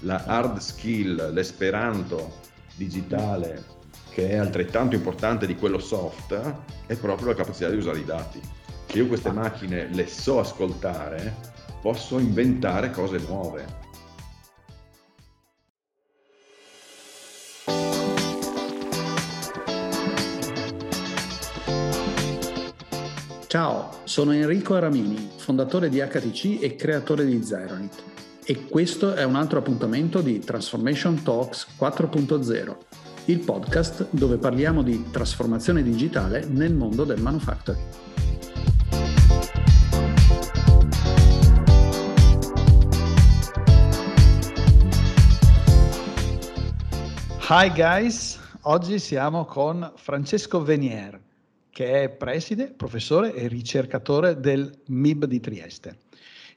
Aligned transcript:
la 0.00 0.24
hard 0.24 0.58
skill, 0.58 1.32
l'esperanto 1.32 2.40
digitale 2.74 3.74
che 4.10 4.30
è 4.30 4.36
altrettanto 4.36 4.94
importante 4.94 5.46
di 5.46 5.56
quello 5.56 5.78
soft, 5.78 6.40
è 6.86 6.96
proprio 6.96 7.28
la 7.28 7.34
capacità 7.34 7.68
di 7.68 7.76
usare 7.76 7.98
i 7.98 8.04
dati. 8.04 8.40
Se 8.86 8.96
io 8.96 9.08
queste 9.08 9.30
macchine 9.30 9.88
le 9.92 10.06
so 10.06 10.38
ascoltare, 10.38 11.34
posso 11.82 12.18
inventare 12.18 12.90
cose 12.90 13.18
nuove. 13.18 13.84
Ciao, 23.46 24.00
sono 24.04 24.32
Enrico 24.32 24.74
Aramini, 24.74 25.30
fondatore 25.36 25.88
di 25.88 25.98
HTC 25.98 26.62
e 26.62 26.74
creatore 26.74 27.26
di 27.26 27.42
Zeronit. 27.44 28.15
E 28.48 28.66
questo 28.68 29.14
è 29.14 29.24
un 29.24 29.34
altro 29.34 29.58
appuntamento 29.58 30.20
di 30.20 30.38
Transformation 30.38 31.20
Talks 31.20 31.66
4.0 31.76 32.76
il 33.24 33.40
podcast 33.40 34.06
dove 34.10 34.36
parliamo 34.36 34.84
di 34.84 35.10
trasformazione 35.10 35.82
digitale 35.82 36.46
nel 36.46 36.72
mondo 36.72 37.02
del 37.02 37.20
manufacturing. 37.20 37.82
Hi 47.48 47.72
guys, 47.74 48.38
oggi 48.62 49.00
siamo 49.00 49.44
con 49.44 49.92
Francesco 49.96 50.62
Venier, 50.62 51.20
che 51.68 52.04
è 52.04 52.08
preside, 52.10 52.72
professore 52.72 53.34
e 53.34 53.48
ricercatore 53.48 54.38
del 54.38 54.72
MIB 54.86 55.24
di 55.24 55.40
Trieste. 55.40 56.05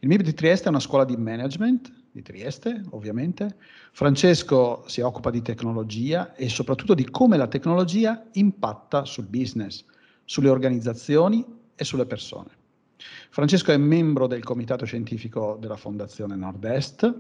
Il 0.01 0.07
MIB 0.07 0.21
di 0.21 0.33
Trieste 0.33 0.67
è 0.67 0.69
una 0.69 0.79
scuola 0.79 1.03
di 1.03 1.17
management 1.17 1.91
di 2.11 2.21
Trieste, 2.21 2.83
ovviamente. 2.91 3.57
Francesco 3.91 4.83
si 4.87 5.01
occupa 5.01 5.29
di 5.29 5.41
tecnologia 5.41 6.35
e 6.35 6.47
soprattutto 6.47 6.93
di 6.93 7.03
come 7.09 7.35
la 7.35 7.47
tecnologia 7.47 8.25
impatta 8.33 9.03
sul 9.03 9.25
business, 9.25 9.83
sulle 10.23 10.47
organizzazioni 10.47 11.45
e 11.75 11.83
sulle 11.83 12.05
persone. 12.05 12.49
Francesco 13.29 13.73
è 13.73 13.77
membro 13.77 14.27
del 14.27 14.41
comitato 14.41 14.85
scientifico 14.85 15.57
della 15.59 15.75
Fondazione 15.75 16.37
Nord-Est. 16.37 17.19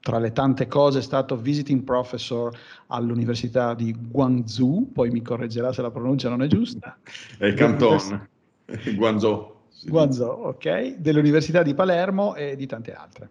Tra 0.00 0.18
le 0.18 0.32
tante 0.32 0.66
cose 0.66 0.98
è 0.98 1.02
stato 1.02 1.36
visiting 1.36 1.82
professor 1.82 2.54
all'Università 2.88 3.72
di 3.72 3.96
Guangzhou, 3.98 4.92
poi 4.92 5.08
mi 5.08 5.22
correggerà 5.22 5.72
se 5.72 5.80
la 5.80 5.90
pronuncia 5.90 6.28
non 6.28 6.42
è 6.42 6.46
giusta. 6.46 6.98
È 7.38 7.46
il 7.46 7.54
Canton, 7.54 8.28
Guangzhou. 8.96 9.60
Guangzhou, 9.84 10.46
ok, 10.46 10.96
dell'Università 10.96 11.62
di 11.62 11.74
Palermo 11.74 12.34
e 12.34 12.56
di 12.56 12.66
tante 12.66 12.92
altre 12.92 13.30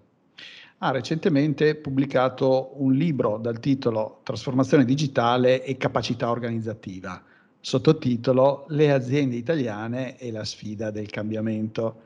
ha 0.83 0.91
recentemente 0.91 1.75
pubblicato 1.75 2.71
un 2.77 2.93
libro 2.93 3.37
dal 3.37 3.59
titolo 3.59 4.19
Trasformazione 4.23 4.83
digitale 4.83 5.63
e 5.63 5.77
capacità 5.77 6.31
organizzativa, 6.31 7.21
sottotitolo 7.59 8.65
Le 8.69 8.91
aziende 8.91 9.35
italiane 9.35 10.17
e 10.17 10.31
la 10.31 10.43
sfida 10.43 10.89
del 10.89 11.09
cambiamento. 11.11 12.01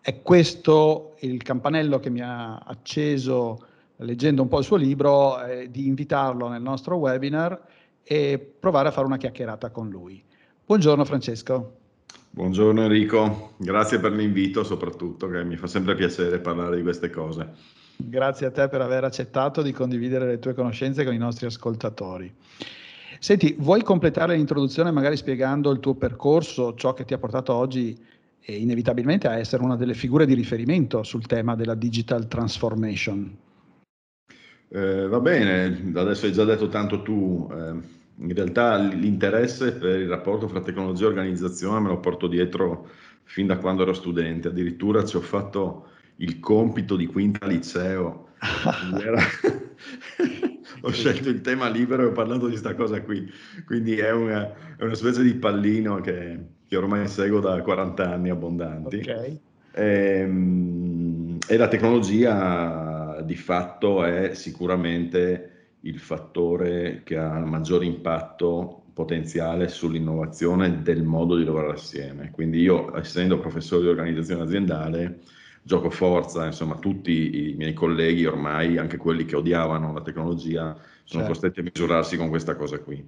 È 0.00 0.22
questo 0.22 1.16
il 1.20 1.42
campanello 1.42 2.00
che 2.00 2.08
mi 2.08 2.22
ha 2.22 2.56
acceso 2.56 3.66
leggendo 3.96 4.40
un 4.40 4.48
po' 4.48 4.58
il 4.58 4.64
suo 4.64 4.76
libro, 4.76 5.42
eh, 5.44 5.70
di 5.70 5.86
invitarlo 5.86 6.48
nel 6.48 6.62
nostro 6.62 6.96
webinar 6.96 7.60
e 8.02 8.54
provare 8.58 8.88
a 8.88 8.92
fare 8.92 9.06
una 9.06 9.18
chiacchierata 9.18 9.70
con 9.70 9.90
lui. 9.90 10.22
Buongiorno 10.64 11.04
Francesco. 11.04 11.83
Buongiorno 12.34 12.82
Enrico, 12.82 13.52
grazie 13.58 14.00
per 14.00 14.10
l'invito 14.10 14.64
soprattutto, 14.64 15.28
che 15.28 15.44
mi 15.44 15.56
fa 15.56 15.68
sempre 15.68 15.94
piacere 15.94 16.40
parlare 16.40 16.74
di 16.74 16.82
queste 16.82 17.08
cose. 17.08 17.48
Grazie 17.96 18.46
a 18.46 18.50
te 18.50 18.66
per 18.66 18.80
aver 18.80 19.04
accettato 19.04 19.62
di 19.62 19.70
condividere 19.70 20.26
le 20.26 20.40
tue 20.40 20.52
conoscenze 20.52 21.04
con 21.04 21.14
i 21.14 21.18
nostri 21.18 21.46
ascoltatori. 21.46 22.34
Senti, 23.20 23.54
vuoi 23.56 23.84
completare 23.84 24.34
l'introduzione 24.34 24.90
magari 24.90 25.16
spiegando 25.16 25.70
il 25.70 25.78
tuo 25.78 25.94
percorso, 25.94 26.74
ciò 26.74 26.92
che 26.92 27.04
ti 27.04 27.14
ha 27.14 27.18
portato 27.18 27.54
oggi 27.54 27.96
e 28.40 28.56
inevitabilmente 28.56 29.28
a 29.28 29.38
essere 29.38 29.62
una 29.62 29.76
delle 29.76 29.94
figure 29.94 30.26
di 30.26 30.34
riferimento 30.34 31.04
sul 31.04 31.26
tema 31.26 31.54
della 31.54 31.76
digital 31.76 32.26
transformation? 32.26 33.32
Eh, 34.70 35.06
va 35.06 35.20
bene, 35.20 35.92
adesso 35.94 36.26
hai 36.26 36.32
già 36.32 36.42
detto 36.42 36.66
tanto 36.66 37.00
tu. 37.02 37.48
Eh, 37.52 38.02
in 38.16 38.34
realtà 38.34 38.76
l'interesse 38.76 39.72
per 39.72 40.00
il 40.00 40.08
rapporto 40.08 40.46
fra 40.48 40.60
tecnologia 40.60 41.04
e 41.04 41.08
organizzazione 41.08 41.80
me 41.80 41.88
lo 41.88 41.98
porto 41.98 42.28
dietro 42.28 42.88
fin 43.24 43.46
da 43.46 43.58
quando 43.58 43.82
ero 43.82 43.92
studente. 43.92 44.48
Addirittura 44.48 45.04
ci 45.04 45.16
ho 45.16 45.20
fatto 45.20 45.88
il 46.16 46.38
compito 46.38 46.96
di 46.96 47.06
quinta 47.06 47.46
liceo. 47.46 48.28
Era... 49.00 49.20
ho 50.82 50.90
scelto 50.90 51.28
il 51.28 51.40
tema 51.40 51.68
libero 51.68 52.02
e 52.02 52.06
ho 52.06 52.12
parlato 52.12 52.44
di 52.44 52.50
questa 52.50 52.74
cosa 52.74 53.02
qui. 53.02 53.28
Quindi 53.64 53.96
è 53.96 54.12
una, 54.12 54.76
è 54.76 54.84
una 54.84 54.94
specie 54.94 55.22
di 55.22 55.34
pallino 55.34 56.00
che, 56.00 56.38
che, 56.68 56.76
ormai 56.76 57.08
seguo 57.08 57.40
da 57.40 57.60
40 57.60 58.12
anni 58.12 58.30
abbondanti. 58.30 58.96
Okay. 58.98 59.40
E, 59.72 60.18
ehm, 60.20 61.38
e 61.48 61.56
la 61.56 61.68
tecnologia 61.68 63.20
di 63.24 63.34
fatto 63.34 64.04
è 64.04 64.34
sicuramente 64.34 65.53
il 65.84 65.98
fattore 65.98 67.02
che 67.04 67.16
ha 67.16 67.38
il 67.38 67.44
maggior 67.44 67.84
impatto 67.84 68.84
potenziale 68.92 69.68
sull'innovazione 69.68 70.82
del 70.82 71.02
modo 71.02 71.36
di 71.36 71.44
lavorare 71.44 71.72
assieme. 71.74 72.30
Quindi 72.30 72.60
io, 72.60 72.96
essendo 72.96 73.38
professore 73.38 73.82
di 73.82 73.88
organizzazione 73.88 74.42
aziendale, 74.42 75.20
gioco 75.62 75.90
forza, 75.90 76.46
insomma 76.46 76.76
tutti 76.76 77.50
i 77.50 77.54
miei 77.54 77.72
colleghi 77.72 78.24
ormai, 78.24 78.78
anche 78.78 78.96
quelli 78.96 79.24
che 79.24 79.36
odiavano 79.36 79.92
la 79.92 80.02
tecnologia, 80.02 80.74
sono 81.04 81.24
certo. 81.24 81.28
costretti 81.28 81.60
a 81.60 81.62
misurarsi 81.64 82.16
con 82.16 82.28
questa 82.28 82.54
cosa 82.54 82.78
qui. 82.78 83.06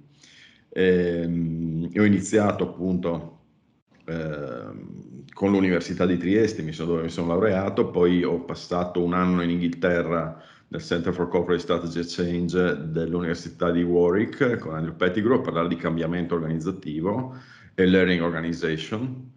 E, 0.69 1.21
ehm, 1.23 1.89
ho 1.95 2.03
iniziato 2.03 2.63
appunto 2.65 3.39
eh, 4.05 5.25
con 5.33 5.51
l'Università 5.51 6.05
di 6.05 6.17
Trieste, 6.17 6.61
mi 6.61 6.73
sono, 6.73 6.91
dove 6.91 7.03
mi 7.03 7.09
sono 7.09 7.27
laureato, 7.27 7.89
poi 7.89 8.23
ho 8.23 8.41
passato 8.41 9.01
un 9.01 9.13
anno 9.13 9.41
in 9.41 9.51
Inghilterra 9.51 10.43
nel 10.69 10.81
Center 10.81 11.13
for 11.13 11.27
Corporate 11.29 11.61
Strategy 11.61 12.01
Change 12.03 12.89
dell'Università 12.89 13.71
di 13.71 13.83
Warwick 13.83 14.57
con 14.57 14.75
Andrew 14.75 14.95
Pettigrew 14.95 15.37
a 15.37 15.41
parlare 15.41 15.67
di 15.67 15.75
cambiamento 15.75 16.35
organizzativo 16.35 17.35
e 17.73 17.85
learning 17.85 18.21
organization 18.21 19.35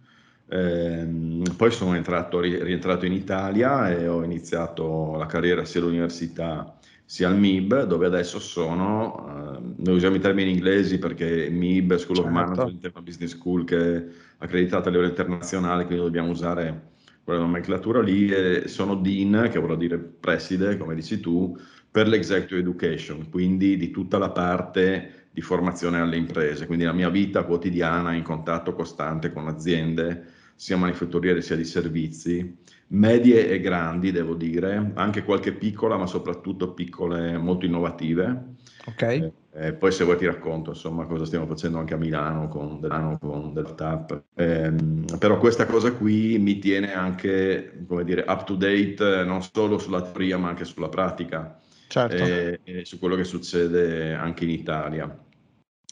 Ehm, 0.52 1.44
poi 1.56 1.70
sono 1.70 1.94
entrato, 1.94 2.40
rientrato 2.40 3.06
in 3.06 3.12
Italia 3.12 3.88
e 3.90 4.08
ho 4.08 4.24
iniziato 4.24 5.14
la 5.16 5.26
carriera 5.26 5.64
sia 5.64 5.80
all'università 5.80 6.76
sia 7.04 7.28
al 7.28 7.38
MIB, 7.38 7.84
dove 7.84 8.06
adesso 8.06 8.38
sono, 8.40 9.56
eh, 9.56 9.82
noi 9.82 9.94
usiamo 9.94 10.16
i 10.16 10.20
termini 10.20 10.50
inglesi 10.50 10.98
perché 10.98 11.48
MIB, 11.50 11.94
School 11.96 12.16
certo. 12.16 12.30
of 12.30 12.34
Management, 12.34 12.84
è 12.84 12.90
una 12.92 13.02
business 13.02 13.30
school 13.30 13.64
che 13.64 13.96
è 13.96 14.04
accreditata 14.38 14.88
a 14.88 14.92
livello 14.92 15.08
internazionale, 15.10 15.86
quindi 15.86 16.04
dobbiamo 16.04 16.30
usare 16.30 16.88
quella 17.30 17.44
nomenclatura 17.44 18.02
lì, 18.02 18.28
e 18.28 18.66
sono 18.66 18.96
Dean, 18.96 19.48
che 19.52 19.60
vuol 19.60 19.76
dire 19.76 19.98
preside, 19.98 20.76
come 20.76 20.96
dici 20.96 21.20
tu, 21.20 21.56
per 21.88 22.08
l'executive 22.08 22.58
education, 22.58 23.30
quindi 23.30 23.76
di 23.76 23.92
tutta 23.92 24.18
la 24.18 24.30
parte 24.30 25.28
di 25.30 25.40
formazione 25.40 26.00
alle 26.00 26.16
imprese, 26.16 26.66
quindi 26.66 26.84
la 26.84 26.92
mia 26.92 27.08
vita 27.08 27.44
quotidiana 27.44 28.14
in 28.14 28.24
contatto 28.24 28.72
costante 28.72 29.32
con 29.32 29.46
aziende, 29.46 30.24
sia 30.56 30.76
manifatturiere 30.76 31.40
sia 31.40 31.54
di 31.54 31.64
servizi, 31.64 32.56
medie 32.88 33.48
e 33.48 33.60
grandi 33.60 34.10
devo 34.10 34.34
dire, 34.34 34.90
anche 34.94 35.22
qualche 35.22 35.52
piccola 35.52 35.96
ma 35.96 36.06
soprattutto 36.06 36.74
piccole 36.74 37.38
molto 37.38 37.64
innovative. 37.64 38.56
Ok. 38.86 39.32
Eh, 39.52 39.66
eh, 39.66 39.72
poi 39.72 39.90
se 39.92 40.04
vuoi 40.04 40.16
ti 40.16 40.26
racconto 40.26 40.70
insomma 40.70 41.06
cosa 41.06 41.24
stiamo 41.24 41.46
facendo 41.46 41.78
anche 41.78 41.94
a 41.94 41.96
Milano 41.96 42.48
con, 42.48 42.80
Delano, 42.80 43.18
con 43.18 43.52
Deltap. 43.52 44.22
Eh, 44.34 44.72
però 45.18 45.38
questa 45.38 45.66
cosa 45.66 45.92
qui 45.92 46.38
mi 46.38 46.58
tiene 46.58 46.94
anche, 46.94 47.84
come 47.86 48.04
dire, 48.04 48.24
up 48.26 48.44
to 48.44 48.54
date 48.54 49.24
non 49.24 49.42
solo 49.42 49.78
sulla 49.78 50.02
teoria 50.02 50.38
ma 50.38 50.48
anche 50.48 50.64
sulla 50.64 50.88
pratica. 50.88 51.58
Certo. 51.88 52.16
E, 52.16 52.60
e 52.62 52.84
su 52.84 52.98
quello 52.98 53.16
che 53.16 53.24
succede 53.24 54.14
anche 54.14 54.44
in 54.44 54.50
Italia. 54.50 55.12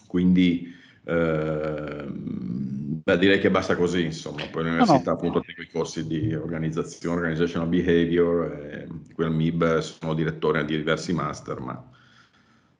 Quindi 0.06 0.72
eh, 1.04 2.06
beh, 2.06 3.18
direi 3.18 3.40
che 3.40 3.50
basta 3.50 3.74
così, 3.74 4.04
insomma. 4.04 4.44
Poi 4.50 4.62
l'università 4.62 4.98
no, 4.98 5.02
no. 5.04 5.12
appunto 5.12 5.40
tengo 5.40 5.62
i 5.62 5.70
corsi 5.70 6.06
di 6.06 6.32
organizzazione, 6.34 7.16
organizational 7.16 7.68
behavior, 7.68 8.52
e 8.52 8.88
quel 9.12 9.30
MIB 9.30 9.78
sono 9.78 10.14
direttore 10.14 10.64
di 10.64 10.76
diversi 10.76 11.12
master, 11.12 11.58
ma... 11.60 11.90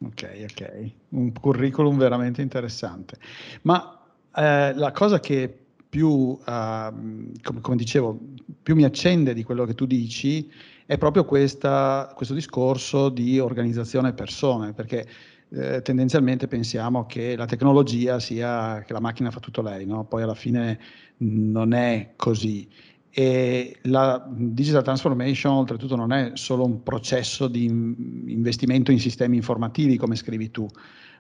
Ok, 0.01 0.47
ok, 0.51 0.91
un 1.11 1.33
curriculum 1.33 1.97
veramente 1.99 2.41
interessante. 2.41 3.19
Ma 3.63 4.01
eh, 4.35 4.73
la 4.75 4.93
cosa 4.93 5.19
che 5.19 5.53
più, 5.89 6.09
uh, 6.09 6.41
come, 6.45 7.61
come, 7.61 7.77
dicevo, 7.77 8.19
più 8.63 8.75
mi 8.75 8.85
accende 8.85 9.35
di 9.35 9.43
quello 9.43 9.65
che 9.65 9.75
tu 9.75 9.87
dici 9.87 10.51
è 10.87 10.99
proprio 10.99 11.25
questa, 11.25 12.13
questo 12.15 12.35
discorso 12.35 13.09
di 13.09 13.39
organizzazione 13.39 14.13
persone, 14.13 14.73
perché 14.73 15.07
eh, 15.51 15.83
tendenzialmente 15.83 16.47
pensiamo 16.47 17.07
che 17.07 17.35
la 17.37 17.47
tecnologia 17.47 18.21
sia 18.21 18.83
che 18.87 18.93
la 18.93 19.01
macchina 19.01 19.31
fa 19.31 19.41
tutto 19.41 19.63
lei, 19.63 19.87
no? 19.87 20.05
poi 20.05 20.23
alla 20.23 20.35
fine 20.35 20.79
non 21.19 21.73
è 21.73 22.13
così. 22.17 22.69
E 23.11 23.79
la 23.83 24.29
digital 24.31 24.83
transformation 24.83 25.55
oltretutto 25.55 25.97
non 25.97 26.13
è 26.13 26.33
solo 26.35 26.65
un 26.65 26.83
processo 26.83 27.49
di 27.49 27.65
investimento 27.65 28.93
in 28.93 29.01
sistemi 29.01 29.37
informativi 29.37 29.97
come 29.97 30.15
scrivi 30.15 30.51
tu, 30.51 30.69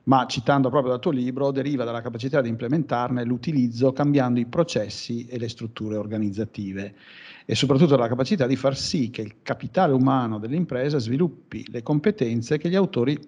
ma 0.05 0.27
citando 0.27 0.69
proprio 0.71 0.93
dal 0.93 1.01
tuo 1.01 1.11
libro, 1.11 1.51
deriva 1.51 1.85
dalla 1.85 2.01
capacità 2.01 2.41
di 2.41 2.49
implementarne 2.49 3.25
l'utilizzo 3.25 3.93
cambiando 3.93 4.39
i 4.39 4.47
processi 4.47 5.27
e 5.27 5.39
le 5.39 5.49
strutture 5.49 5.97
organizzative 5.97 6.95
e 7.45 7.55
soprattutto 7.55 7.97
dalla 7.97 8.09
capacità 8.09 8.47
di 8.47 8.57
far 8.57 8.77
sì 8.77 9.11
che 9.11 9.23
il 9.23 9.37
capitale 9.43 9.93
umano 9.95 10.39
dell'impresa 10.39 10.99
sviluppi 10.99 11.65
le 11.71 11.83
competenze 11.83 12.59
che 12.59 12.69
gli 12.69 12.75
autori 12.75 13.19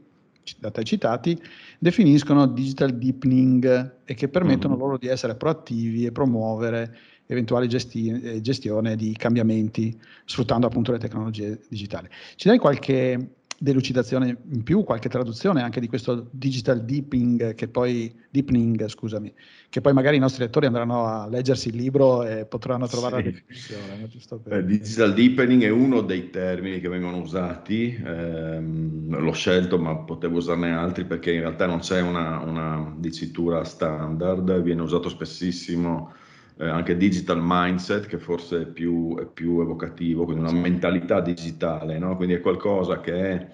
da 0.59 0.71
te 0.71 0.83
citati 0.85 1.41
definiscono 1.79 2.47
digital 2.47 2.97
deepening 2.97 3.97
e 4.05 4.15
che 4.15 4.29
permettono 4.29 4.75
mm-hmm. 4.75 4.83
loro 4.83 4.99
di 4.99 5.07
essere 5.07 5.37
proattivi 5.37 6.05
e 6.05 6.13
promuovere 6.13 6.97
eventuali 7.31 7.69
gesti- 7.69 8.11
eh, 8.11 8.41
gestione 8.41 8.97
di 8.97 9.15
cambiamenti 9.17 9.97
sfruttando 10.25 10.67
appunto 10.67 10.91
le 10.91 10.99
tecnologie 10.99 11.61
digitali. 11.69 12.09
Ci 12.35 12.49
dai 12.49 12.59
qualche 12.59 13.35
delucidazione 13.63 14.39
in 14.53 14.63
più, 14.63 14.85
qualche 14.85 15.11
traduzione 15.11 15.61
anche 15.61 15.81
di 15.81 15.87
questo 15.87 16.29
digital 16.31 16.83
deepening 16.83 17.55
che 17.55 17.69
poi, 17.69 18.13
deepening, 18.31 18.89
scusami, 18.89 19.33
che 19.69 19.83
poi 19.83 19.93
magari 19.93 20.17
i 20.17 20.19
nostri 20.19 20.43
lettori 20.43 20.65
andranno 20.65 21.05
a 21.05 21.29
leggersi 21.29 21.69
il 21.69 21.77
libro 21.77 22.25
e 22.25 22.47
potranno 22.47 22.87
trovare 22.87 23.17
sì. 23.19 23.23
la 23.23 23.31
definizione. 23.31 24.41
Per... 24.43 24.53
Eh, 24.55 24.65
digital 24.65 25.13
deepening 25.13 25.63
è 25.63 25.69
uno 25.69 26.01
dei 26.01 26.31
termini 26.31 26.81
che 26.81 26.89
vengono 26.89 27.19
usati, 27.19 28.01
ehm, 28.03 29.21
l'ho 29.21 29.33
scelto 29.33 29.79
ma 29.79 29.95
potevo 29.99 30.39
usarne 30.39 30.73
altri 30.73 31.05
perché 31.05 31.31
in 31.31 31.41
realtà 31.41 31.67
non 31.67 31.81
c'è 31.81 32.01
una, 32.01 32.39
una 32.39 32.95
dicitura 32.97 33.63
standard, 33.65 34.63
viene 34.63 34.81
usato 34.81 35.11
spessissimo 35.11 36.15
eh, 36.61 36.69
anche 36.69 36.99
digital 36.99 37.39
mindset, 37.41 38.07
che 38.07 38.19
forse 38.19 38.63
è 38.63 38.67
più, 38.67 39.17
è 39.19 39.25
più 39.25 39.63
evocativo, 39.63 40.25
quindi 40.27 40.43
una 40.43 40.53
mentalità 40.53 41.21
digitale, 41.23 41.99
no? 41.99 42.17
quindi 42.17 42.35
è 42.35 42.41
qualcosa 42.41 43.01
che 43.01 43.47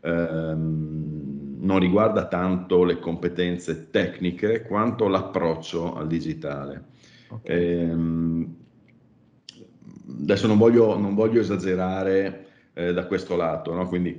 ehm, 0.00 1.56
non 1.58 1.78
riguarda 1.80 2.28
tanto 2.28 2.84
le 2.84 3.00
competenze 3.00 3.90
tecniche 3.90 4.62
quanto 4.62 5.08
l'approccio 5.08 5.96
al 5.96 6.06
digitale. 6.06 6.84
Okay. 7.28 7.80
Ehm, 7.80 8.56
adesso 10.20 10.46
non 10.46 10.56
voglio, 10.56 10.96
non 10.96 11.16
voglio 11.16 11.40
esagerare 11.40 12.46
eh, 12.74 12.92
da 12.92 13.06
questo 13.06 13.34
lato, 13.34 13.74
no? 13.74 13.88
quindi 13.88 14.16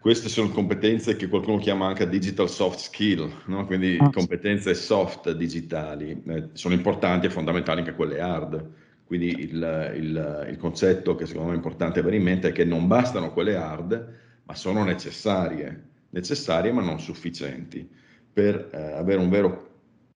queste 0.00 0.28
sono 0.28 0.48
competenze 0.50 1.16
che 1.16 1.28
qualcuno 1.28 1.58
chiama 1.58 1.86
anche 1.86 2.08
digital 2.08 2.48
soft 2.48 2.78
skill, 2.78 3.30
no? 3.46 3.66
quindi 3.66 3.96
ah. 3.98 4.10
competenze 4.10 4.74
soft 4.74 5.30
digitali, 5.32 6.22
eh, 6.26 6.48
sono 6.52 6.74
importanti 6.74 7.26
e 7.26 7.30
fondamentali 7.30 7.80
anche 7.80 7.94
quelle 7.94 8.20
hard. 8.20 8.70
Quindi 9.04 9.28
il, 9.40 9.92
il, 9.96 10.46
il, 10.50 10.56
concetto 10.58 11.14
che 11.14 11.24
secondo 11.24 11.48
me 11.48 11.54
è 11.54 11.56
importante 11.56 11.98
avere 11.98 12.16
in 12.16 12.22
mente 12.22 12.48
è 12.48 12.52
che 12.52 12.64
non 12.64 12.86
bastano 12.86 13.32
quelle 13.32 13.56
hard, 13.56 14.14
ma 14.44 14.54
sono 14.54 14.84
necessarie, 14.84 15.82
necessarie 16.10 16.70
ma 16.72 16.82
non 16.82 17.00
sufficienti. 17.00 17.88
Per 18.30 18.68
eh, 18.70 18.92
avere 18.92 19.18
un 19.18 19.30
vero 19.30 19.70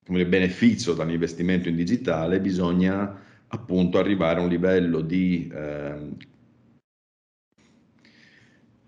dire, 0.07 0.27
beneficio 0.27 0.93
dall'investimento 0.93 1.71
in 1.71 1.77
digitale 1.77 2.39
bisogna 2.39 3.19
appunto 3.49 3.99
arrivare 3.99 4.41
a 4.41 4.43
un 4.43 4.49
livello 4.49 5.01
di 5.01 5.51
eh, 5.53 5.95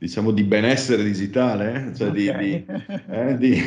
diciamo 0.05 0.33
di 0.33 0.45
benessere 0.45 1.03
digitale, 1.03 1.91
cioè 1.95 2.11
okay. 2.11 2.39
di, 2.39 2.65
di, 2.67 2.67
eh, 3.09 3.39
di 3.39 3.63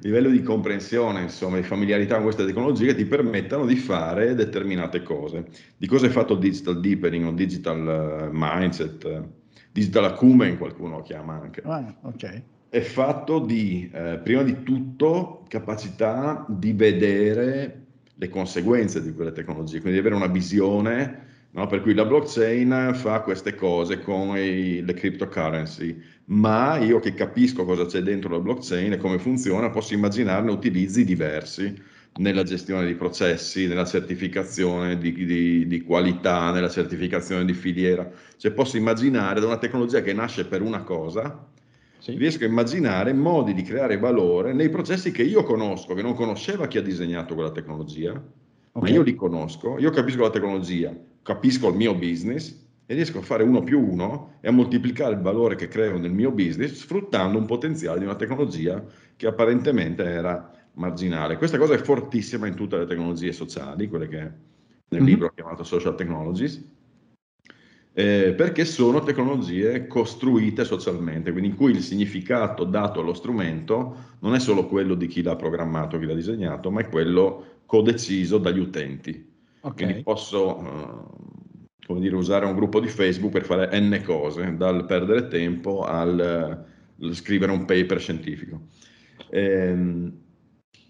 livello 0.00 0.30
di 0.30 0.42
comprensione, 0.42 1.20
insomma, 1.20 1.56
di 1.56 1.62
familiarità 1.62 2.14
con 2.14 2.22
queste 2.24 2.46
tecnologie 2.46 2.86
che 2.86 2.94
ti 2.94 3.04
permettano 3.04 3.66
di 3.66 3.76
fare 3.76 4.34
determinate 4.34 5.02
cose. 5.02 5.44
Di 5.76 5.86
cosa 5.86 6.06
è 6.06 6.08
fatto 6.08 6.32
il 6.32 6.38
digital 6.38 6.80
deepening 6.80 7.26
o 7.26 7.32
digital 7.32 7.86
eh, 7.86 8.28
mindset, 8.32 9.24
digital 9.70 10.04
acumen 10.04 10.56
qualcuno 10.56 10.96
lo 10.96 11.02
chiama 11.02 11.38
anche. 11.38 11.60
Ah, 11.66 11.94
okay. 12.00 12.42
È 12.70 12.80
fatto 12.80 13.38
di, 13.38 13.90
eh, 13.92 14.20
prima 14.22 14.42
di 14.42 14.62
tutto, 14.62 15.44
capacità 15.48 16.46
di 16.48 16.72
vedere 16.72 17.82
le 18.14 18.28
conseguenze 18.30 19.02
di 19.02 19.12
quelle 19.12 19.32
tecnologie, 19.32 19.80
quindi 19.80 20.00
di 20.00 20.06
avere 20.06 20.14
una 20.14 20.32
visione 20.32 21.26
No? 21.58 21.66
Per 21.66 21.82
cui 21.82 21.92
la 21.92 22.04
blockchain 22.04 22.92
fa 22.94 23.20
queste 23.20 23.56
cose 23.56 24.00
con 24.00 24.36
i, 24.36 24.80
le 24.84 24.94
cryptocurrency, 24.94 26.00
ma 26.26 26.78
io 26.78 27.00
che 27.00 27.14
capisco 27.14 27.64
cosa 27.64 27.84
c'è 27.84 28.00
dentro 28.00 28.30
la 28.30 28.38
blockchain 28.38 28.92
e 28.92 28.96
come 28.96 29.18
funziona, 29.18 29.68
posso 29.68 29.92
immaginarne 29.92 30.52
utilizzi 30.52 31.04
diversi 31.04 31.74
nella 32.18 32.44
gestione 32.44 32.86
di 32.86 32.94
processi, 32.94 33.66
nella 33.66 33.84
certificazione 33.84 34.98
di, 34.98 35.12
di, 35.12 35.66
di, 35.66 35.82
qualità, 35.82 36.52
nella 36.52 36.68
certificazione 36.68 37.44
di 37.44 37.54
filiera. 37.54 38.08
Cioè 38.36 38.52
posso 38.52 38.76
immaginare 38.76 39.40
da 39.40 39.46
una 39.46 39.58
tecnologia 39.58 40.00
che 40.00 40.12
nasce 40.12 40.46
per 40.46 40.62
una 40.62 40.84
cosa, 40.84 41.44
sì. 41.98 42.16
riesco 42.16 42.44
a 42.44 42.46
immaginare 42.46 43.12
modi 43.12 43.52
di 43.52 43.62
creare 43.62 43.98
valore 43.98 44.52
nei 44.52 44.68
processi 44.68 45.10
che 45.10 45.24
io 45.24 45.42
conosco, 45.42 45.94
che 45.94 46.02
non 46.02 46.14
conosceva 46.14 46.68
chi 46.68 46.78
ha 46.78 46.82
disegnato 46.82 47.34
quella 47.34 47.50
tecnologia, 47.50 48.10
okay. 48.10 48.80
ma 48.80 48.88
io 48.88 49.02
li 49.02 49.16
conosco, 49.16 49.76
io 49.78 49.90
capisco 49.90 50.22
la 50.22 50.30
tecnologia, 50.30 50.94
capisco 51.22 51.68
il 51.68 51.76
mio 51.76 51.94
business 51.94 52.66
e 52.86 52.94
riesco 52.94 53.18
a 53.18 53.22
fare 53.22 53.42
uno 53.42 53.62
più 53.62 53.80
uno 53.80 54.36
e 54.40 54.48
a 54.48 54.50
moltiplicare 54.50 55.14
il 55.14 55.20
valore 55.20 55.56
che 55.56 55.68
creo 55.68 55.98
nel 55.98 56.12
mio 56.12 56.30
business 56.30 56.72
sfruttando 56.72 57.36
un 57.36 57.44
potenziale 57.44 57.98
di 57.98 58.04
una 58.04 58.16
tecnologia 58.16 58.82
che 59.14 59.26
apparentemente 59.26 60.04
era 60.04 60.50
marginale. 60.74 61.36
Questa 61.36 61.58
cosa 61.58 61.74
è 61.74 61.78
fortissima 61.78 62.46
in 62.46 62.54
tutte 62.54 62.78
le 62.78 62.86
tecnologie 62.86 63.32
sociali, 63.32 63.88
quelle 63.88 64.08
che 64.08 64.18
nel 64.18 64.32
mm-hmm. 65.02 65.04
libro 65.04 65.26
ho 65.26 65.32
chiamato 65.34 65.64
social 65.64 65.94
technologies, 65.96 66.76
eh, 67.92 68.32
perché 68.34 68.64
sono 68.64 69.02
tecnologie 69.02 69.86
costruite 69.86 70.64
socialmente, 70.64 71.32
quindi 71.32 71.50
in 71.50 71.56
cui 71.56 71.72
il 71.72 71.82
significato 71.82 72.64
dato 72.64 73.00
allo 73.00 73.12
strumento 73.12 74.16
non 74.20 74.34
è 74.34 74.38
solo 74.38 74.66
quello 74.66 74.94
di 74.94 75.08
chi 75.08 75.20
l'ha 75.20 75.36
programmato, 75.36 75.98
chi 75.98 76.06
l'ha 76.06 76.14
disegnato, 76.14 76.70
ma 76.70 76.80
è 76.80 76.88
quello 76.88 77.44
codeciso 77.66 78.38
dagli 78.38 78.60
utenti. 78.60 79.27
Okay. 79.60 79.84
Quindi 79.84 80.02
posso 80.02 80.56
uh, 80.56 81.56
come 81.86 82.00
dire, 82.00 82.14
usare 82.14 82.44
un 82.46 82.54
gruppo 82.54 82.80
di 82.80 82.88
Facebook 82.88 83.32
per 83.32 83.44
fare 83.44 83.78
n 83.80 84.02
cose, 84.04 84.56
dal 84.56 84.84
perdere 84.84 85.28
tempo 85.28 85.84
al 85.84 86.66
uh, 86.96 87.12
scrivere 87.12 87.52
un 87.52 87.64
paper 87.64 87.98
scientifico. 87.98 88.66
Ehm, 89.30 90.12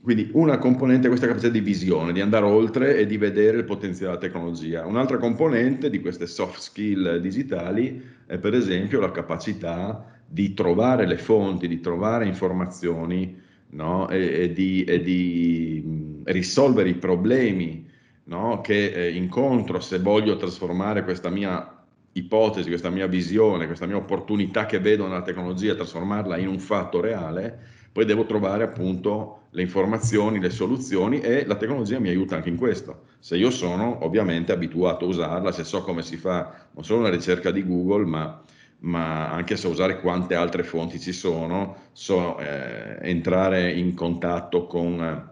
quindi 0.03 0.31
una 0.33 0.59
componente 0.59 1.07
è 1.07 1.09
questa 1.09 1.27
capacità 1.27 1.53
di 1.53 1.61
visione, 1.61 2.13
di 2.13 2.21
andare 2.21 2.45
oltre 2.45 2.97
e 2.97 3.07
di 3.07 3.17
vedere 3.17 3.59
il 3.59 3.65
potenziale 3.65 4.17
della 4.17 4.27
tecnologia. 4.27 4.87
Un'altra 4.87 5.19
componente 5.19 5.91
di 5.91 6.01
queste 6.01 6.27
soft 6.27 6.61
skill 6.61 7.19
digitali 7.19 8.03
è 8.27 8.39
per 8.39 8.55
esempio 8.55 9.01
la 9.01 9.11
capacità 9.11 10.21
di 10.27 10.55
trovare 10.55 11.07
le 11.07 11.19
fonti, 11.19 11.67
di 11.67 11.81
trovare 11.81 12.27
informazioni 12.27 13.41
no? 13.71 14.09
e, 14.09 14.43
e, 14.43 14.53
di, 14.53 14.85
e, 14.85 15.03
di, 15.03 15.83
mh, 15.85 16.23
risolvere 16.25 16.91
i 16.91 16.95
problemi 16.95 17.88
no? 18.29 18.61
che 18.61 18.93
eh, 18.93 19.11
incontro 19.11 19.81
se 19.81 19.99
voglio 19.99 20.37
trasformare 20.37 21.05
questa 21.05 21.29
mia 21.29 21.75
ipotesi, 22.13 22.69
questa 22.69 22.91
mia 22.91 23.07
visione, 23.07 23.67
questa 23.67 23.87
mia 23.87 23.97
opportunità 23.97 24.67
che 24.67 24.81
vedo 24.81 25.07
nella 25.07 25.23
tecnologia, 25.23 25.75
trasformarla 25.75 26.37
in 26.39 26.49
un 26.49 26.59
fatto 26.59 27.01
reale, 27.01 27.77
poi 27.93 28.05
devo 28.05 28.27
trovare 28.27 28.65
appunto 28.65 29.47
le 29.51 29.63
informazioni, 29.63 30.41
le 30.41 30.51
soluzioni 30.51 31.21
e 31.21 31.47
la 31.47 31.57
tecnologia 31.57 31.99
mi 31.99 32.09
aiuta 32.09 32.37
anche 32.37 32.49
in 32.49 32.57
questo. 32.57 33.05
Se 33.19 33.37
io 33.37 33.51
sono 33.51 34.05
ovviamente 34.05 34.53
abituato 34.53 35.05
a 35.05 35.09
usarla, 35.09 35.53
se 35.53 35.65
so 35.65 35.83
come 35.83 36.03
si 36.03 36.17
fa 36.17 36.67
non 36.73 36.85
solo 36.85 37.01
una 37.01 37.11
ricerca 37.11 37.51
di 37.51 37.65
Google, 37.65 38.05
ma, 38.05 38.43
ma 38.81 39.31
anche 39.31 39.57
so 39.57 39.71
usare 39.71 40.01
quante 40.01 40.35
altre 40.35 40.65
fonti 40.65 41.01
ci 41.01 41.13
sono, 41.13 41.89
so 41.93 42.39
eh, 42.39 42.99
entrare 43.01 43.73
in 43.73 43.95
contatto 43.95 44.67
con, 44.67 45.31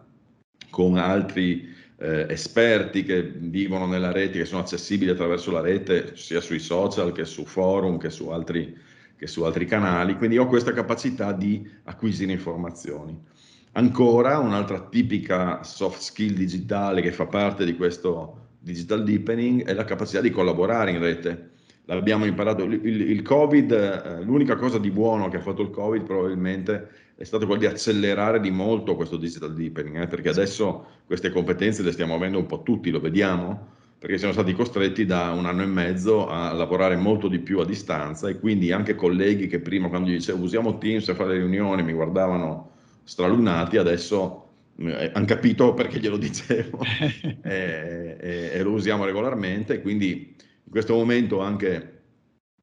con 0.71 0.97
altri 0.97 1.75
eh, 1.99 2.27
esperti 2.29 3.03
che 3.05 3.23
vivono 3.23 3.87
nella 3.87 4.13
rete, 4.13 4.39
che 4.39 4.45
sono 4.45 4.61
accessibili 4.61 5.11
attraverso 5.11 5.51
la 5.51 5.61
rete, 5.61 6.13
sia 6.15 6.41
sui 6.41 6.59
social 6.59 7.13
che 7.13 7.25
su 7.25 7.45
forum 7.45 7.99
che 7.99 8.11
su 8.11 8.29
altri, 8.29 8.77
che 9.17 9.27
su 9.27 9.43
altri 9.45 9.65
canali. 9.67 10.17
Quindi 10.17 10.39
ho 10.39 10.47
questa 10.47 10.73
capacità 10.73 11.33
di 11.33 11.69
acquisire 11.85 12.33
informazioni. 12.33 13.19
Ancora 13.73 14.39
un'altra 14.39 14.81
tipica 14.81 15.63
soft 15.63 16.01
skill 16.01 16.33
digitale 16.33 17.03
che 17.03 17.13
fa 17.13 17.27
parte 17.27 17.65
di 17.65 17.77
questo 17.77 18.45
digital 18.59 19.05
deepening 19.05 19.65
è 19.65 19.75
la 19.75 19.85
capacità 19.85 20.21
di 20.21 20.31
collaborare 20.31 20.91
in 20.91 20.99
rete. 20.99 21.51
L'abbiamo 21.85 22.25
imparato, 22.25 22.65
il, 22.65 22.83
il 22.85 23.23
Covid, 23.23 23.71
eh, 23.71 24.23
l'unica 24.23 24.57
cosa 24.57 24.79
di 24.79 24.91
buono 24.91 25.29
che 25.29 25.37
ha 25.37 25.41
fatto 25.41 25.63
il 25.63 25.71
Covid 25.71 26.03
probabilmente 26.03 27.06
è 27.17 27.25
stato 27.25 27.47
quello 27.47 27.61
di 27.61 27.67
accelerare 27.67 28.41
di 28.41 28.51
molto 28.51 28.95
questo 28.95 29.17
digital 29.17 29.55
deepening, 29.55 30.03
eh, 30.03 30.07
perché 30.07 30.29
adesso 30.29 30.87
queste 31.07 31.31
competenze 31.31 31.83
le 31.83 31.93
stiamo 31.93 32.15
avendo 32.15 32.39
un 32.39 32.47
po' 32.47 32.63
tutti, 32.63 32.91
lo 32.91 33.01
vediamo, 33.01 33.75
perché 33.99 34.19
siamo 34.19 34.35
stati 34.35 34.53
costretti 34.53 35.07
da 35.07 35.31
un 35.33 35.47
anno 35.47 35.63
e 35.63 35.67
mezzo 35.67 36.29
a 36.29 36.53
lavorare 36.53 36.97
molto 36.97 37.29
di 37.29 37.39
più 37.39 37.59
a 37.61 37.65
distanza 37.65 38.29
e 38.29 38.39
quindi 38.39 38.71
anche 38.71 38.95
colleghi 38.95 39.47
che 39.47 39.61
prima 39.61 39.89
quando 39.89 40.11
dicevo 40.11 40.45
usiamo 40.45 40.77
Teams 40.77 41.09
a 41.09 41.15
fare 41.15 41.31
le 41.31 41.39
riunioni 41.39 41.83
mi 41.83 41.95
guardavano 41.95 42.73
stralunati, 43.05 43.79
adesso 43.79 44.51
eh, 44.77 45.11
hanno 45.15 45.25
capito 45.25 45.73
perché 45.73 45.99
glielo 45.99 46.19
dicevo. 46.19 46.81
E, 47.43 48.17
e, 48.21 48.51
e, 48.53 48.63
lo 48.63 48.73
usiamo 48.73 49.07
regolarmente, 49.07 49.81
quindi 49.81 50.35
in 50.65 50.71
questo 50.71 50.95
momento 50.95 51.41
anche 51.41 51.93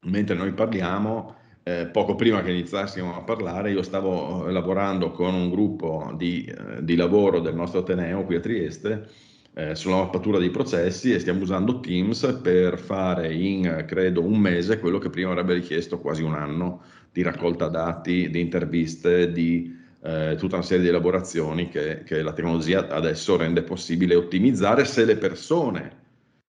mentre 0.02 0.36
noi 0.36 0.52
parliamo, 0.52 1.36
eh, 1.64 1.86
poco 1.86 2.14
prima 2.14 2.42
che 2.42 2.50
iniziassimo 2.50 3.16
a 3.16 3.22
parlare, 3.22 3.72
io 3.72 3.82
stavo 3.82 4.46
lavorando 4.50 5.10
con 5.10 5.34
un 5.34 5.50
gruppo 5.50 6.12
di, 6.14 6.44
eh, 6.44 6.84
di 6.84 6.94
lavoro 6.94 7.40
del 7.40 7.54
nostro 7.54 7.80
Ateneo 7.80 8.24
qui 8.24 8.36
a 8.36 8.40
Trieste 8.40 9.08
eh, 9.54 9.74
sulla 9.74 9.96
mappatura 9.96 10.38
dei 10.38 10.50
processi 10.50 11.12
e 11.12 11.18
stiamo 11.18 11.40
usando 11.40 11.80
Teams 11.80 12.38
per 12.42 12.78
fare 12.78 13.32
in, 13.32 13.84
credo, 13.86 14.22
un 14.22 14.38
mese 14.38 14.78
quello 14.78 14.98
che 14.98 15.08
prima 15.08 15.30
avrebbe 15.30 15.54
richiesto 15.54 16.00
quasi 16.00 16.22
un 16.22 16.34
anno 16.34 16.82
di 17.10 17.22
raccolta 17.22 17.68
dati, 17.68 18.28
di 18.28 18.40
interviste, 18.40 19.32
di 19.32 19.74
eh, 20.02 20.36
tutta 20.36 20.56
una 20.56 20.64
serie 20.64 20.82
di 20.82 20.88
elaborazioni 20.90 21.68
che, 21.68 22.02
che, 22.04 22.20
la 22.20 22.32
tecnologia 22.32 22.88
adesso 22.88 23.36
rende 23.36 23.62
possibile 23.62 24.14
ottimizzare 24.14 24.84
se 24.84 25.04
le 25.06 25.16
persone 25.16 26.02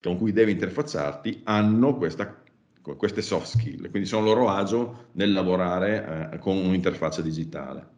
con 0.01 0.17
cui 0.17 0.33
devi 0.33 0.53
interfacciarti 0.53 1.43
hanno 1.45 1.97
questa, 1.97 2.43
queste 2.95 3.23
soft 3.23 3.47
skill, 3.47 3.91
quindi 3.91 4.09
sono 4.09 4.25
loro 4.25 4.49
agio 4.49 5.09
nel 5.13 5.33
lavorare 5.33 6.31
eh, 6.33 6.39
con 6.39 6.57
un'interfaccia 6.57 7.23
digitale. 7.23 7.95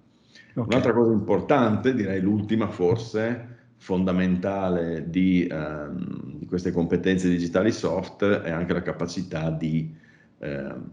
Okay. 0.54 0.64
Un'altra 0.66 0.92
cosa 0.92 1.12
importante, 1.12 1.95
direi 1.95 2.21
l'ultima 2.21 2.68
forse, 2.68 3.57
fondamentale 3.76 5.09
di, 5.09 5.47
ehm, 5.47 6.38
di, 6.38 6.47
queste 6.47 6.73
competenze 6.73 7.28
digitali 7.28 7.71
soft 7.71 8.25
è 8.25 8.50
anche 8.50 8.73
la 8.73 8.83
capacità 8.83 9.50
di, 9.50 9.95
ehm, 10.38 10.90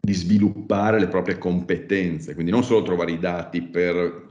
di, 0.00 0.14
sviluppare 0.14 0.98
le 0.98 1.08
proprie 1.08 1.38
competenze, 1.38 2.34
quindi 2.34 2.50
non 2.50 2.64
solo 2.64 2.82
trovare 2.82 3.12
i 3.12 3.18
dati 3.18 3.62
per 3.62 4.26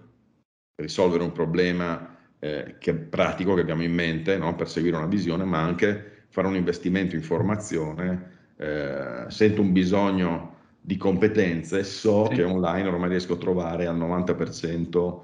risolvere 0.75 1.23
un 1.23 1.31
problema 1.31 2.15
eh, 2.39 2.75
che 2.77 2.93
pratico 2.93 3.53
che 3.53 3.61
abbiamo 3.61 3.83
in 3.83 3.93
mente 3.93 4.37
no? 4.37 4.55
per 4.55 4.69
seguire 4.69 4.97
una 4.97 5.07
visione, 5.07 5.43
ma 5.43 5.61
anche 5.61 6.25
fare 6.29 6.47
un 6.47 6.55
investimento 6.55 7.15
in 7.15 7.23
formazione. 7.23 8.35
Eh, 8.57 9.25
sento 9.27 9.61
un 9.61 9.71
bisogno 9.71 10.55
di 10.81 10.97
competenze, 10.97 11.83
so 11.83 12.27
sì. 12.29 12.35
che 12.35 12.43
online 12.43 12.87
ormai 12.87 13.09
riesco 13.09 13.33
a 13.33 13.37
trovare 13.37 13.87
al 13.87 13.97
90% 13.97 15.19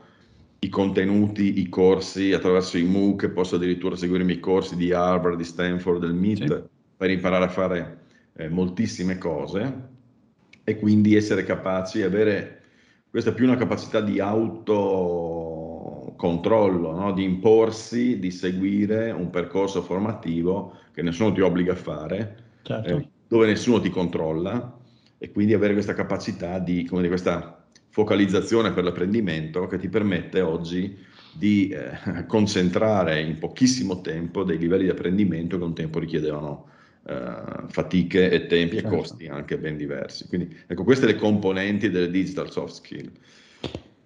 i 0.59 0.69
contenuti, 0.69 1.59
i 1.59 1.69
corsi 1.69 2.31
attraverso 2.31 2.77
i 2.77 2.83
MOOC, 2.83 3.29
posso 3.29 3.55
addirittura 3.55 3.95
seguire 3.95 4.23
i 4.23 4.25
miei 4.25 4.39
corsi 4.39 4.75
di 4.75 4.91
Harvard, 4.91 5.37
di 5.37 5.43
Stanford, 5.43 5.99
del 5.99 6.13
MIT 6.13 6.45
sì. 6.45 6.61
per 6.95 7.09
imparare 7.09 7.45
a 7.45 7.49
fare 7.49 8.01
eh, 8.35 8.49
moltissime 8.49 9.17
cose 9.17 9.89
e 10.63 10.79
quindi 10.79 11.15
essere 11.15 11.43
capaci, 11.43 12.01
avere 12.01 12.61
questa 13.09 13.31
è 13.31 13.33
più 13.33 13.45
una 13.45 13.57
capacità 13.57 14.01
di 14.01 14.19
autocontrollo, 14.19 16.91
no? 16.91 17.13
di 17.13 17.23
imporsi, 17.23 18.17
di 18.17 18.31
seguire 18.31 19.11
un 19.11 19.29
percorso 19.29 19.81
formativo 19.81 20.77
che 20.91 21.03
nessuno 21.03 21.31
ti 21.31 21.41
obbliga 21.41 21.73
a 21.73 21.75
fare, 21.75 22.37
certo. 22.63 22.97
eh, 22.97 23.07
dove 23.33 23.47
nessuno 23.47 23.81
ti 23.81 23.89
controlla 23.89 24.77
e 25.17 25.31
quindi 25.31 25.55
avere 25.55 25.73
questa 25.73 25.95
capacità 25.95 26.59
di, 26.59 26.85
come 26.85 27.01
dire, 27.01 27.11
questa 27.11 27.65
focalizzazione 27.89 28.73
per 28.73 28.83
l'apprendimento 28.83 29.65
che 29.65 29.79
ti 29.79 29.89
permette 29.89 30.39
oggi 30.41 30.95
di 31.31 31.69
eh, 31.69 32.27
concentrare 32.27 33.21
in 33.21 33.39
pochissimo 33.39 34.01
tempo 34.01 34.43
dei 34.43 34.59
livelli 34.59 34.83
di 34.83 34.91
apprendimento 34.91 35.57
che 35.57 35.63
un 35.63 35.73
tempo 35.73 35.97
richiedevano 35.97 36.67
eh, 37.07 37.65
fatiche 37.69 38.29
e 38.29 38.45
tempi 38.45 38.75
certo. 38.75 38.87
e 38.93 38.97
costi 38.97 39.27
anche 39.27 39.57
ben 39.57 39.77
diversi. 39.77 40.27
Quindi 40.27 40.55
ecco, 40.67 40.83
queste 40.83 41.07
le 41.07 41.15
componenti 41.15 41.89
delle 41.89 42.11
digital 42.11 42.51
soft 42.51 42.75
skill. 42.75 43.09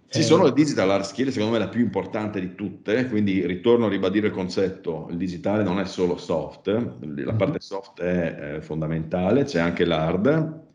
Ci 0.10 0.20
eh. 0.20 0.24
sono 0.24 0.46
le 0.46 0.54
digital 0.54 0.90
hard 0.90 1.04
skill, 1.04 1.30
secondo 1.30 1.54
me 1.54 1.60
la 1.60 1.68
più 1.68 1.82
importante 1.82 2.40
di 2.40 2.56
tutte, 2.56 3.08
quindi 3.08 3.46
ritorno 3.46 3.88
a 3.88 3.90
ribadire 3.90 4.28
il 4.28 4.34
concetto, 4.34 5.08
il 5.10 5.18
digitale 5.18 5.64
non 5.64 5.80
è 5.80 5.86
solo 5.86 6.18
soft, 6.18 6.68
la 6.68 7.32
mhm. 7.32 7.38
parte 7.38 7.60
soft 7.60 8.00
è 8.00 8.56
eh, 8.56 8.62
fondamentale, 8.62 9.44
c'è 9.44 9.60
anche 9.60 9.84
l'hard, 9.84 10.66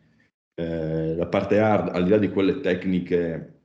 eh, 0.55 1.15
la 1.17 1.27
parte 1.27 1.59
hard, 1.59 1.95
al 1.95 2.05
di 2.05 2.11
là 2.11 2.19
di 2.19 2.29
quelle 2.29 2.61
tecniche, 2.61 3.61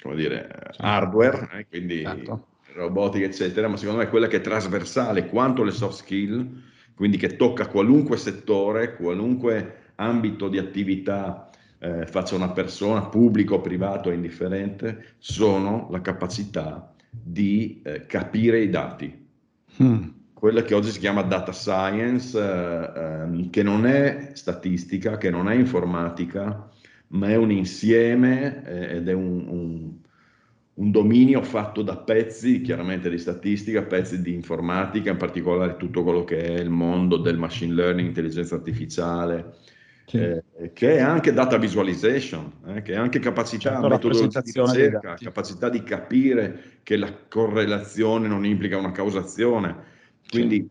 come 0.00 0.14
dire, 0.14 0.68
sì. 0.70 0.78
hardware, 0.80 1.48
eh, 1.52 1.66
quindi 1.66 2.02
certo. 2.02 2.46
robotica, 2.74 3.24
eccetera, 3.24 3.66
ma 3.66 3.76
secondo 3.76 4.00
me 4.00 4.08
quella 4.08 4.28
che 4.28 4.36
è 4.36 4.40
trasversale 4.40 5.26
quanto 5.26 5.64
le 5.64 5.72
soft 5.72 5.96
skill, 5.98 6.68
quindi 6.94 7.16
che 7.16 7.34
tocca 7.34 7.66
qualunque 7.66 8.16
settore, 8.16 8.94
qualunque 8.94 9.78
ambito 9.96 10.48
di 10.48 10.58
attività 10.58 11.49
eh, 11.80 12.06
faccia 12.06 12.36
una 12.36 12.50
persona, 12.50 13.06
pubblico 13.06 13.56
o 13.56 13.60
privato, 13.60 14.10
indifferente, 14.10 15.14
sono 15.18 15.88
la 15.90 16.00
capacità 16.00 16.94
di 17.10 17.80
eh, 17.82 18.06
capire 18.06 18.60
i 18.60 18.70
dati. 18.70 19.26
Hmm 19.76 20.18
quella 20.40 20.62
che 20.62 20.74
oggi 20.74 20.88
si 20.88 20.98
chiama 20.98 21.20
data 21.20 21.52
science, 21.52 22.36
eh, 22.38 22.92
ehm, 22.98 23.50
che 23.50 23.62
non 23.62 23.84
è 23.84 24.30
statistica, 24.32 25.18
che 25.18 25.28
non 25.28 25.50
è 25.50 25.54
informatica, 25.54 26.66
ma 27.08 27.28
è 27.28 27.36
un 27.36 27.50
insieme 27.50 28.64
eh, 28.64 28.96
ed 28.96 29.08
è 29.08 29.12
un, 29.12 29.46
un, 29.46 29.92
un, 30.72 30.90
dominio 30.90 31.42
fatto 31.42 31.82
da 31.82 31.98
pezzi, 31.98 32.62
chiaramente 32.62 33.10
di 33.10 33.18
statistica, 33.18 33.82
pezzi 33.82 34.22
di 34.22 34.32
informatica, 34.32 35.10
in 35.10 35.18
particolare 35.18 35.76
tutto 35.76 36.02
quello 36.02 36.24
che 36.24 36.42
è 36.42 36.58
il 36.58 36.70
mondo 36.70 37.18
del 37.18 37.36
machine 37.36 37.74
learning, 37.74 38.08
intelligenza 38.08 38.54
artificiale. 38.54 39.56
Eh, 40.18 40.72
che 40.72 40.96
è 40.96 41.00
anche 41.00 41.32
data 41.32 41.56
visualization, 41.56 42.52
eh, 42.66 42.82
che 42.82 42.94
è 42.94 42.96
anche 42.96 43.18
capacità, 43.18 43.72
certo, 43.72 43.88
metodologia 43.88 44.40
di 44.40 44.52
ricerca, 44.54 45.14
capacità 45.14 45.68
di 45.68 45.82
capire 45.82 46.78
che 46.82 46.96
la 46.96 47.12
correlazione 47.28 48.28
non 48.28 48.44
implica 48.44 48.76
una 48.76 48.92
causazione 48.92 49.98
quindi 50.30 50.56
sì. 50.56 50.70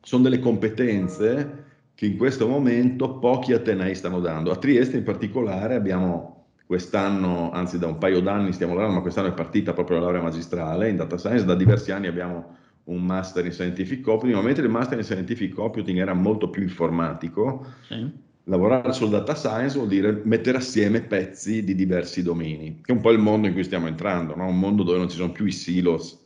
sono 0.00 0.22
delle 0.22 0.38
competenze 0.38 1.64
che 1.94 2.06
in 2.06 2.16
questo 2.16 2.48
momento 2.48 3.18
pochi 3.18 3.52
atenei 3.52 3.94
stanno 3.94 4.20
dando. 4.20 4.50
A 4.50 4.56
Trieste 4.56 4.96
in 4.96 5.04
particolare 5.04 5.74
abbiamo 5.74 6.46
quest'anno, 6.66 7.50
anzi 7.52 7.78
da 7.78 7.86
un 7.86 7.98
paio 7.98 8.20
d'anni 8.20 8.52
stiamo 8.52 8.72
lavorando, 8.72 8.96
ma 8.96 9.02
quest'anno 9.02 9.28
è 9.28 9.34
partita 9.34 9.74
proprio 9.74 9.98
la 9.98 10.04
laurea 10.04 10.22
magistrale 10.22 10.88
in 10.88 10.96
data 10.96 11.18
science, 11.18 11.44
da 11.44 11.54
diversi 11.54 11.92
anni 11.92 12.06
abbiamo 12.06 12.56
un 12.84 13.04
master 13.04 13.44
in 13.44 13.52
scientific 13.52 14.00
computing, 14.00 14.34
ma 14.34 14.42
mentre 14.42 14.64
il 14.64 14.70
master 14.70 14.98
in 14.98 15.04
scientific 15.04 15.54
computing 15.54 15.98
era 15.98 16.14
molto 16.14 16.48
più 16.48 16.62
informatico, 16.62 17.66
sì. 17.86 18.10
Lavorare 18.44 18.92
sul 18.92 19.10
data 19.10 19.34
science 19.34 19.76
vuol 19.76 19.88
dire 19.88 20.20
mettere 20.24 20.58
assieme 20.58 21.02
pezzi 21.02 21.62
di 21.62 21.74
diversi 21.74 22.22
domini, 22.22 22.80
che 22.82 22.92
è 22.92 22.94
un 22.94 23.00
po' 23.00 23.10
il 23.10 23.18
mondo 23.18 23.46
in 23.46 23.52
cui 23.52 23.64
stiamo 23.64 23.86
entrando, 23.86 24.34
no? 24.34 24.46
un 24.46 24.58
mondo 24.58 24.82
dove 24.82 24.98
non 24.98 25.08
ci 25.08 25.16
sono 25.16 25.32
più 25.32 25.44
i 25.44 25.52
silos 25.52 26.18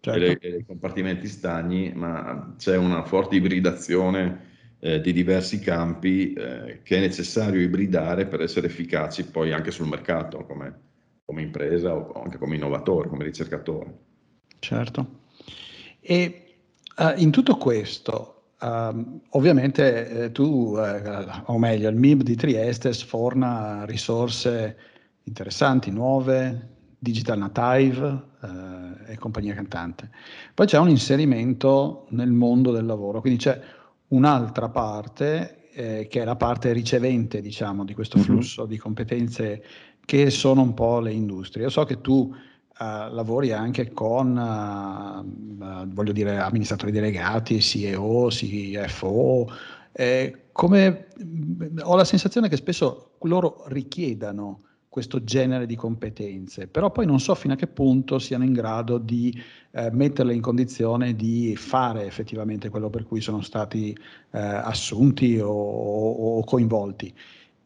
certo. 0.00 0.46
i 0.46 0.64
compartimenti 0.66 1.28
stagni, 1.28 1.92
ma 1.94 2.54
c'è 2.58 2.76
una 2.76 3.02
forte 3.04 3.36
ibridazione 3.36 4.52
eh, 4.78 5.00
di 5.00 5.12
diversi 5.12 5.58
campi 5.60 6.34
eh, 6.34 6.80
che 6.82 6.96
è 6.96 7.00
necessario 7.00 7.60
ibridare 7.60 8.26
per 8.26 8.42
essere 8.42 8.66
efficaci 8.66 9.24
poi 9.24 9.52
anche 9.52 9.70
sul 9.70 9.88
mercato 9.88 10.44
come, 10.44 10.80
come 11.24 11.42
impresa 11.42 11.94
o 11.94 12.20
anche 12.22 12.38
come 12.38 12.56
innovatore, 12.56 13.08
come 13.08 13.24
ricercatore. 13.24 13.98
Certo. 14.58 15.22
E 16.00 16.56
uh, 16.96 17.18
in 17.18 17.30
tutto 17.30 17.56
questo, 17.56 18.43
Uh, 18.60 19.20
ovviamente 19.30 20.08
eh, 20.08 20.32
tu, 20.32 20.76
eh, 20.78 21.26
o 21.46 21.58
meglio, 21.58 21.88
il 21.90 21.96
MIB 21.96 22.22
di 22.22 22.34
Trieste 22.34 22.92
sforna 22.92 23.84
risorse 23.84 24.76
interessanti, 25.24 25.90
nuove, 25.90 26.70
digital 26.98 27.38
native, 27.38 28.22
eh, 28.42 29.12
e 29.12 29.18
compagnia 29.18 29.54
cantante. 29.54 30.10
Poi 30.54 30.66
c'è 30.66 30.78
un 30.78 30.88
inserimento 30.88 32.06
nel 32.10 32.30
mondo 32.30 32.72
del 32.72 32.86
lavoro, 32.86 33.20
quindi 33.20 33.38
c'è 33.38 33.60
un'altra 34.08 34.68
parte 34.68 35.68
eh, 35.72 36.06
che 36.08 36.22
è 36.22 36.24
la 36.24 36.36
parte 36.36 36.72
ricevente, 36.72 37.40
diciamo, 37.40 37.84
di 37.84 37.94
questo 37.94 38.18
flusso 38.18 38.62
mm-hmm. 38.62 38.70
di 38.70 38.78
competenze 38.78 39.64
che 40.04 40.30
sono 40.30 40.62
un 40.62 40.74
po' 40.74 41.00
le 41.00 41.12
industrie. 41.12 41.64
Io 41.64 41.70
so 41.70 41.84
che 41.84 42.00
tu 42.00 42.34
uh, 42.78 43.12
lavori 43.12 43.52
anche 43.52 43.92
con, 43.92 44.36
uh, 44.36 45.64
uh, 45.64 45.88
voglio 45.88 46.12
dire, 46.12 46.38
amministratori 46.38 46.92
delegati, 46.92 47.60
CEO, 47.60 48.28
CFO. 48.28 49.50
Eh, 49.92 50.46
come, 50.52 51.06
ho 51.82 51.96
la 51.96 52.04
sensazione 52.04 52.48
che 52.48 52.56
spesso 52.56 53.12
loro 53.22 53.64
richiedano 53.68 54.60
questo 54.88 55.24
genere 55.24 55.66
di 55.66 55.74
competenze, 55.74 56.68
però 56.68 56.92
poi 56.92 57.04
non 57.04 57.18
so 57.18 57.34
fino 57.34 57.54
a 57.54 57.56
che 57.56 57.66
punto 57.66 58.20
siano 58.20 58.44
in 58.44 58.52
grado 58.52 58.98
di 58.98 59.36
eh, 59.72 59.90
metterle 59.90 60.32
in 60.32 60.40
condizione 60.40 61.16
di 61.16 61.56
fare 61.56 62.06
effettivamente 62.06 62.68
quello 62.68 62.90
per 62.90 63.02
cui 63.02 63.20
sono 63.20 63.42
stati 63.42 63.90
eh, 63.90 64.38
assunti 64.38 65.36
o, 65.40 65.50
o 65.50 66.44
coinvolti. 66.44 67.12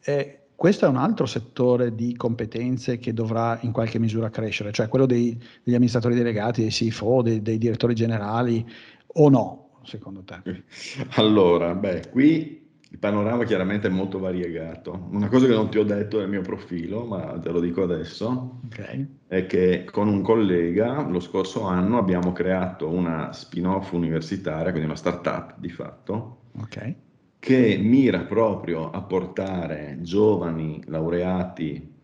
E 0.00 0.38
questo 0.58 0.86
è 0.86 0.88
un 0.88 0.96
altro 0.96 1.24
settore 1.24 1.94
di 1.94 2.16
competenze 2.16 2.98
che 2.98 3.12
dovrà 3.12 3.60
in 3.62 3.70
qualche 3.70 4.00
misura 4.00 4.28
crescere, 4.28 4.72
cioè 4.72 4.88
quello 4.88 5.06
dei, 5.06 5.40
degli 5.62 5.74
amministratori 5.74 6.16
delegati, 6.16 6.62
dei 6.62 6.70
CFO, 6.70 7.22
dei, 7.22 7.40
dei 7.40 7.58
direttori 7.58 7.94
generali 7.94 8.68
o 9.06 9.28
no, 9.28 9.78
secondo 9.84 10.24
te? 10.24 10.64
Allora, 11.14 11.76
beh, 11.76 12.08
qui 12.10 12.66
il 12.90 12.98
panorama 12.98 13.44
chiaramente 13.44 13.86
è 13.86 13.90
molto 13.90 14.18
variegato. 14.18 15.06
Una 15.12 15.28
cosa 15.28 15.46
che 15.46 15.54
non 15.54 15.70
ti 15.70 15.78
ho 15.78 15.84
detto 15.84 16.18
nel 16.18 16.28
mio 16.28 16.42
profilo, 16.42 17.04
ma 17.04 17.38
te 17.38 17.50
lo 17.50 17.60
dico 17.60 17.84
adesso, 17.84 18.58
okay. 18.64 19.06
è 19.28 19.46
che 19.46 19.84
con 19.88 20.08
un 20.08 20.22
collega 20.22 21.02
lo 21.02 21.20
scorso 21.20 21.62
anno 21.66 21.98
abbiamo 21.98 22.32
creato 22.32 22.88
una 22.88 23.32
spin-off 23.32 23.92
universitaria, 23.92 24.72
quindi 24.72 24.86
una 24.86 24.96
startup 24.96 25.54
di 25.56 25.68
fatto, 25.68 26.40
okay. 26.60 27.06
Che 27.38 27.78
mira 27.78 28.24
proprio 28.24 28.90
a 28.90 29.02
portare 29.02 29.98
giovani 30.00 30.82
laureati 30.86 31.96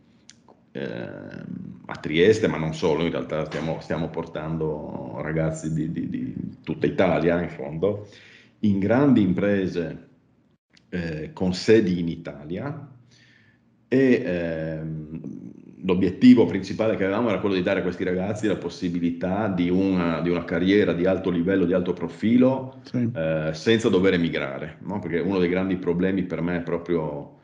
eh, 0.71 0.83
a 1.87 1.97
Trieste, 2.01 2.49
ma 2.49 2.57
non 2.57 2.75
solo, 2.75 3.05
in 3.05 3.11
realtà 3.11 3.45
stiamo, 3.45 3.79
stiamo 3.81 4.09
portando 4.09 5.21
ragazzi 5.21 5.73
di, 5.73 5.93
di, 5.93 6.09
di 6.09 6.59
tutta 6.63 6.87
Italia 6.87 7.43
in 7.43 7.51
fondo, 7.51 8.09
in 8.61 8.79
grandi 8.79 9.23
imprese 9.23 10.09
eh, 10.89 11.33
con 11.33 11.53
sedi 11.53 11.99
in 12.01 12.09
Italia 12.09 12.91
e 13.89 14.23
ehm, 14.25 15.44
l'obiettivo 15.85 16.47
principale 16.47 16.97
che 16.97 17.05
avevamo 17.05 17.29
era 17.29 17.39
quello 17.39 17.55
di 17.55 17.63
dare 17.63 17.81
a 17.81 17.83
questi 17.83 18.05
ragazzi 18.05 18.47
la 18.47 18.57
possibilità 18.57 19.49
di 19.49 19.69
una, 19.69 20.21
di 20.21 20.31
una 20.31 20.45
carriera 20.45 20.93
di 20.93 21.07
alto 21.07 21.31
livello, 21.31 21.65
di 21.65 21.73
alto 21.73 21.93
profilo, 21.93 22.81
sì. 22.83 23.11
eh, 23.15 23.51
senza 23.53 23.89
dover 23.89 24.15
emigrare, 24.15 24.79
no? 24.81 24.99
perché 24.99 25.21
uno 25.21 25.39
dei 25.39 25.49
grandi 25.49 25.77
problemi 25.77 26.23
per 26.25 26.41
me 26.41 26.59
è 26.59 26.63
proprio 26.63 27.43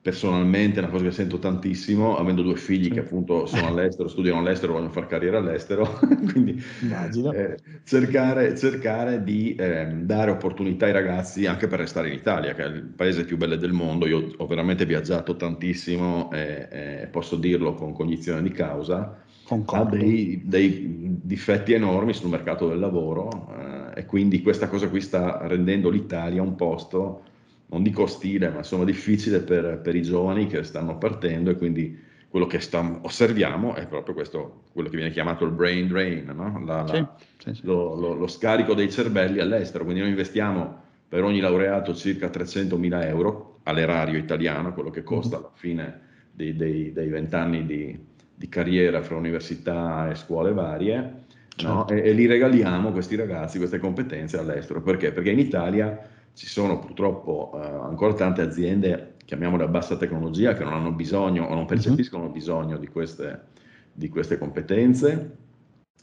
personalmente 0.00 0.76
è 0.76 0.82
una 0.82 0.90
cosa 0.90 1.04
che 1.04 1.10
sento 1.10 1.38
tantissimo, 1.38 2.16
avendo 2.16 2.42
due 2.42 2.56
figli 2.56 2.90
che 2.90 3.00
appunto 3.00 3.46
sono 3.46 3.66
all'estero, 3.66 4.08
studiano 4.08 4.38
all'estero, 4.38 4.72
vogliono 4.72 4.92
fare 4.92 5.06
carriera 5.06 5.38
all'estero, 5.38 5.98
quindi 6.32 6.62
eh, 7.32 7.56
cercare, 7.84 8.56
cercare, 8.56 9.22
di 9.22 9.54
eh, 9.54 9.86
dare 9.86 10.30
opportunità 10.30 10.86
ai 10.86 10.92
ragazzi 10.92 11.46
anche 11.46 11.66
per 11.66 11.80
restare 11.80 12.08
in 12.08 12.14
Italia, 12.14 12.54
che 12.54 12.64
è 12.64 12.66
il 12.66 12.82
paese 12.82 13.24
più 13.24 13.36
bello 13.36 13.56
del 13.56 13.72
mondo. 13.72 14.06
Io 14.06 14.32
ho 14.36 14.46
veramente 14.46 14.86
viaggiato 14.86 15.36
tantissimo 15.36 16.30
e, 16.32 16.68
e 16.70 17.08
posso 17.10 17.36
dirlo 17.36 17.74
con 17.74 17.92
cognizione 17.92 18.42
di 18.42 18.50
causa. 18.50 19.24
Ha 19.78 19.84
dei, 19.84 20.42
dei, 20.44 21.16
difetti 21.22 21.72
enormi 21.72 22.12
sul 22.12 22.28
mercato 22.28 22.68
del 22.68 22.78
lavoro 22.78 23.48
eh, 23.94 24.00
e 24.00 24.06
quindi 24.06 24.42
questa 24.42 24.68
cosa 24.68 24.88
qui 24.88 25.00
sta 25.00 25.46
rendendo 25.46 25.88
l'Italia 25.88 26.42
un 26.42 26.54
posto 26.54 27.22
non 27.70 27.82
dico 27.82 28.02
ostile, 28.02 28.48
ma 28.48 28.58
insomma 28.58 28.84
difficile 28.84 29.40
per, 29.40 29.80
per, 29.82 29.94
i 29.94 30.02
giovani 30.02 30.46
che 30.46 30.62
stanno 30.62 30.96
partendo 30.96 31.50
e 31.50 31.56
quindi 31.56 32.06
quello 32.28 32.46
che 32.46 32.60
sta, 32.60 32.98
osserviamo 33.02 33.74
è 33.74 33.86
proprio 33.86 34.14
questo, 34.14 34.64
quello 34.72 34.88
che 34.88 34.96
viene 34.96 35.10
chiamato 35.10 35.44
il 35.44 35.50
brain 35.50 35.86
drain, 35.88 36.30
no? 36.34 36.62
la, 36.64 36.82
la, 36.82 37.14
sì, 37.38 37.54
sì. 37.54 37.60
Lo, 37.64 37.94
lo, 37.94 38.14
lo, 38.14 38.26
scarico 38.26 38.74
dei 38.74 38.90
cervelli 38.90 39.40
all'estero, 39.40 39.84
quindi 39.84 40.00
noi 40.00 40.10
investiamo 40.10 40.82
per 41.08 41.24
ogni 41.24 41.40
laureato 41.40 41.94
circa 41.94 42.28
300.000 42.28 43.06
euro 43.06 43.60
all'erario 43.64 44.18
italiano, 44.18 44.72
quello 44.72 44.90
che 44.90 45.02
costa 45.02 45.36
mm-hmm. 45.36 45.44
alla 45.44 45.54
fine 45.54 46.00
dei 46.32 47.08
vent'anni 47.08 47.66
di, 47.66 47.98
di, 48.34 48.48
carriera 48.48 49.02
fra 49.02 49.16
università 49.16 50.08
e 50.10 50.14
scuole 50.14 50.52
varie, 50.52 51.24
certo. 51.48 51.74
no? 51.74 51.88
e, 51.88 52.08
e 52.08 52.12
li 52.12 52.26
regaliamo 52.26 52.92
questi 52.92 53.16
ragazzi, 53.16 53.58
queste 53.58 53.78
competenze 53.78 54.38
all'estero. 54.38 54.80
Perché? 54.80 55.12
Perché 55.12 55.30
in 55.30 55.40
Italia 55.40 55.98
ci 56.38 56.46
sono 56.46 56.78
purtroppo 56.78 57.50
eh, 57.52 57.66
ancora 57.66 58.14
tante 58.14 58.42
aziende, 58.42 59.14
chiamiamole 59.24 59.64
a 59.64 59.66
bassa 59.66 59.96
tecnologia, 59.96 60.54
che 60.54 60.62
non 60.62 60.72
hanno 60.72 60.92
bisogno 60.92 61.42
o 61.42 61.48
non 61.48 61.62
mhm. 61.62 61.66
percepiscono 61.66 62.26
uh-huh. 62.26 62.32
bisogno 62.32 62.78
di 62.78 62.86
queste, 62.86 63.46
di 63.92 64.08
queste 64.08 64.38
competenze. 64.38 65.36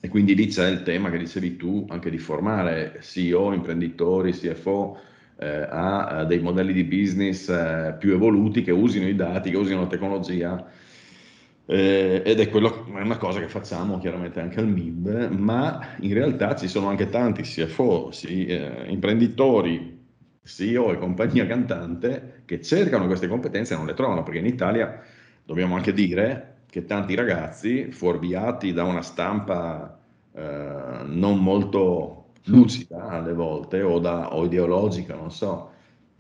E 0.01 0.09
quindi 0.09 0.35
lì 0.35 0.47
c'è 0.47 0.67
il 0.67 0.83
tema 0.83 1.09
che 1.09 1.17
dicevi 1.17 1.55
tu, 1.55 1.85
anche 1.87 2.09
di 2.09 2.17
formare 2.17 2.99
CEO, 3.01 3.53
imprenditori, 3.53 4.33
CFO 4.33 4.99
eh, 5.37 5.47
a, 5.47 6.05
a, 6.07 6.25
dei 6.25 6.39
modelli 6.39 6.73
di 6.73 6.83
business 6.83 7.47
eh, 7.47 7.95
più 7.97 8.11
evoluti 8.11 8.61
che 8.61 8.71
usino 8.71 9.07
i 9.07 9.15
dati, 9.15 9.51
che 9.51 9.57
usino 9.57 9.79
la 9.79 9.87
tecnologia. 9.87 10.69
Eh, 11.65 12.21
ed 12.25 12.41
è, 12.41 12.49
quello, 12.49 12.85
è 12.93 13.01
una 13.01 13.17
cosa 13.17 13.39
che 13.39 13.47
facciamo 13.47 13.99
chiaramente 13.99 14.41
anche 14.41 14.59
al 14.59 14.67
MIB, 14.67 15.29
ma 15.29 15.95
in 16.01 16.13
realtà 16.13 16.57
ci 16.57 16.67
sono 16.67 16.89
anche 16.89 17.07
tanti 17.07 17.41
CFO, 17.41 18.11
sì, 18.11 18.45
eh, 18.47 18.85
imprenditori, 18.89 19.94
CEO 20.45 20.91
e 20.91 20.97
compagnia 20.97 21.45
cantante 21.47 22.43
che 22.45 22.61
cercano 22.61 23.07
queste 23.07 23.27
competenze 23.27 23.73
e 23.73 23.77
non 23.77 23.85
le 23.85 23.93
trovano, 23.93 24.23
perché 24.23 24.39
in 24.39 24.45
Italia 24.45 25.01
dobbiamo 25.43 25.75
anche 25.75 25.91
dire 25.91 26.53
che 26.69 26.85
tanti 26.85 27.15
ragazzi, 27.15 27.91
fuorviati 27.91 28.73
da 28.73 28.83
una 28.83 29.01
stampa 29.01 29.99
eh, 30.33 31.01
non 31.05 31.41
molto 31.41 32.31
lucida 32.45 33.07
alle 33.09 33.33
volte 33.33 33.81
o, 33.81 33.99
da, 33.99 34.35
o 34.35 34.45
ideologica, 34.45 35.15
non 35.15 35.31
so, 35.31 35.71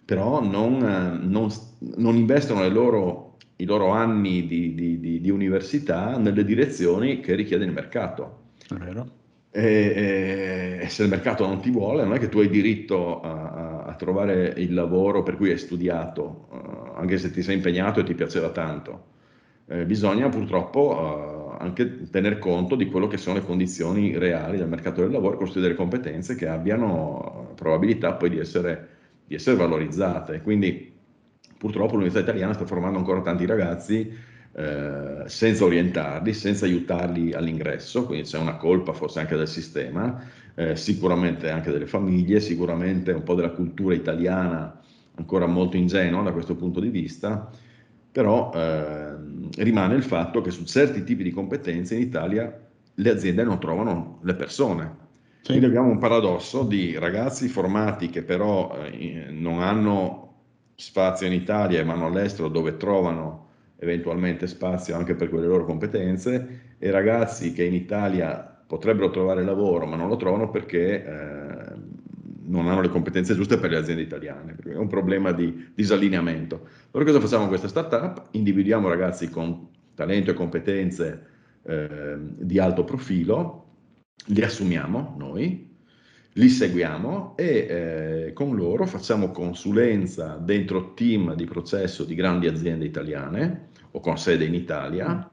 però 0.03 0.41
non, 0.41 1.19
non, 1.23 1.49
non 1.97 2.15
investono 2.15 2.67
loro, 2.69 3.37
i 3.57 3.65
loro 3.65 3.89
anni 3.89 4.47
di, 4.47 4.73
di, 4.73 4.99
di, 4.99 5.21
di 5.21 5.29
università 5.29 6.17
nelle 6.17 6.43
direzioni 6.43 7.19
che 7.19 7.35
richiede 7.35 7.65
il 7.65 7.71
mercato. 7.71 8.43
È 8.67 8.73
vero. 8.75 9.23
E, 9.57 10.81
e, 10.81 10.89
se 10.89 11.03
il 11.03 11.09
mercato 11.09 11.47
non 11.47 11.61
ti 11.61 11.71
vuole, 11.71 12.03
non 12.03 12.13
è 12.13 12.19
che 12.19 12.27
tu 12.27 12.39
hai 12.39 12.49
diritto 12.49 13.21
a, 13.21 13.83
a 13.85 13.95
trovare 13.95 14.53
il 14.57 14.73
lavoro 14.73 15.23
per 15.23 15.37
cui 15.37 15.49
hai 15.49 15.57
studiato, 15.57 16.47
uh, 16.49 16.97
anche 16.97 17.17
se 17.17 17.31
ti 17.31 17.41
sei 17.41 17.55
impegnato 17.55 18.01
e 18.01 18.03
ti 18.03 18.13
piaceva 18.15 18.49
tanto. 18.49 19.13
Eh, 19.67 19.85
bisogna 19.85 20.27
purtroppo 20.27 21.55
uh, 21.57 21.63
anche 21.63 22.09
tener 22.09 22.37
conto 22.37 22.75
di 22.75 22.87
quello 22.87 23.07
che 23.07 23.15
sono 23.15 23.37
le 23.37 23.45
condizioni 23.45 24.17
reali 24.17 24.57
del 24.57 24.67
mercato 24.67 24.99
del 24.99 25.11
lavoro, 25.11 25.37
costruire 25.37 25.69
delle 25.69 25.79
competenze 25.79 26.35
che 26.35 26.49
abbiano 26.49 27.53
probabilità 27.55 28.11
poi 28.15 28.31
di 28.31 28.39
essere, 28.39 28.89
di 29.25 29.35
essere 29.35 29.55
valorizzate. 29.55 30.41
Quindi 30.41 30.91
purtroppo 31.57 31.93
l'università 31.93 32.29
italiana 32.29 32.51
sta 32.51 32.65
formando 32.65 32.97
ancora 32.97 33.21
tanti 33.21 33.45
ragazzi 33.45 34.33
eh, 34.57 35.23
senza 35.25 35.65
orientarli, 35.65 36.33
senza 36.33 36.65
aiutarli 36.65 37.33
all'ingresso, 37.33 38.05
quindi 38.05 38.25
c'è 38.25 38.37
una 38.37 38.55
colpa 38.55 38.93
forse 38.93 39.19
anche 39.19 39.35
del 39.35 39.49
sistema, 39.49 40.23
eh, 40.55 40.77
sicuramente 40.77 41.49
anche 41.49 41.71
delle 41.71 41.87
famiglie, 41.87 42.39
sicuramente 42.39 43.11
un 43.11 43.23
po' 43.23 43.35
della 43.35 43.49
cultura 43.49 43.93
italiana 43.93 44.79
ancora 45.15 45.45
molto 45.45 45.75
ingenua 45.75 46.23
da 46.23 46.31
questo 46.31 46.55
punto 46.55 46.79
di 46.79 46.87
vista, 46.87 47.49
però 48.09 48.51
eh, 48.53 49.15
rimane 49.57 49.95
il 49.95 50.03
fatto 50.03 50.39
che 50.39 50.51
su 50.51 50.63
certi 50.63 51.03
tipi 51.03 51.23
di 51.23 51.31
competenze 51.31 51.95
in 51.95 52.01
Italia 52.01 52.57
le 52.93 53.09
aziende 53.09 53.43
non 53.43 53.59
trovano 53.59 54.19
le 54.23 54.35
persone. 54.35 55.03
Sì. 55.41 55.47
Quindi 55.51 55.65
abbiamo 55.65 55.89
un 55.89 55.97
paradosso 55.97 56.63
di 56.63 56.97
ragazzi 56.97 57.49
formati 57.49 58.09
che 58.09 58.23
però 58.23 58.73
eh, 58.85 59.27
non 59.31 59.61
hanno 59.61 60.23
spazio 60.75 61.27
in 61.27 61.33
Italia 61.33 61.81
e 61.81 61.83
vanno 61.83 62.05
all'estero 62.05 62.47
dove 62.47 62.77
trovano 62.77 63.44
eventualmente 63.85 64.47
spazio 64.47 64.95
anche 64.95 65.15
per 65.15 65.29
quelle 65.29 65.47
loro 65.47 65.65
competenze 65.65 66.75
e 66.77 66.91
ragazzi 66.91 67.53
che 67.53 67.63
in 67.63 67.73
Italia 67.73 68.63
potrebbero 68.67 69.09
trovare 69.09 69.43
lavoro 69.43 69.85
ma 69.85 69.95
non 69.95 70.09
lo 70.09 70.17
trovano 70.17 70.49
perché 70.49 71.05
eh, 71.05 72.03
non 72.47 72.67
hanno 72.67 72.81
le 72.81 72.89
competenze 72.89 73.35
giuste 73.35 73.57
per 73.57 73.71
le 73.71 73.77
aziende 73.77 74.01
italiane, 74.01 74.55
è 74.63 74.75
un 74.75 74.87
problema 74.87 75.31
di 75.31 75.71
disallineamento. 75.73 76.67
Allora 76.91 77.09
cosa 77.09 77.19
facciamo 77.19 77.41
con 77.41 77.49
questa 77.49 77.67
startup? 77.67 78.27
Individuiamo 78.31 78.87
ragazzi 78.87 79.29
con 79.29 79.67
talento 79.95 80.31
e 80.31 80.33
competenze 80.33 81.25
eh, 81.63 82.17
di 82.19 82.59
alto 82.59 82.83
profilo, 82.83 83.63
li 84.27 84.43
assumiamo 84.43 85.15
noi, 85.17 85.73
li 86.33 86.49
seguiamo 86.49 87.35
e 87.37 87.45
eh, 88.27 88.33
con 88.33 88.55
loro 88.55 88.85
facciamo 88.85 89.31
consulenza 89.31 90.35
dentro 90.35 90.93
team 90.93 91.33
di 91.33 91.45
processo 91.45 92.03
di 92.03 92.13
grandi 92.13 92.47
aziende 92.47 92.85
italiane 92.85 93.69
o 93.95 93.99
con 94.01 94.17
sede 94.17 94.43
in 94.43 94.53
Italia, 94.53 95.29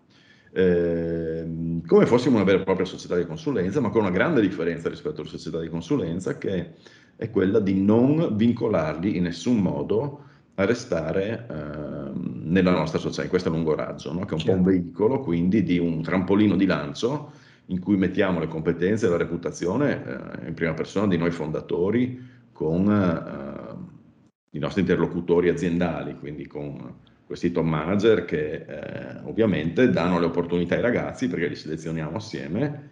eh, 0.52 1.80
come 1.84 2.06
fossimo 2.06 2.36
una 2.36 2.44
vera 2.44 2.60
e 2.60 2.64
propria 2.64 2.86
società 2.86 3.16
di 3.16 3.26
consulenza, 3.26 3.80
ma 3.80 3.90
con 3.90 4.02
una 4.02 4.10
grande 4.10 4.40
differenza 4.40 4.88
rispetto 4.88 5.20
alle 5.20 5.30
società 5.30 5.58
di 5.58 5.68
consulenza 5.68 6.38
che 6.38 6.74
è 7.16 7.30
quella 7.30 7.58
di 7.58 7.74
non 7.80 8.36
vincolarli 8.36 9.16
in 9.16 9.24
nessun 9.24 9.58
modo 9.58 10.24
a 10.54 10.64
restare 10.64 11.46
eh, 11.50 12.10
nella 12.14 12.70
nostra 12.70 13.00
società, 13.00 13.24
in 13.24 13.30
questo 13.30 13.50
lungo 13.50 13.74
raggio, 13.74 14.12
no? 14.12 14.24
che 14.24 14.30
è 14.30 14.32
un 14.34 14.38
certo. 14.38 14.52
po' 14.52 14.58
un 14.58 14.64
veicolo 14.64 15.20
quindi 15.20 15.62
di 15.64 15.78
un 15.78 16.02
trampolino 16.02 16.54
di 16.54 16.66
lancio 16.66 17.32
in 17.66 17.80
cui 17.80 17.96
mettiamo 17.96 18.38
le 18.38 18.48
competenze 18.48 19.06
e 19.06 19.08
la 19.08 19.16
reputazione 19.16 20.04
eh, 20.44 20.48
in 20.48 20.54
prima 20.54 20.74
persona 20.74 21.08
di 21.08 21.16
noi 21.16 21.30
fondatori 21.32 22.30
con 22.52 22.88
eh, 22.90 24.56
i 24.56 24.58
nostri 24.58 24.82
interlocutori 24.82 25.48
aziendali, 25.48 26.16
quindi 26.16 26.46
con 26.46 27.10
questi 27.32 27.50
top 27.50 27.64
manager 27.64 28.26
che 28.26 28.66
eh, 28.68 29.20
ovviamente 29.24 29.88
danno 29.88 30.18
le 30.18 30.26
opportunità 30.26 30.74
ai 30.74 30.82
ragazzi 30.82 31.28
perché 31.28 31.48
li 31.48 31.54
selezioniamo 31.54 32.14
assieme, 32.14 32.90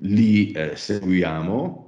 li 0.00 0.52
eh, 0.52 0.76
seguiamo 0.76 1.86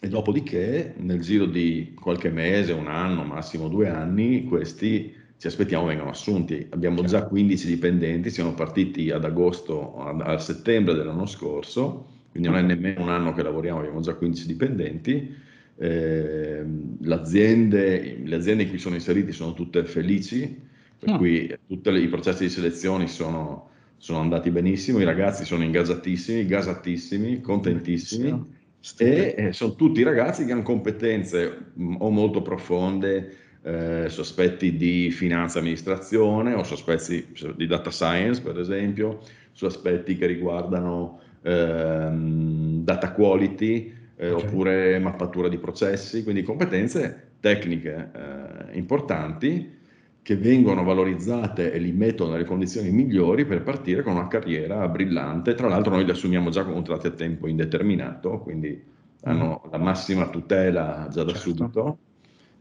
e 0.00 0.08
dopodiché 0.08 0.94
nel 0.96 1.20
giro 1.20 1.46
di 1.46 1.94
qualche 1.94 2.30
mese, 2.30 2.72
un 2.72 2.88
anno, 2.88 3.22
massimo 3.22 3.68
due 3.68 3.88
anni, 3.88 4.46
questi 4.46 5.14
ci 5.36 5.46
aspettiamo 5.46 5.86
vengano 5.86 6.10
assunti. 6.10 6.66
Abbiamo 6.70 7.04
già 7.04 7.22
15 7.22 7.68
dipendenti, 7.68 8.28
siamo 8.28 8.52
partiti 8.54 9.12
ad 9.12 9.24
agosto, 9.24 9.96
a, 10.00 10.10
a 10.10 10.38
settembre 10.38 10.94
dell'anno 10.94 11.26
scorso, 11.26 12.06
quindi 12.32 12.48
non 12.48 12.58
è 12.58 12.62
nemmeno 12.62 13.02
un 13.02 13.10
anno 13.10 13.32
che 13.32 13.44
lavoriamo, 13.44 13.78
abbiamo 13.78 14.00
già 14.00 14.14
15 14.14 14.44
dipendenti 14.44 15.36
eh, 15.78 16.64
le, 17.00 17.14
aziende, 17.14 18.20
le 18.24 18.36
aziende 18.36 18.64
in 18.64 18.68
cui 18.68 18.78
sono 18.78 18.96
inseriti 18.96 19.32
sono 19.32 19.54
tutte 19.54 19.84
felici, 19.84 20.66
per 20.98 21.10
no. 21.10 21.16
cui 21.16 21.56
tutti 21.66 21.90
i 21.90 22.08
processi 22.08 22.44
di 22.44 22.50
selezione 22.50 23.06
sono, 23.06 23.70
sono, 23.96 24.18
andati 24.18 24.50
benissimo, 24.50 24.98
i 24.98 25.04
ragazzi 25.04 25.44
sono 25.44 25.62
ingaggiatissimi, 25.62 26.44
gasatissimi, 26.46 27.40
contentissimi 27.40 28.56
e 28.96 29.34
eh, 29.36 29.52
sono 29.52 29.74
tutti 29.74 30.02
ragazzi 30.02 30.44
che 30.44 30.52
hanno 30.52 30.62
competenze 30.62 31.66
mh, 31.74 31.96
o 31.98 32.10
molto 32.10 32.42
profonde, 32.42 33.36
eh, 33.62 34.06
su 34.08 34.20
aspetti 34.20 34.76
di 34.76 35.10
finanza 35.10 35.58
amministrazione 35.58 36.54
o 36.54 36.62
su 36.62 36.74
aspetti 36.74 37.26
di 37.54 37.66
data 37.66 37.90
science, 37.90 38.40
per 38.40 38.58
esempio, 38.58 39.20
su 39.52 39.66
aspetti 39.66 40.16
che 40.16 40.26
riguardano 40.26 41.20
ehm, 41.42 42.82
data 42.82 43.12
quality 43.12 43.92
eh, 44.18 44.30
okay. 44.30 44.46
oppure 44.46 44.98
mappatura 44.98 45.48
di 45.48 45.58
processi, 45.58 46.22
quindi 46.24 46.42
competenze 46.42 47.30
tecniche 47.40 48.10
eh, 48.12 48.76
importanti 48.76 49.76
che 50.20 50.36
vengono 50.36 50.82
valorizzate 50.82 51.72
e 51.72 51.78
li 51.78 51.92
mettono 51.92 52.32
nelle 52.32 52.44
condizioni 52.44 52.90
migliori 52.90 53.46
per 53.46 53.62
partire 53.62 54.02
con 54.02 54.12
una 54.12 54.26
carriera 54.26 54.86
brillante. 54.88 55.54
Tra 55.54 55.68
l'altro 55.68 55.94
noi 55.94 56.04
li 56.04 56.10
assumiamo 56.10 56.50
già 56.50 56.64
con 56.64 56.74
contratti 56.74 57.06
a 57.06 57.12
tempo 57.12 57.46
indeterminato, 57.46 58.38
quindi 58.40 58.84
hanno 59.22 59.62
mm. 59.66 59.70
la 59.70 59.78
massima 59.78 60.28
tutela 60.28 61.08
già 61.10 61.22
da 61.22 61.32
certo. 61.32 61.38
subito. 61.38 61.98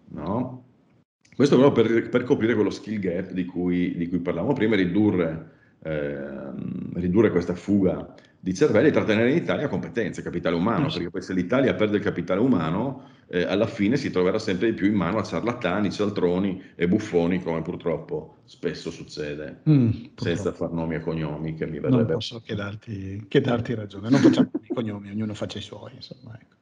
No? 0.09 0.63
Questo 1.35 1.57
però 1.57 1.71
per, 1.71 2.07
per, 2.09 2.23
coprire 2.23 2.53
quello 2.53 2.69
skill 2.69 2.99
gap 2.99 3.31
di 3.31 3.45
cui, 3.45 3.97
di 3.97 4.07
cui 4.07 4.19
parlavamo 4.19 4.53
prima, 4.53 4.75
ridurre, 4.75 5.51
eh, 5.83 6.17
ridurre 6.93 7.31
questa 7.31 7.53
fuga 7.53 8.15
di 8.47 8.53
cervelli 8.53 8.87
e 8.87 8.91
trattenere 8.91 9.31
in 9.31 9.35
Italia 9.35 9.67
competenze, 9.67 10.21
capitale 10.21 10.55
umano, 10.55 10.87
perché 10.87 11.09
poi 11.09 11.21
se 11.21 11.33
l'Italia 11.33 11.73
perde 11.73 11.97
il 11.97 12.01
capitale 12.03 12.39
umano, 12.39 13.09
eh, 13.27 13.43
alla 13.43 13.67
fine 13.67 13.97
si 13.97 14.09
troverà 14.09 14.39
sempre 14.39 14.69
di 14.69 14.73
più 14.73 14.87
in 14.87 14.93
mano 14.93 15.17
a 15.17 15.23
ciarlatani, 15.23 15.91
cialtroni 15.91 16.63
e 16.75 16.87
buffoni, 16.87 17.43
come 17.43 17.61
purtroppo 17.61 18.37
spesso 18.45 18.89
succede, 18.89 19.63
mm, 19.69 19.89
senza 20.15 20.53
far 20.53 20.71
nomi 20.71 20.95
e 20.95 21.01
cognomi, 21.01 21.55
che 21.55 21.65
mi 21.65 21.79
verrebbe... 21.79 22.03
Non 22.03 22.05
posso 22.05 22.39
che 22.39 22.55
darti, 22.55 23.25
che 23.27 23.41
darti 23.41 23.75
ragione, 23.75 24.09
non 24.09 24.21
facciamo 24.21 24.49
i 24.63 24.73
cognomi, 24.73 25.09
ognuno 25.09 25.33
faccia 25.33 25.57
i 25.57 25.61
suoi, 25.61 25.91
insomma. 25.95 26.39
Ecco. 26.39 26.55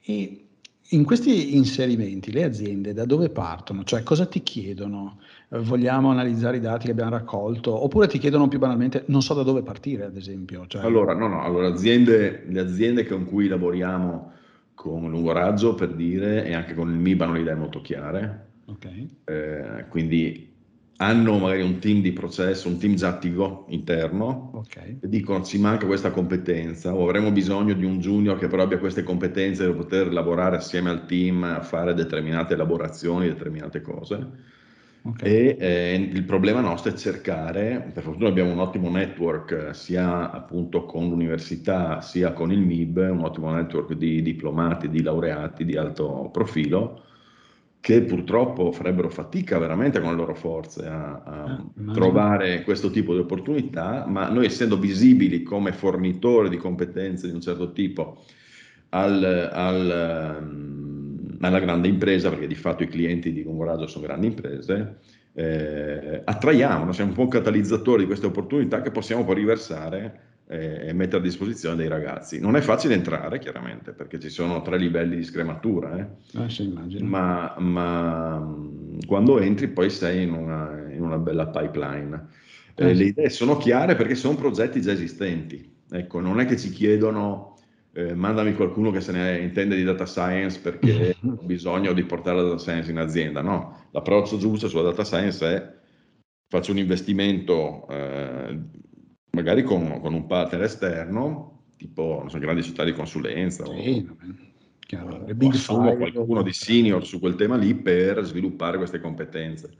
E 0.00 0.45
in 0.90 1.04
questi 1.04 1.56
inserimenti 1.56 2.30
le 2.30 2.44
aziende 2.44 2.92
da 2.92 3.04
dove 3.04 3.28
partono? 3.28 3.82
Cioè 3.84 4.02
cosa 4.02 4.26
ti 4.26 4.42
chiedono? 4.42 5.18
Eh, 5.48 5.58
vogliamo 5.58 6.10
analizzare 6.10 6.58
i 6.58 6.60
dati 6.60 6.86
che 6.86 6.92
abbiamo 6.92 7.10
raccolto? 7.10 7.82
Oppure 7.82 8.06
ti 8.06 8.18
chiedono 8.18 8.48
più 8.48 8.58
banalmente 8.58 9.04
non 9.06 9.22
so 9.22 9.34
da 9.34 9.42
dove 9.42 9.62
partire 9.62 10.04
ad 10.04 10.16
esempio? 10.16 10.66
Cioè... 10.66 10.84
Allora, 10.84 11.14
no, 11.14 11.26
no, 11.28 11.42
allora 11.42 11.68
aziende, 11.68 12.44
le 12.46 12.60
aziende 12.60 13.06
con 13.06 13.24
cui 13.24 13.48
lavoriamo 13.48 14.32
con 14.74 15.08
lungo 15.10 15.32
raggio 15.32 15.74
per 15.74 15.94
dire 15.94 16.44
e 16.44 16.54
anche 16.54 16.74
con 16.74 16.90
il 16.90 16.98
MIB 16.98 17.20
hanno 17.22 17.32
le 17.32 17.40
idee 17.40 17.54
molto 17.54 17.80
chiare. 17.80 18.44
Okay. 18.66 19.08
Eh, 19.24 19.86
quindi 19.88 20.45
hanno 20.98 21.38
magari 21.38 21.62
un 21.62 21.78
team 21.78 22.00
di 22.00 22.12
processo, 22.12 22.68
un 22.68 22.78
team 22.78 22.94
già 22.94 23.08
attivo 23.08 23.66
interno, 23.68 24.50
okay. 24.54 24.98
e 25.00 25.08
dicono 25.08 25.44
ci 25.44 25.58
manca 25.58 25.86
questa 25.86 26.10
competenza 26.10 26.94
o 26.94 27.04
avremo 27.04 27.30
bisogno 27.32 27.74
di 27.74 27.84
un 27.84 27.98
junior 27.98 28.38
che 28.38 28.46
però 28.46 28.62
abbia 28.62 28.78
queste 28.78 29.02
competenze 29.02 29.64
per 29.64 29.76
poter 29.76 30.12
lavorare 30.12 30.56
assieme 30.56 30.90
al 30.90 31.04
team 31.06 31.42
a 31.42 31.60
fare 31.60 31.92
determinate 31.92 32.54
elaborazioni, 32.54 33.26
determinate 33.26 33.82
cose. 33.82 34.54
Okay. 35.02 35.30
E 35.30 35.56
eh, 35.60 36.10
il 36.12 36.24
problema 36.24 36.60
nostro 36.60 36.90
è 36.90 36.94
cercare, 36.94 37.90
per 37.92 38.02
fortuna 38.02 38.28
abbiamo 38.28 38.50
un 38.50 38.58
ottimo 38.58 38.90
network 38.90 39.72
sia 39.72 40.32
appunto 40.32 40.84
con 40.84 41.08
l'università 41.08 42.00
sia 42.00 42.32
con 42.32 42.50
il 42.50 42.58
MIB, 42.58 42.96
un 43.12 43.22
ottimo 43.22 43.52
network 43.52 43.92
di 43.92 44.20
diplomati, 44.20 44.88
di 44.88 45.02
laureati 45.02 45.64
di 45.64 45.76
alto 45.76 46.28
profilo, 46.32 47.04
che 47.86 48.02
purtroppo 48.02 48.72
farebbero 48.72 49.08
fatica 49.08 49.60
veramente 49.60 50.00
con 50.00 50.10
le 50.10 50.16
loro 50.16 50.34
forze 50.34 50.88
a, 50.88 51.22
a 51.24 51.64
eh, 51.78 51.92
trovare 51.92 52.64
questo 52.64 52.90
tipo 52.90 53.12
di 53.12 53.20
opportunità, 53.20 54.06
ma 54.08 54.28
noi 54.28 54.46
essendo 54.46 54.76
visibili 54.76 55.44
come 55.44 55.70
fornitori 55.70 56.48
di 56.48 56.56
competenze 56.56 57.28
di 57.28 57.34
un 57.34 57.40
certo 57.40 57.70
tipo 57.70 58.24
al, 58.88 59.22
al, 59.52 60.36
um, 60.42 61.36
alla 61.42 61.60
grande 61.60 61.86
impresa, 61.86 62.28
perché 62.28 62.48
di 62.48 62.56
fatto 62.56 62.82
i 62.82 62.88
clienti 62.88 63.32
di 63.32 63.44
lungo 63.44 63.62
raggio 63.62 63.86
sono 63.86 64.04
grandi 64.04 64.26
imprese, 64.26 64.96
eh, 65.34 66.22
attraiamo, 66.24 66.90
siamo 66.90 67.10
un 67.10 67.16
po' 67.16 67.22
un 67.22 67.28
catalizzatore 67.28 68.00
di 68.00 68.06
queste 68.06 68.26
opportunità 68.26 68.82
che 68.82 68.90
possiamo 68.90 69.24
poi 69.24 69.36
riversare 69.36 70.20
e 70.48 70.92
mettere 70.92 71.18
a 71.18 71.24
disposizione 71.24 71.76
dei 71.76 71.88
ragazzi. 71.88 72.38
Non 72.38 72.54
è 72.54 72.60
facile 72.60 72.94
entrare, 72.94 73.38
chiaramente, 73.38 73.92
perché 73.92 74.20
ci 74.20 74.28
sono 74.28 74.62
tre 74.62 74.78
livelli 74.78 75.16
di 75.16 75.24
scrematura, 75.24 75.98
eh? 75.98 76.38
ah, 76.38 76.48
sì, 76.48 76.72
ma, 77.00 77.54
ma, 77.58 78.56
quando 79.06 79.40
entri 79.40 79.68
poi 79.68 79.90
sei 79.90 80.22
in 80.22 80.32
una, 80.32 80.88
in 80.90 81.02
una 81.02 81.18
bella 81.18 81.48
pipeline. 81.48 82.28
Eh, 82.76 82.94
le 82.94 83.04
idee 83.04 83.30
sono 83.30 83.56
chiare 83.56 83.96
perché 83.96 84.14
sono 84.14 84.36
progetti 84.36 84.80
già 84.80 84.92
esistenti. 84.92 85.74
Ecco, 85.90 86.20
non 86.20 86.40
è 86.40 86.44
che 86.44 86.56
ci 86.56 86.70
chiedono 86.70 87.56
eh, 87.92 88.14
mandami 88.14 88.54
qualcuno 88.54 88.90
che 88.90 89.00
se 89.00 89.12
ne 89.12 89.38
intende 89.38 89.74
di 89.74 89.82
data 89.82 90.04
science 90.04 90.60
perché 90.60 91.16
ho 91.24 91.42
bisogno 91.42 91.92
di 91.92 92.04
portare 92.04 92.36
la 92.36 92.42
data 92.42 92.58
science 92.58 92.90
in 92.90 92.98
azienda. 92.98 93.40
No, 93.40 93.88
l'approccio 93.90 94.36
giusto 94.36 94.68
sulla 94.68 94.82
data 94.82 95.04
science 95.04 95.46
è 95.46 95.74
faccio 96.48 96.72
un 96.72 96.78
investimento 96.78 97.88
eh, 97.88 98.58
magari 99.36 99.62
con, 99.62 100.00
con, 100.00 100.14
un 100.14 100.26
partner 100.26 100.62
esterno, 100.62 101.64
tipo 101.76 102.24
so, 102.28 102.38
grandi 102.38 102.62
città 102.62 102.84
di 102.84 102.92
consulenza, 102.92 103.66
sì, 103.66 104.08
o, 104.08 104.16
chiaro, 104.80 105.26
o 105.26 105.48
assumo 105.48 105.94
qualcuno 105.96 106.42
di 106.42 106.54
senior 106.54 107.04
su 107.04 107.20
quel 107.20 107.34
tema 107.34 107.56
lì 107.56 107.74
per 107.74 108.24
sviluppare 108.24 108.78
queste 108.78 108.98
competenze. 108.98 109.70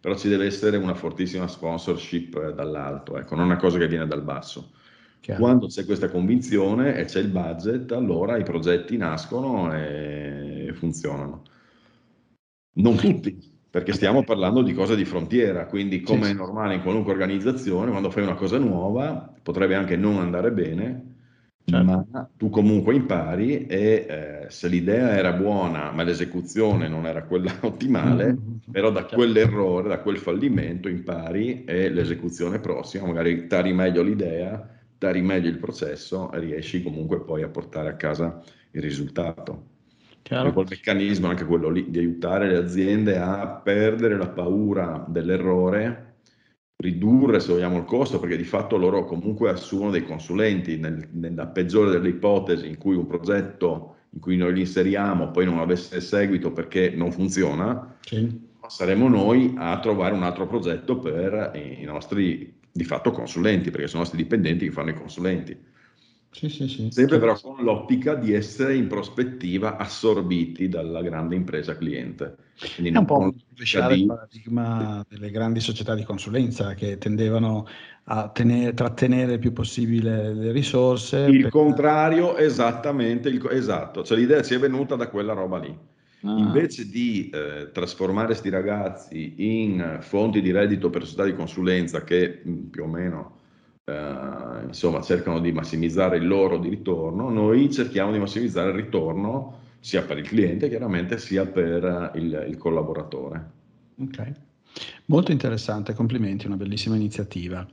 Però 0.00 0.16
ci 0.16 0.28
deve 0.28 0.46
essere 0.46 0.76
una 0.76 0.94
fortissima 0.94 1.48
sponsorship 1.48 2.52
dall'alto, 2.52 3.18
ecco, 3.18 3.34
non 3.34 3.46
una 3.46 3.58
cosa 3.58 3.78
che 3.78 3.88
viene 3.88 4.06
dal 4.06 4.22
basso. 4.22 4.70
Chiaro. 5.18 5.40
Quando 5.40 5.66
c'è 5.66 5.84
questa 5.84 6.08
convinzione 6.08 6.96
e 6.96 7.04
c'è 7.04 7.20
il 7.20 7.28
budget, 7.28 7.92
allora 7.92 8.38
i 8.38 8.44
progetti 8.44 8.96
nascono 8.96 9.74
e 9.74 10.72
funzionano. 10.74 11.42
Non 12.74 12.96
tutti, 12.96 13.36
perché 13.70 13.92
stiamo 13.92 14.24
parlando 14.24 14.62
di 14.62 14.74
cose 14.74 14.96
di 14.96 15.04
frontiera, 15.04 15.66
quindi 15.66 16.00
come 16.00 16.24
sì, 16.24 16.30
è 16.32 16.34
normale 16.34 16.74
in 16.74 16.82
qualunque 16.82 17.12
organizzazione, 17.12 17.90
quando 17.90 18.10
fai 18.10 18.24
una 18.24 18.34
cosa 18.34 18.58
nuova 18.58 19.32
potrebbe 19.42 19.76
anche 19.76 19.96
non 19.96 20.18
andare 20.18 20.50
bene, 20.50 21.10
certo. 21.64 21.84
ma 21.84 22.28
tu 22.36 22.50
comunque 22.50 22.96
impari 22.96 23.66
e 23.66 24.06
eh, 24.08 24.46
se 24.48 24.66
l'idea 24.66 25.16
era 25.16 25.32
buona 25.32 25.92
ma 25.92 26.02
l'esecuzione 26.02 26.88
non 26.88 27.06
era 27.06 27.22
quella 27.22 27.54
ottimale, 27.62 28.32
mm-hmm. 28.32 28.72
però 28.72 28.90
da 28.90 29.02
certo. 29.02 29.14
quell'errore, 29.14 29.88
da 29.88 30.00
quel 30.00 30.18
fallimento 30.18 30.88
impari 30.88 31.62
e 31.64 31.90
l'esecuzione 31.90 32.58
prossima 32.58 33.06
magari 33.06 33.46
tari 33.46 33.72
meglio 33.72 34.02
l'idea, 34.02 34.68
tari 34.98 35.22
meglio 35.22 35.48
il 35.48 35.58
processo 35.58 36.32
e 36.32 36.40
riesci 36.40 36.82
comunque 36.82 37.20
poi 37.20 37.44
a 37.44 37.48
portare 37.48 37.88
a 37.88 37.94
casa 37.94 38.42
il 38.72 38.82
risultato. 38.82 39.69
Chiaro. 40.30 40.52
Col 40.52 40.66
meccanismo 40.70 41.26
anche 41.26 41.44
quello 41.44 41.70
lì 41.70 41.90
di 41.90 41.98
aiutare 41.98 42.46
le 42.46 42.56
aziende 42.56 43.18
a 43.18 43.48
perdere 43.48 44.16
la 44.16 44.28
paura 44.28 45.04
dell'errore, 45.08 46.18
ridurre 46.76 47.40
se 47.40 47.52
vogliamo 47.52 47.78
il 47.78 47.84
costo, 47.84 48.20
perché 48.20 48.36
di 48.36 48.44
fatto 48.44 48.76
loro 48.76 49.04
comunque 49.06 49.50
assumono 49.50 49.90
dei 49.90 50.04
consulenti 50.04 50.76
nel, 50.76 51.08
nella 51.14 51.48
peggiore 51.48 51.90
delle 51.90 52.10
ipotesi 52.10 52.68
in 52.68 52.78
cui 52.78 52.94
un 52.94 53.08
progetto 53.08 53.96
in 54.10 54.20
cui 54.20 54.36
noi 54.36 54.52
li 54.52 54.60
inseriamo 54.60 55.32
poi 55.32 55.46
non 55.46 55.58
avesse 55.58 56.00
seguito 56.00 56.52
perché 56.52 56.90
non 56.90 57.10
funziona, 57.10 57.96
sì. 58.00 58.40
saremo 58.68 59.08
noi 59.08 59.54
a 59.56 59.80
trovare 59.80 60.14
un 60.14 60.22
altro 60.22 60.46
progetto 60.46 61.00
per 61.00 61.50
i 61.54 61.82
nostri 61.82 62.54
di 62.70 62.84
fatto 62.84 63.10
consulenti, 63.10 63.72
perché 63.72 63.88
sono 63.88 64.02
i 64.02 64.04
nostri 64.04 64.22
dipendenti 64.22 64.66
che 64.66 64.70
fanno 64.70 64.90
i 64.90 64.94
consulenti. 64.94 65.58
Sì, 66.32 66.48
sì, 66.48 66.68
sì. 66.68 66.88
Sempre 66.90 67.18
però 67.18 67.36
con 67.40 67.62
l'ottica 67.64 68.14
di 68.14 68.32
essere 68.32 68.76
in 68.76 68.86
prospettiva 68.86 69.76
assorbiti 69.76 70.68
dalla 70.68 71.02
grande 71.02 71.34
impresa 71.34 71.76
cliente. 71.76 72.36
Quindi 72.76 72.92
è 72.92 72.98
un 72.98 73.04
po' 73.04 73.34
rovesciare 73.50 73.94
di... 73.94 74.00
il 74.02 74.06
paradigma 74.06 75.04
delle 75.08 75.30
grandi 75.30 75.58
società 75.58 75.94
di 75.94 76.04
consulenza 76.04 76.74
che 76.74 76.98
tendevano 76.98 77.66
a 78.04 78.28
tenere, 78.28 78.74
trattenere 78.74 79.34
il 79.34 79.38
più 79.40 79.52
possibile 79.52 80.32
le 80.32 80.52
risorse. 80.52 81.18
Il 81.18 81.42
per... 81.42 81.50
contrario, 81.50 82.36
esattamente, 82.36 83.28
il, 83.28 83.44
esatto, 83.50 84.04
cioè 84.04 84.16
l'idea 84.16 84.42
ci 84.42 84.54
è 84.54 84.58
venuta 84.58 84.94
da 84.94 85.08
quella 85.08 85.32
roba 85.32 85.58
lì. 85.58 85.76
Ah. 86.22 86.38
Invece 86.38 86.88
di 86.88 87.28
eh, 87.32 87.70
trasformare 87.72 88.26
questi 88.26 88.50
ragazzi 88.50 89.34
in 89.38 89.98
fonti 90.00 90.40
di 90.40 90.52
reddito 90.52 90.90
per 90.90 91.02
società 91.02 91.24
di 91.24 91.34
consulenza 91.34 92.04
che 92.04 92.42
mh, 92.44 92.52
più 92.70 92.84
o 92.84 92.86
meno 92.86 93.38
eh, 93.84 94.64
insomma, 94.66 95.00
cercano 95.02 95.40
di 95.40 95.52
massimizzare 95.52 96.16
il 96.16 96.26
loro 96.26 96.58
di 96.58 96.68
ritorno, 96.68 97.30
noi 97.30 97.70
cerchiamo 97.72 98.12
di 98.12 98.18
massimizzare 98.18 98.70
il 98.70 98.76
ritorno 98.76 99.58
sia 99.80 100.02
per 100.02 100.18
il 100.18 100.28
cliente 100.28 100.68
chiaramente 100.68 101.18
sia 101.18 101.46
per 101.46 102.12
il, 102.14 102.46
il 102.48 102.56
collaboratore. 102.58 103.50
Ok. 103.98 104.32
Molto 105.06 105.32
interessante, 105.32 105.94
complimenti, 105.94 106.46
una 106.46 106.56
bellissima 106.56 106.94
iniziativa. 106.94 107.66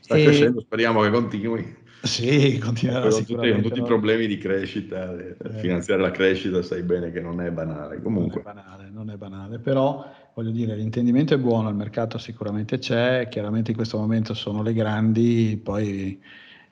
Sta 0.00 0.16
e... 0.16 0.24
crescendo, 0.24 0.60
speriamo 0.60 1.02
che 1.02 1.10
continui. 1.10 1.80
Sì, 2.02 2.58
continuerà 2.58 3.08
con 3.08 3.24
tutti, 3.24 3.52
con 3.52 3.62
tutti 3.62 3.78
i 3.78 3.84
problemi 3.84 4.26
di 4.26 4.36
crescita, 4.36 5.16
eh. 5.16 5.36
finanziare 5.60 6.02
la 6.02 6.10
crescita, 6.10 6.60
sai 6.60 6.82
bene 6.82 7.12
che 7.12 7.20
non 7.20 7.40
è 7.40 7.52
banale. 7.52 8.02
Comunque. 8.02 8.42
Non 8.44 8.50
è 8.50 8.54
banale, 8.54 8.90
non 8.90 9.10
è 9.10 9.16
banale, 9.16 9.58
però 9.60 10.04
voglio 10.34 10.50
dire, 10.50 10.74
l'intendimento 10.76 11.34
è 11.34 11.38
buono, 11.38 11.68
il 11.68 11.74
mercato 11.74 12.18
sicuramente 12.18 12.78
c'è, 12.78 13.28
chiaramente 13.28 13.70
in 13.70 13.76
questo 13.76 13.98
momento 13.98 14.34
sono 14.34 14.62
le 14.62 14.72
grandi, 14.72 15.60
poi 15.62 16.20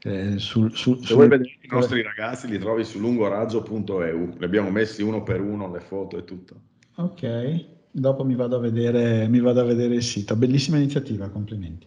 eh, 0.02 0.38
sul, 0.38 0.74
sul, 0.74 0.98
Se 1.00 1.06
sul... 1.06 1.16
vuoi 1.16 1.28
vedere 1.28 1.58
i 1.60 1.68
nostri 1.68 2.02
ragazzi 2.02 2.48
li 2.48 2.58
trovi 2.58 2.84
su 2.84 2.98
lungoraggio.eu, 2.98 4.34
li 4.38 4.44
abbiamo 4.44 4.70
messi 4.70 5.02
uno 5.02 5.22
per 5.22 5.40
uno, 5.40 5.70
le 5.70 5.80
foto 5.80 6.16
e 6.16 6.24
tutto. 6.24 6.60
Ok, 6.96 7.64
dopo 7.90 8.24
mi 8.24 8.34
vado 8.34 8.56
a 8.56 8.60
vedere, 8.60 9.28
mi 9.28 9.40
vado 9.40 9.60
a 9.60 9.64
vedere 9.64 9.94
il 9.94 10.02
sito, 10.02 10.36
bellissima 10.36 10.78
iniziativa, 10.78 11.28
complimenti. 11.28 11.86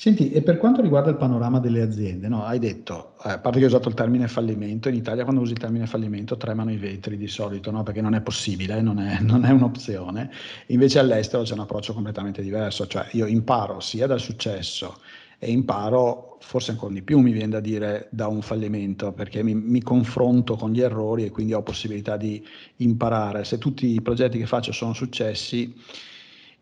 Senti, 0.00 0.30
e 0.30 0.42
per 0.42 0.58
quanto 0.58 0.80
riguarda 0.80 1.10
il 1.10 1.16
panorama 1.16 1.58
delle 1.58 1.82
aziende, 1.82 2.28
no? 2.28 2.44
hai 2.44 2.60
detto, 2.60 3.14
eh, 3.24 3.30
a 3.30 3.38
parte 3.40 3.58
che 3.58 3.64
hai 3.64 3.70
usato 3.70 3.88
il 3.88 3.96
termine 3.96 4.28
fallimento, 4.28 4.88
in 4.88 4.94
Italia 4.94 5.24
quando 5.24 5.40
usi 5.40 5.54
il 5.54 5.58
termine 5.58 5.88
fallimento 5.88 6.36
tremano 6.36 6.70
i 6.70 6.76
vetri 6.76 7.16
di 7.16 7.26
solito, 7.26 7.72
no? 7.72 7.82
perché 7.82 8.00
non 8.00 8.14
è 8.14 8.20
possibile, 8.20 8.80
non 8.80 9.00
è, 9.00 9.18
non 9.26 9.44
è 9.44 9.50
un'opzione. 9.50 10.30
Invece 10.66 11.00
all'estero 11.00 11.42
c'è 11.42 11.54
un 11.54 11.58
approccio 11.58 11.94
completamente 11.94 12.42
diverso, 12.42 12.86
cioè 12.86 13.08
io 13.10 13.26
imparo 13.26 13.80
sia 13.80 14.06
dal 14.06 14.20
successo 14.20 15.00
e 15.36 15.50
imparo 15.50 16.38
forse 16.42 16.70
ancora 16.70 16.94
di 16.94 17.02
più, 17.02 17.18
mi 17.18 17.32
viene 17.32 17.48
da 17.48 17.60
dire, 17.60 18.06
da 18.12 18.28
un 18.28 18.40
fallimento, 18.40 19.10
perché 19.10 19.42
mi, 19.42 19.56
mi, 19.56 19.82
confronto 19.82 20.54
con 20.54 20.70
gli 20.70 20.80
errori 20.80 21.24
e 21.24 21.30
quindi 21.30 21.54
ho 21.54 21.62
possibilità 21.64 22.16
di 22.16 22.46
imparare. 22.76 23.42
Se 23.42 23.58
tutti 23.58 23.94
i 23.94 24.00
progetti 24.00 24.38
che 24.38 24.46
faccio 24.46 24.70
sono 24.70 24.92
successi, 24.92 25.74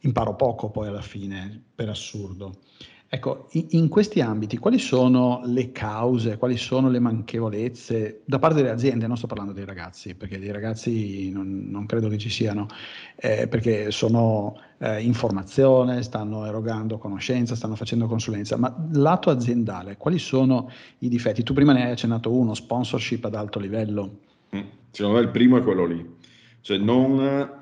imparo 0.00 0.36
poco 0.36 0.70
poi 0.70 0.88
alla 0.88 1.02
fine, 1.02 1.62
per 1.74 1.90
assurdo. 1.90 2.60
Ecco, 3.08 3.46
in, 3.52 3.88
questi 3.88 4.20
ambiti 4.20 4.58
quali 4.58 4.78
sono 4.78 5.40
le 5.44 5.70
cause, 5.70 6.38
quali 6.38 6.56
sono 6.56 6.90
le 6.90 6.98
manchevolezze 6.98 8.22
da 8.24 8.40
parte 8.40 8.56
delle 8.56 8.70
aziende? 8.70 9.06
Non 9.06 9.16
sto 9.16 9.28
parlando 9.28 9.52
dei 9.52 9.64
ragazzi, 9.64 10.16
perché 10.16 10.40
dei 10.40 10.50
ragazzi 10.50 11.30
non, 11.30 11.68
non 11.70 11.86
credo 11.86 12.08
che 12.08 12.18
ci 12.18 12.28
siano, 12.28 12.66
eh, 13.14 13.46
perché 13.46 13.92
sono 13.92 14.60
eh, 14.78 15.02
informazione, 15.02 16.02
stanno 16.02 16.46
erogando 16.46 16.98
conoscenza, 16.98 17.54
stanno 17.54 17.76
facendo 17.76 18.06
consulenza, 18.08 18.56
ma 18.56 18.74
lato 18.92 19.30
aziendale, 19.30 19.96
quali 19.96 20.18
sono 20.18 20.68
i 20.98 21.08
difetti? 21.08 21.44
Tu 21.44 21.54
prima 21.54 21.72
ne 21.72 21.84
hai 21.84 21.92
accennato 21.92 22.32
uno, 22.32 22.54
sponsorship 22.54 23.24
ad 23.24 23.36
alto 23.36 23.60
livello. 23.60 24.18
Mm, 24.56 24.62
secondo 24.90 25.18
me 25.18 25.24
il 25.24 25.30
primo 25.30 25.58
è 25.58 25.62
quello 25.62 25.86
lì, 25.86 26.04
cioè 26.60 26.76
non 26.76 27.55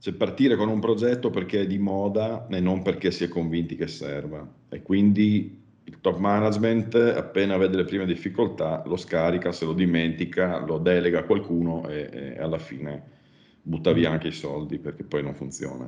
cioè 0.00 0.14
partire 0.14 0.56
con 0.56 0.68
un 0.68 0.80
progetto 0.80 1.28
perché 1.28 1.60
è 1.60 1.66
di 1.66 1.78
moda 1.78 2.46
e 2.48 2.58
non 2.58 2.80
perché 2.82 3.10
si 3.10 3.24
è 3.24 3.28
convinti 3.28 3.76
che 3.76 3.86
serva. 3.86 4.46
E 4.70 4.82
quindi 4.82 5.58
il 5.84 6.00
top 6.00 6.18
management, 6.18 6.94
appena 6.94 7.58
vede 7.58 7.76
le 7.76 7.84
prime 7.84 8.06
difficoltà, 8.06 8.82
lo 8.86 8.96
scarica, 8.96 9.52
se 9.52 9.66
lo 9.66 9.74
dimentica, 9.74 10.64
lo 10.64 10.78
delega 10.78 11.20
a 11.20 11.24
qualcuno 11.24 11.86
e, 11.86 12.08
e 12.10 12.38
alla 12.40 12.58
fine 12.58 13.18
butta 13.60 13.92
via 13.92 14.10
anche 14.10 14.28
i 14.28 14.32
soldi 14.32 14.78
perché 14.78 15.04
poi 15.04 15.22
non 15.22 15.34
funziona. 15.34 15.86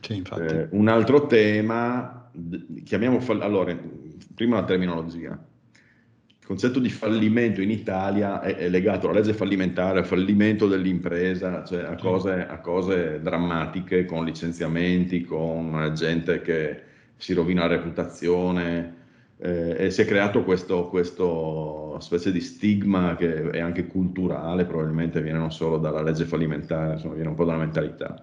Sì, 0.00 0.24
eh, 0.38 0.66
un 0.72 0.88
altro 0.88 1.26
tema, 1.26 2.30
chiamiamo, 2.84 3.20
allora, 3.40 3.78
prima 4.34 4.56
la 4.56 4.64
terminologia 4.64 5.40
il 6.42 6.48
concetto 6.48 6.80
di 6.80 6.90
fallimento 6.90 7.60
in 7.60 7.70
Italia 7.70 8.40
è, 8.40 8.56
è, 8.56 8.68
legato 8.68 9.08
alla 9.08 9.20
legge 9.20 9.32
fallimentare, 9.32 10.00
al 10.00 10.04
fallimento 10.04 10.66
dell'impresa, 10.66 11.62
cioè 11.64 11.84
a 11.84 11.94
cose, 11.94 12.44
a 12.44 12.58
cose, 12.58 13.20
drammatiche, 13.22 14.04
con 14.04 14.24
licenziamenti, 14.24 15.22
con 15.22 15.92
gente 15.94 16.42
che 16.42 16.82
si 17.16 17.32
rovina 17.32 17.60
la 17.60 17.76
reputazione 17.76 18.94
eh, 19.38 19.84
e 19.84 19.90
si 19.92 20.02
è 20.02 20.04
creato 20.04 20.42
questo, 20.42 20.88
questo, 20.88 21.96
specie 22.00 22.32
di 22.32 22.40
stigma 22.40 23.14
che 23.14 23.50
è 23.50 23.60
anche 23.60 23.86
culturale, 23.86 24.64
probabilmente 24.64 25.22
viene 25.22 25.38
non 25.38 25.52
solo 25.52 25.78
dalla 25.78 26.02
legge 26.02 26.24
fallimentare, 26.24 26.94
insomma 26.94 27.14
viene 27.14 27.28
un 27.28 27.36
po' 27.36 27.44
dalla 27.44 27.58
mentalità. 27.58 28.20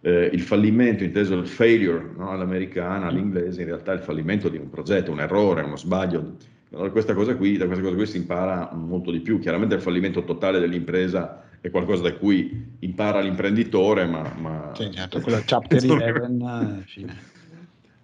Eh, 0.00 0.30
il 0.32 0.42
fallimento, 0.42 1.02
inteso 1.02 1.34
il 1.34 1.48
failure 1.48 2.12
no, 2.16 2.30
all'americana, 2.30 3.06
all'inglese, 3.06 3.62
in 3.62 3.66
realtà 3.66 3.90
è 3.90 3.96
il 3.96 4.02
fallimento 4.02 4.48
di 4.48 4.58
un 4.58 4.70
progetto, 4.70 5.10
un 5.10 5.18
errore, 5.18 5.62
uno 5.62 5.76
sbaglio 5.76 6.36
allora, 6.72 6.90
questa 6.90 7.14
cosa 7.14 7.34
qui, 7.36 7.56
da 7.56 7.66
questa 7.66 7.82
cosa 7.82 7.96
qui 7.96 8.06
si 8.06 8.16
impara 8.18 8.70
molto 8.74 9.10
di 9.10 9.20
più. 9.20 9.38
Chiaramente 9.38 9.74
il 9.74 9.80
fallimento 9.80 10.24
totale 10.24 10.60
dell'impresa 10.60 11.44
è 11.60 11.70
qualcosa 11.70 12.02
da 12.02 12.14
cui 12.14 12.76
impara 12.80 13.20
l'imprenditore, 13.20 14.06
ma... 14.06 14.32
ma... 14.36 14.72
Sì, 14.74 14.90
certo, 14.90 15.20
quello 15.22 15.40
chapter 15.44 15.82
11, 15.82 16.82
fine. 16.86 17.36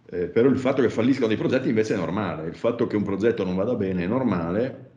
Eh, 0.06 0.26
però 0.28 0.48
il 0.48 0.58
fatto 0.58 0.80
che 0.80 0.90
falliscano 0.90 1.28
dei 1.28 1.36
progetti 1.36 1.68
invece 1.68 1.94
è 1.94 1.96
normale, 1.96 2.46
il 2.46 2.56
fatto 2.56 2.86
che 2.86 2.96
un 2.96 3.02
progetto 3.02 3.44
non 3.44 3.56
vada 3.56 3.74
bene 3.74 4.04
è 4.04 4.06
normale 4.06 4.90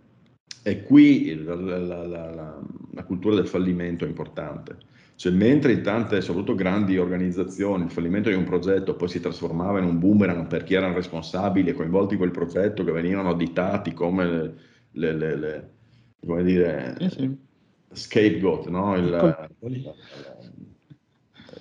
e 0.64 0.84
qui 0.84 1.44
la, 1.44 1.56
la, 1.56 2.06
la, 2.06 2.60
la 2.94 3.04
cultura 3.04 3.36
del 3.36 3.48
fallimento 3.48 4.06
è 4.06 4.08
importante. 4.08 4.78
Cioè, 5.18 5.32
mentre 5.32 5.72
in 5.72 5.82
tante, 5.82 6.22
soprattutto 6.22 6.54
grandi 6.54 7.00
organizzazioni, 7.00 7.86
il 7.86 7.90
fallimento 7.90 8.30
di 8.30 8.36
un 8.36 8.44
progetto 8.44 8.96
poi 8.96 9.10
si 9.10 9.20
trasformava 9.20 9.80
in 9.80 9.86
un 9.86 9.98
boomerang 9.98 10.46
per 10.46 10.64
chi 10.64 10.76
erano 10.76 10.94
responsabili 10.94 11.72
e 11.72 11.74
coinvolti 11.74 12.14
in 12.14 12.20
quel 12.20 12.30
progetto, 12.30 12.84
che 12.84 12.92
venivano 12.92 13.30
additati 13.30 13.94
come 13.94 14.54
le, 14.92 15.14
le, 15.14 15.36
le 15.36 15.72
come 16.24 16.44
dire, 16.44 16.96
sì, 17.00 17.10
sì. 17.10 17.38
scapegoat, 17.94 18.68
no? 18.68 18.96
Il, 18.96 19.10
la, 19.10 19.24
la, 19.24 19.50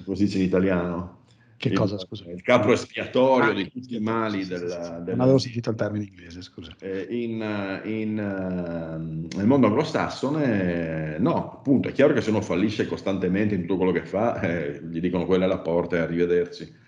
come 0.04 0.16
si 0.16 0.24
dice 0.24 0.36
in 0.36 0.44
italiano? 0.44 1.15
Che 1.56 1.68
il, 1.68 1.74
cosa, 1.74 1.98
scusa? 1.98 2.30
Il 2.30 2.42
capo 2.42 2.72
espiatorio 2.72 3.50
ah, 3.50 3.54
di 3.54 3.70
tutti 3.70 3.96
i 3.96 4.00
mali 4.00 4.42
sì, 4.42 4.50
della, 4.50 5.00
della, 5.00 5.16
Non 5.16 5.20
avevo 5.20 5.38
sentito 5.38 5.70
il 5.70 5.76
termine 5.76 6.04
inglese, 6.04 6.42
scusa. 6.42 6.74
Eh, 6.80 7.06
in, 7.08 7.80
in, 7.84 8.18
uh, 8.18 9.36
nel 9.36 9.46
mondo 9.46 9.66
anglosassone, 9.66 11.16
no, 11.18 11.52
appunto, 11.54 11.88
è 11.88 11.92
chiaro 11.92 12.12
che 12.12 12.20
se 12.20 12.30
uno 12.30 12.42
fallisce 12.42 12.86
costantemente 12.86 13.54
in 13.54 13.62
tutto 13.62 13.76
quello 13.76 13.92
che 13.92 14.04
fa, 14.04 14.38
eh, 14.40 14.82
gli 14.82 15.00
dicono 15.00 15.24
quella 15.24 15.46
è 15.46 15.48
la 15.48 15.58
porta 15.58 15.96
e 15.96 16.00
arrivederci. 16.00 16.84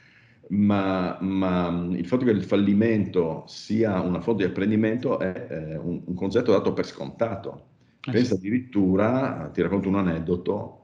Ma, 0.51 1.19
ma, 1.21 1.89
il 1.91 2.07
fatto 2.07 2.25
che 2.25 2.31
il 2.31 2.45
fallimento 2.45 3.45
sia 3.47 4.01
una 4.01 4.21
fonte 4.21 4.45
di 4.45 4.51
apprendimento 4.51 5.19
è 5.19 5.47
eh, 5.51 5.77
un, 5.77 6.03
un, 6.05 6.15
concetto 6.15 6.53
dato 6.53 6.73
per 6.73 6.87
scontato. 6.87 7.67
Eh 8.05 8.13
Pensa 8.13 8.35
addirittura, 8.35 9.51
ti 9.53 9.61
racconto 9.61 9.89
un 9.89 9.97
aneddoto, 9.97 10.78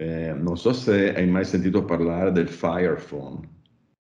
eh, 0.00 0.32
non 0.32 0.56
so 0.56 0.72
se 0.72 1.12
hai 1.12 1.26
mai 1.26 1.44
sentito 1.44 1.84
parlare 1.84 2.30
del 2.30 2.48
Fire 2.48 2.94
Phone, 2.94 3.40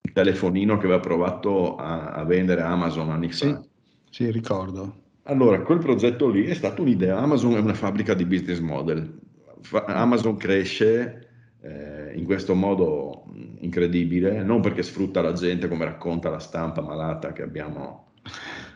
il 0.01 0.13
telefonino 0.13 0.77
che 0.79 0.85
aveva 0.87 1.01
provato 1.01 1.75
a, 1.75 2.13
a 2.13 2.25
vendere 2.25 2.61
Amazon 2.61 3.11
anni 3.11 3.33
sì, 3.33 3.49
fa. 3.49 3.61
Sì, 4.09 4.31
ricordo. 4.31 5.01
Allora, 5.25 5.61
quel 5.63 5.79
progetto 5.79 6.29
lì 6.29 6.45
è 6.45 6.55
stata 6.55 6.81
un'idea. 6.81 7.19
Amazon 7.19 7.57
è 7.57 7.59
una 7.59 7.75
fabbrica 7.75 8.15
di 8.15 8.25
business 8.25 8.61
model. 8.61 9.19
Fa, 9.63 9.85
Amazon 9.87 10.37
cresce 10.37 11.29
eh, 11.61 12.13
in 12.15 12.27
questo 12.27 12.55
modo 12.55 13.25
incredibile, 13.59 14.45
non 14.45 14.61
perché 14.61 14.85
sfrutta 14.85 15.21
la 15.21 15.33
gente 15.33 15.67
come 15.67 15.85
racconta 15.85 16.31
la 16.31 16.39
stampa 16.39 16.81
malata 16.81 17.33
che 17.33 17.43
abbiamo 17.43 18.13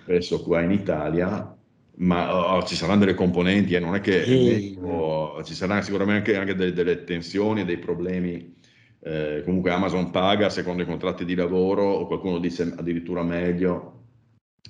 spesso 0.02 0.42
qua 0.42 0.60
in 0.60 0.72
Italia, 0.72 1.55
ma 1.98 2.56
oh, 2.56 2.62
ci 2.64 2.74
saranno 2.74 3.00
delle 3.00 3.14
componenti 3.14 3.74
e 3.74 3.76
eh, 3.76 3.80
non 3.80 3.94
è 3.94 4.00
che 4.00 4.24
sì. 4.24 4.78
oh, 4.80 5.42
ci 5.42 5.54
saranno 5.54 5.82
sicuramente 5.82 6.36
anche, 6.36 6.36
anche 6.36 6.54
delle, 6.54 6.72
delle, 6.72 7.04
tensioni 7.04 7.62
e 7.62 7.64
dei 7.64 7.78
problemi. 7.78 8.54
Eh, 9.00 9.42
comunque 9.44 9.70
Amazon 9.70 10.10
paga 10.10 10.50
secondo 10.50 10.82
i 10.82 10.86
contratti 10.86 11.24
di 11.24 11.34
lavoro 11.34 11.84
o 11.84 12.06
qualcuno 12.06 12.38
dice 12.38 12.74
addirittura 12.76 13.22
meglio. 13.22 13.92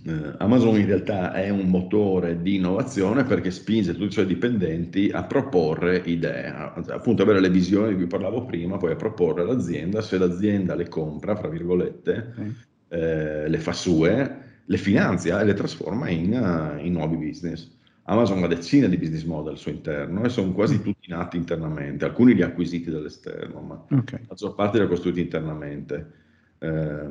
Eh, 0.04 0.34
Amazon 0.38 0.78
in 0.78 0.86
realtà 0.86 1.32
è 1.32 1.48
un 1.48 1.68
motore 1.68 2.40
di 2.42 2.56
innovazione 2.56 3.24
perché 3.24 3.50
spinge 3.50 3.92
tutti 3.94 4.06
i 4.06 4.12
suoi 4.12 4.26
dipendenti 4.26 5.10
a 5.12 5.24
proporre 5.24 6.02
idee, 6.04 6.46
a, 6.46 6.74
appunto 6.90 7.22
avere 7.22 7.40
le 7.40 7.50
visioni 7.50 7.88
di 7.88 7.94
cui 7.94 8.06
parlavo 8.06 8.44
prima, 8.44 8.76
poi 8.76 8.92
a 8.92 8.96
proporre 8.96 9.42
all'azienda, 9.42 10.02
se 10.02 10.18
l'azienda 10.18 10.74
le 10.74 10.86
compra, 10.88 11.34
fra 11.34 11.48
virgolette, 11.48 12.34
mm. 12.38 12.50
eh, 12.88 13.48
le 13.48 13.58
fa 13.58 13.72
sue, 13.72 14.45
le 14.66 14.76
finanzia 14.76 15.40
e 15.40 15.44
le 15.44 15.54
trasforma 15.54 16.08
in, 16.08 16.32
uh, 16.32 16.84
in, 16.84 16.92
nuovi 16.92 17.16
business. 17.16 17.70
Amazon 18.04 18.42
ha 18.44 18.46
decine 18.46 18.88
di 18.88 18.98
business 18.98 19.24
model 19.24 19.52
al 19.52 19.58
suo 19.58 19.72
interno 19.72 20.24
e 20.24 20.28
sono 20.28 20.52
quasi 20.52 20.76
mm. 20.76 20.82
tutti 20.82 21.08
nati 21.08 21.36
internamente, 21.36 22.04
alcuni 22.04 22.34
li 22.34 22.42
ha 22.42 22.46
acquisiti 22.46 22.90
dall'esterno, 22.90 23.60
ma 23.60 23.84
okay. 23.90 24.20
la 24.20 24.26
maggior 24.28 24.54
parte 24.54 24.78
li 24.78 24.84
ha 24.84 24.88
costruiti 24.88 25.20
internamente. 25.20 26.12
Eh, 26.58 27.08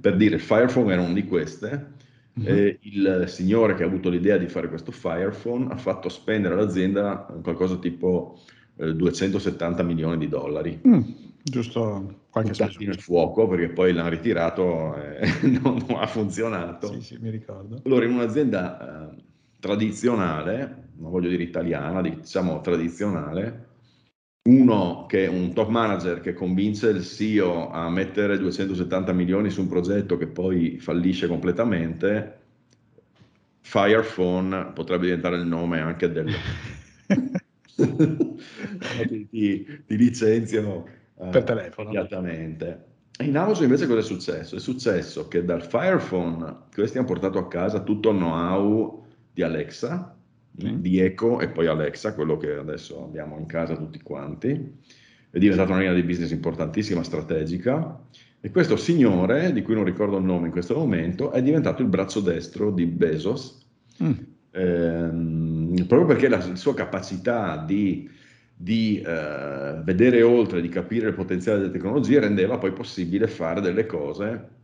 per 0.00 0.16
dire, 0.16 0.38
Firephone 0.38 0.92
era 0.92 1.02
uno 1.02 1.14
di 1.14 1.24
queste, 1.24 1.68
mm-hmm. 2.38 2.56
e 2.56 2.78
il 2.80 3.24
signore 3.28 3.74
che 3.74 3.84
ha 3.84 3.86
avuto 3.86 4.08
l'idea 4.08 4.36
di 4.36 4.48
fare 4.48 4.68
questo 4.68 4.90
Firephone 4.90 5.72
ha 5.72 5.76
fatto 5.76 6.08
spendere 6.08 6.54
all'azienda 6.54 7.26
qualcosa 7.42 7.76
tipo 7.76 8.40
eh, 8.78 8.94
270 8.94 9.82
milioni 9.84 10.18
di 10.18 10.28
dollari. 10.28 10.80
Mm 10.86 11.00
giusto 11.48 12.25
qualche 12.36 12.50
buttati 12.50 12.84
nel 12.84 13.00
fuoco 13.00 13.48
perché 13.48 13.68
poi 13.68 13.92
l'hanno 13.94 14.10
ritirato 14.10 14.94
e 14.96 15.26
non, 15.48 15.82
non, 15.88 15.98
ha 15.98 16.06
funzionato. 16.06 16.92
Sì, 16.92 17.00
sì, 17.00 17.18
mi 17.18 17.30
ricordo. 17.30 17.80
Allora, 17.84 18.04
in 18.04 18.12
un'azienda 18.12 19.10
eh, 19.10 19.22
tradizionale, 19.58 20.90
non 20.96 21.10
voglio 21.10 21.30
dire 21.30 21.42
italiana, 21.42 22.02
diciamo 22.02 22.60
tradizionale, 22.60 23.64
uno 24.48 25.06
che 25.06 25.24
è 25.24 25.28
un 25.28 25.52
top 25.54 25.68
manager 25.68 26.20
che 26.20 26.34
convince 26.34 26.90
il 26.90 27.02
CEO 27.02 27.70
a 27.70 27.88
mettere 27.88 28.38
270 28.38 29.12
milioni 29.12 29.50
su 29.50 29.62
un 29.62 29.68
progetto 29.68 30.18
che 30.18 30.26
poi 30.26 30.78
fallisce 30.78 31.26
completamente, 31.26 32.40
Firephone 33.62 34.72
potrebbe 34.74 35.06
diventare 35.06 35.36
il 35.36 35.46
nome 35.46 35.80
anche 35.80 36.12
del... 36.12 36.32
ti, 39.28 39.28
ti, 39.86 39.96
licenziano 39.96 40.86
per 41.16 41.44
telefono. 41.44 41.90
Immediatamente. 41.90 42.84
In 43.20 43.36
Amazon 43.36 43.64
invece 43.64 43.86
cosa 43.86 44.00
è 44.00 44.02
successo? 44.02 44.56
È 44.56 44.60
successo 44.60 45.26
che 45.26 45.44
dal 45.44 45.62
Firephone 45.62 46.64
questi 46.72 46.98
hanno 46.98 47.06
portato 47.06 47.38
a 47.38 47.48
casa 47.48 47.80
tutto 47.80 48.10
il 48.10 48.16
know-how 48.16 49.04
di 49.32 49.42
Alexa, 49.42 50.14
mm. 50.62 50.74
di 50.76 51.00
Echo 51.00 51.40
e 51.40 51.48
poi 51.48 51.66
Alexa, 51.66 52.14
quello 52.14 52.36
che 52.36 52.52
adesso 52.52 53.04
abbiamo 53.04 53.38
in 53.38 53.46
casa 53.46 53.74
tutti 53.74 54.00
quanti. 54.02 54.74
È 55.30 55.38
diventata 55.38 55.70
una 55.70 55.80
linea 55.80 55.94
di 55.94 56.02
business 56.02 56.30
importantissima, 56.30 57.02
strategica. 57.02 57.98
E 58.38 58.50
questo 58.50 58.76
signore, 58.76 59.52
di 59.52 59.62
cui 59.62 59.74
non 59.74 59.84
ricordo 59.84 60.18
il 60.18 60.24
nome 60.24 60.46
in 60.46 60.52
questo 60.52 60.76
momento, 60.76 61.32
è 61.32 61.42
diventato 61.42 61.80
il 61.80 61.88
braccio 61.88 62.20
destro 62.20 62.70
di 62.70 62.84
Bezos, 62.84 63.66
mm. 64.02 64.12
ehm, 64.50 65.84
proprio 65.86 66.06
perché 66.06 66.28
la 66.28 66.54
sua 66.54 66.74
capacità 66.74 67.56
di 67.56 68.08
di 68.58 69.00
eh, 69.00 69.80
vedere 69.82 70.22
oltre, 70.22 70.62
di 70.62 70.68
capire 70.68 71.08
il 71.08 71.14
potenziale 71.14 71.58
delle 71.58 71.72
tecnologie, 71.72 72.20
rendeva 72.20 72.56
poi 72.56 72.72
possibile 72.72 73.26
fare 73.26 73.60
delle 73.60 73.84
cose 73.84 74.54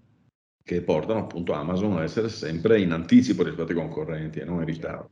che 0.64 0.81
portano 0.81 1.20
appunto 1.20 1.52
Amazon 1.52 1.98
a 1.98 2.02
essere 2.02 2.28
sempre 2.28 2.81
in 2.81 2.92
anticipo 2.92 3.42
rispetto 3.42 3.72
ai 3.72 3.76
concorrenti 3.76 4.38
e 4.38 4.44
non 4.44 4.61
in 4.61 4.64
ritardo. 4.64 5.11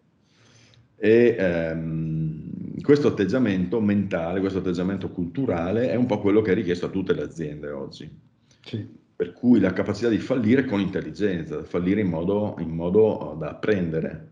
E 0.96 1.36
ehm, 1.38 2.80
questo 2.82 3.08
atteggiamento 3.08 3.80
mentale, 3.80 4.40
questo 4.40 4.58
atteggiamento 4.58 5.10
culturale 5.10 5.90
è 5.90 5.94
un 5.94 6.06
po' 6.06 6.20
quello 6.20 6.40
che 6.40 6.52
è 6.52 6.54
richiesto 6.54 6.86
a 6.86 6.90
tutte 6.90 7.14
le 7.14 7.22
aziende 7.22 7.70
oggi. 7.70 8.10
Sì. 8.62 8.98
Per 9.16 9.32
cui 9.32 9.60
la 9.60 9.72
capacità 9.72 10.08
di 10.08 10.18
fallire 10.18 10.64
con 10.64 10.80
intelligenza, 10.80 11.62
fallire 11.64 12.00
in 12.00 12.08
modo, 12.08 12.56
in 12.58 12.70
modo 12.70 13.36
da 13.38 13.50
apprendere. 13.50 14.28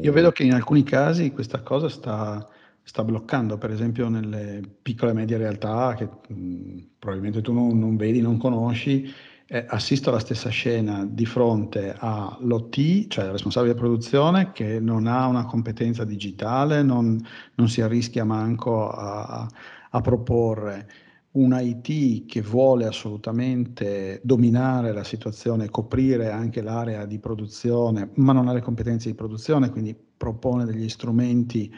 Io 0.00 0.12
vedo 0.12 0.32
che 0.32 0.44
in 0.44 0.52
alcuni 0.52 0.82
casi 0.82 1.30
questa 1.30 1.60
cosa 1.60 1.88
sta, 1.88 2.48
sta 2.86 3.02
bloccando, 3.02 3.58
per 3.58 3.72
esempio 3.72 4.08
nelle 4.08 4.62
piccole 4.80 5.10
e 5.10 5.14
medie 5.14 5.36
realtà 5.36 5.94
che 5.94 6.08
mh, 6.32 6.90
probabilmente 7.00 7.40
tu 7.42 7.52
non, 7.52 7.76
non, 7.76 7.96
vedi, 7.96 8.20
non 8.20 8.38
conosci, 8.38 9.12
eh, 9.48 9.66
assisto 9.68 10.10
alla 10.10 10.20
stessa 10.20 10.50
scena 10.50 11.04
di 11.04 11.26
fronte 11.26 11.96
all'OT, 11.98 13.08
cioè 13.08 13.24
il 13.24 13.32
responsabile 13.32 13.72
di 13.72 13.78
produzione, 13.80 14.52
che 14.52 14.78
non 14.78 15.08
ha 15.08 15.26
una 15.26 15.46
competenza 15.46 16.04
digitale, 16.04 16.84
non, 16.84 17.20
non 17.56 17.68
si 17.68 17.80
arrischia 17.80 18.24
manco 18.24 18.88
a, 18.88 19.48
a 19.90 20.00
proporre 20.00 20.88
un 21.32 21.58
IT 21.60 22.26
che 22.26 22.40
vuole 22.40 22.86
assolutamente 22.86 24.20
dominare 24.22 24.92
la 24.92 25.04
situazione, 25.04 25.70
coprire 25.70 26.30
anche 26.30 26.62
l'area 26.62 27.04
di 27.04 27.18
produzione, 27.18 28.10
ma 28.14 28.32
non 28.32 28.46
ha 28.46 28.52
le 28.52 28.62
competenze 28.62 29.10
di 29.10 29.16
produzione, 29.16 29.70
quindi 29.70 29.94
propone 30.16 30.64
degli 30.64 30.88
strumenti 30.88 31.70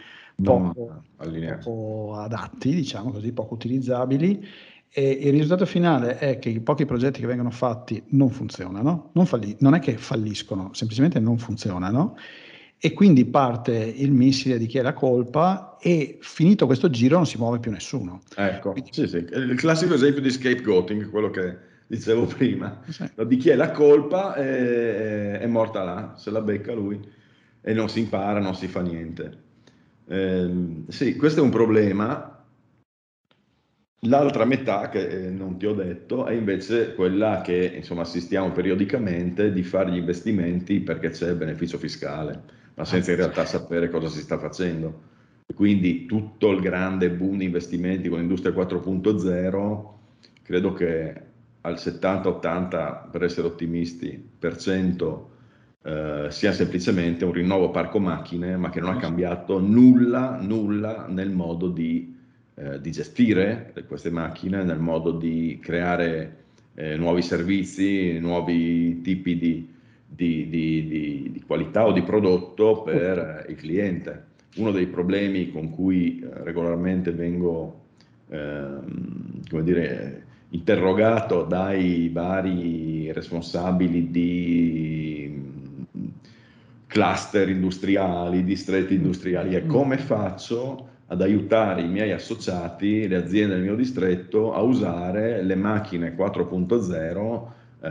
poco, 0.42 1.02
poco 1.62 2.14
adatti, 2.14 2.74
diciamo 2.74 3.10
così, 3.10 3.32
poco 3.32 3.54
utilizzabili. 3.54 4.46
E 4.90 5.10
il 5.10 5.32
risultato 5.32 5.66
finale 5.66 6.18
è 6.18 6.38
che 6.38 6.48
i 6.48 6.60
pochi 6.60 6.86
progetti 6.86 7.20
che 7.20 7.26
vengono 7.26 7.50
fatti 7.50 8.02
non 8.08 8.30
funzionano, 8.30 9.10
non, 9.12 9.26
falli- 9.26 9.56
non 9.60 9.74
è 9.74 9.80
che 9.80 9.98
falliscono, 9.98 10.70
semplicemente 10.72 11.20
non 11.20 11.36
funzionano 11.36 12.16
e 12.80 12.92
quindi 12.94 13.24
parte 13.26 13.74
il 13.74 14.12
missile 14.12 14.56
di 14.56 14.66
chi 14.66 14.78
è 14.78 14.82
la 14.82 14.94
colpa 14.94 15.76
e 15.80 16.18
finito 16.20 16.64
questo 16.66 16.88
giro 16.88 17.16
non 17.16 17.26
si 17.26 17.36
muove 17.36 17.58
più 17.58 17.70
nessuno. 17.70 18.22
Ecco, 18.34 18.72
quindi, 18.72 18.90
sì, 18.92 19.06
sì. 19.06 19.16
il 19.16 19.54
classico 19.56 19.94
esempio 19.94 20.22
di 20.22 20.30
scapegoating, 20.30 21.10
quello 21.10 21.28
che 21.30 21.56
dicevo 21.86 22.24
prima, 22.24 22.80
sì. 22.88 23.04
di 23.26 23.36
chi 23.36 23.50
è 23.50 23.56
la 23.56 23.72
colpa 23.72 24.34
è, 24.34 25.38
è 25.38 25.46
morta 25.46 25.82
là, 25.82 26.14
se 26.16 26.30
la 26.30 26.40
becca 26.40 26.72
lui 26.72 26.98
e 27.60 27.72
non 27.74 27.88
si 27.88 28.00
impara, 28.00 28.38
non 28.38 28.54
si 28.54 28.68
fa 28.68 28.80
niente. 28.80 29.46
Eh, 30.08 30.84
sì, 30.88 31.16
questo 31.16 31.40
è 31.40 31.42
un 31.42 31.50
problema. 31.50 32.34
L'altra 34.02 34.44
metà 34.44 34.88
che 34.88 35.26
eh, 35.26 35.30
non 35.30 35.58
ti 35.58 35.66
ho 35.66 35.74
detto 35.74 36.24
è 36.26 36.32
invece 36.32 36.94
quella 36.94 37.42
che 37.42 37.72
insomma 37.74 38.02
assistiamo 38.02 38.52
periodicamente 38.52 39.52
di 39.52 39.62
fare 39.62 39.90
gli 39.90 39.96
investimenti 39.96 40.80
perché 40.80 41.10
c'è 41.10 41.30
il 41.30 41.36
beneficio 41.36 41.78
fiscale, 41.78 42.42
ma 42.74 42.84
senza 42.84 43.10
in 43.10 43.16
realtà 43.16 43.44
sapere 43.44 43.90
cosa 43.90 44.08
si 44.08 44.20
sta 44.20 44.38
facendo. 44.38 45.06
Quindi 45.54 46.06
tutto 46.06 46.50
il 46.52 46.60
grande 46.60 47.10
boom 47.10 47.38
di 47.38 47.44
investimenti 47.44 48.08
con 48.08 48.18
l'industria 48.18 48.52
4.0, 48.52 49.86
credo 50.42 50.72
che 50.72 51.22
al 51.62 51.74
70-80, 51.74 53.10
per 53.10 53.24
essere 53.24 53.48
ottimisti, 53.48 54.30
per 54.38 54.56
cento 54.56 55.37
eh, 55.88 56.26
sia 56.30 56.52
semplicemente 56.52 57.24
un 57.24 57.32
rinnovo 57.32 57.70
parco 57.70 57.98
macchine, 57.98 58.58
ma 58.58 58.68
che 58.68 58.78
non 58.78 58.90
ha 58.94 58.98
cambiato 58.98 59.58
nulla, 59.58 60.38
nulla 60.38 61.06
nel 61.08 61.30
modo 61.30 61.68
di, 61.68 62.14
eh, 62.56 62.78
di 62.78 62.90
gestire 62.90 63.72
queste 63.86 64.10
macchine, 64.10 64.62
nel 64.64 64.80
modo 64.80 65.12
di 65.12 65.58
creare 65.62 66.36
eh, 66.74 66.98
nuovi 66.98 67.22
servizi, 67.22 68.18
nuovi 68.18 69.00
tipi 69.00 69.38
di, 69.38 69.66
di, 70.06 70.48
di, 70.48 71.42
qualità 71.46 71.86
o 71.86 71.92
di 71.92 72.02
prodotto 72.02 72.82
per 72.82 73.46
il 73.48 73.56
cliente. 73.56 74.26
Uno 74.56 74.72
dei 74.72 74.88
problemi 74.88 75.50
con 75.50 75.70
cui 75.70 76.20
eh, 76.20 76.28
regolarmente 76.42 77.12
vengo 77.12 77.84
ehm, 78.28 79.40
come 79.48 79.62
dire, 79.62 80.24
interrogato 80.50 81.44
dai 81.44 82.10
vari 82.12 83.10
responsabili 83.10 84.10
di 84.10 84.97
cluster 86.88 87.48
industriali, 87.48 88.42
distretti 88.42 88.94
industriali, 88.94 89.54
è 89.54 89.62
mm. 89.62 89.68
come 89.68 89.98
faccio 89.98 90.88
ad 91.06 91.22
aiutare 91.22 91.82
i 91.82 91.88
miei 91.88 92.12
associati, 92.12 93.06
le 93.06 93.16
aziende 93.16 93.54
del 93.54 93.62
mio 93.62 93.76
distretto, 93.76 94.52
a 94.52 94.60
usare 94.62 95.42
le 95.42 95.54
macchine 95.54 96.16
4.0 96.16 97.46
eh, 97.80 97.90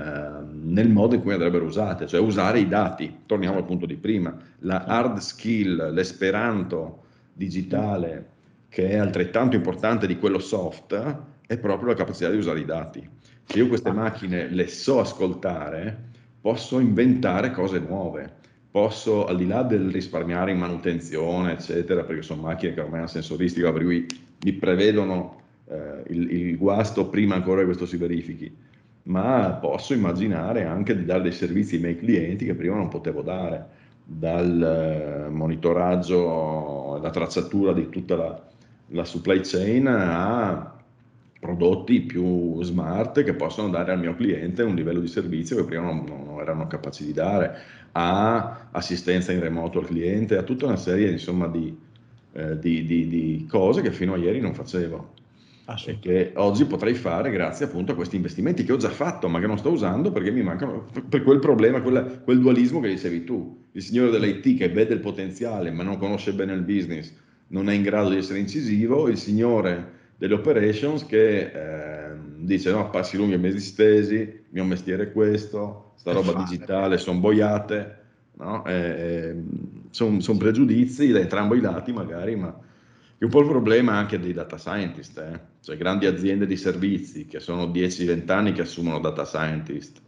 nel 0.64 0.90
modo 0.90 1.16
in 1.16 1.22
cui 1.22 1.34
andrebbero 1.34 1.66
usate, 1.66 2.08
cioè 2.08 2.20
usare 2.20 2.60
i 2.60 2.68
dati. 2.68 3.20
Torniamo 3.26 3.58
al 3.58 3.66
punto 3.66 3.86
di 3.86 3.96
prima, 3.96 4.36
la 4.60 4.84
hard 4.84 5.18
skill, 5.20 5.94
l'esperanto 5.94 7.04
digitale, 7.34 8.30
che 8.68 8.90
è 8.90 8.98
altrettanto 8.98 9.56
importante 9.56 10.06
di 10.06 10.18
quello 10.18 10.40
soft, 10.40 11.18
è 11.46 11.58
proprio 11.58 11.90
la 11.90 11.96
capacità 11.96 12.30
di 12.30 12.38
usare 12.38 12.60
i 12.60 12.66
dati. 12.66 13.08
Se 13.46 13.58
io 13.58 13.68
queste 13.68 13.90
ah. 13.90 13.94
macchine 13.94 14.50
le 14.50 14.68
so 14.68 15.00
ascoltare, 15.00 16.06
posso 16.42 16.80
inventare 16.80 17.52
cose 17.52 17.80
nuove 17.80 18.36
posso, 18.70 19.26
al 19.26 19.38
di 19.38 19.48
là 19.48 19.64
del 19.64 19.90
risparmiare 19.92 20.52
in 20.52 20.58
manutenzione, 20.58 21.54
eccetera, 21.54 22.04
perché 22.04 22.22
sono 22.22 22.44
macchine 22.44 22.74
che 22.74 22.82
ormai 22.82 23.00
hanno 23.00 23.08
sensoristica, 23.08 23.72
per 23.72 23.84
cui 23.84 24.06
mi 24.44 24.54
prevedono 24.54 25.42
eh, 25.70 26.04
il, 26.10 26.32
il, 26.32 26.58
guasto 26.58 27.10
prima 27.10 27.36
ancora 27.36 27.60
che 27.60 27.66
questo 27.66 27.86
si 27.86 27.98
verifichi, 27.98 28.56
ma 29.04 29.58
posso 29.62 29.94
immaginare 29.94 30.66
anche 30.66 30.96
di 30.96 31.06
dare 31.06 31.24
dei 31.24 31.32
servizi 31.32 31.76
ai 31.76 31.82
miei 31.82 31.98
clienti 31.98 32.46
che 32.46 32.56
prima 32.56 32.76
non 32.76 32.90
potevo 32.90 33.22
dare, 33.22 33.76
dal 34.04 35.26
eh, 35.26 35.30
monitoraggio, 35.30 37.00
la 37.02 37.10
tracciatura 37.10 37.74
di 37.74 37.90
tutta 37.90 38.16
la, 38.16 38.42
la 38.88 39.04
supply 39.04 39.42
chain 39.42 39.88
a 39.88 40.74
prodotti 41.40 42.02
più 42.02 42.62
smart 42.64 43.24
che 43.24 43.34
possono 43.34 43.70
dare 43.70 43.92
al 43.92 44.00
mio 44.00 44.16
cliente 44.16 44.64
un 44.64 44.76
livello 44.76 45.00
di 45.00 45.08
servizio 45.08 45.56
che 45.58 45.66
prima 45.66 45.84
non, 45.84 46.04
non 46.06 46.40
erano 46.40 46.68
capaci 46.68 47.06
di 47.06 47.14
dare, 47.14 47.58
a 48.00 48.70
assistenza 48.72 49.32
in 49.32 49.40
remoto 49.40 49.80
al 49.80 49.88
cliente, 49.88 50.38
a 50.38 50.44
tutta 50.44 50.68
una 50.68 50.76
serie 50.76 51.10
insomma, 51.10 51.48
di, 51.48 51.76
eh, 52.34 52.60
di, 52.60 52.86
di, 52.86 53.08
di, 53.08 53.46
cose 53.50 53.82
che 53.82 53.92
fino 53.92 54.14
a 54.14 54.18
ieri 54.18 54.40
non 54.40 54.54
facevo. 54.54 55.16
E 55.86 56.00
che 56.00 56.32
oggi 56.36 56.64
potrei 56.66 56.94
fare 56.94 57.30
grazie 57.30 57.66
appunto 57.66 57.92
a 57.92 57.96
questi 57.96 58.16
investimenti 58.16 58.64
che 58.64 58.72
ho 58.72 58.78
già 58.78 58.90
fatto 58.90 59.28
ma 59.28 59.42
che 59.42 59.48
non 59.48 59.58
sto 59.58 59.70
usando 59.70 60.14
perché 60.14 60.32
mi 60.32 60.42
mancano 60.42 60.86
per 61.10 61.24
quel 61.24 61.40
problema, 61.40 61.82
quella, 61.82 62.04
quel 62.04 62.40
dualismo 62.40 62.80
che 62.80 62.88
dicevi 62.88 63.26
tu, 63.26 63.66
il 63.74 63.82
signore 63.82 64.12
dell'IT 64.12 64.58
che 64.58 64.70
vede 64.70 64.94
il 64.94 65.02
potenziale 65.02 65.72
ma 65.72 65.84
non 65.84 65.98
conosce 65.98 66.32
bene 66.32 66.54
il 66.54 66.62
business, 66.62 67.14
non 67.48 67.70
è 67.70 67.74
in 67.74 67.82
grado 67.82 68.12
di 68.12 68.16
essere 68.16 68.40
incisivo, 68.40 69.10
il 69.10 69.18
signore 69.18 69.96
delle 70.16 70.36
operations 70.36 71.06
che 71.06 71.40
eh, 71.40 72.16
dice 72.38 72.72
no, 72.72 72.90
passi 72.90 73.18
lunghi 73.18 73.34
e 73.34 73.38
mesi 73.38 73.60
stesi, 73.60 74.16
il 74.16 74.46
mio 74.52 74.64
mestiere 74.64 75.04
è 75.04 75.12
questo, 75.12 75.87
sta 76.08 76.12
roba 76.14 76.32
fare. 76.32 76.44
digitale, 76.46 76.98
sono 76.98 77.20
boiate, 77.20 77.98
no? 78.34 78.66
eh, 78.66 79.36
sono 79.90 80.20
son 80.22 80.38
pregiudizi 80.38 81.12
da 81.12 81.20
entrambi 81.20 81.58
i 81.58 81.62
lati 81.62 81.92
magari, 81.92 82.36
ma 82.36 82.58
è 83.18 83.24
un 83.24 83.30
po' 83.30 83.42
il 83.42 83.48
problema 83.48 83.94
anche 83.94 84.20
dei 84.20 84.34
data 84.34 84.58
scientist, 84.58 85.18
eh? 85.18 85.40
cioè 85.62 85.76
grandi 85.76 86.06
aziende 86.06 86.46
di 86.46 86.56
servizi 86.56 87.26
che 87.26 87.40
sono 87.40 87.66
10-20 87.66 88.32
anni 88.32 88.52
che 88.54 88.62
assumono 88.62 89.00
data 89.00 89.26
scientist, 89.26 90.02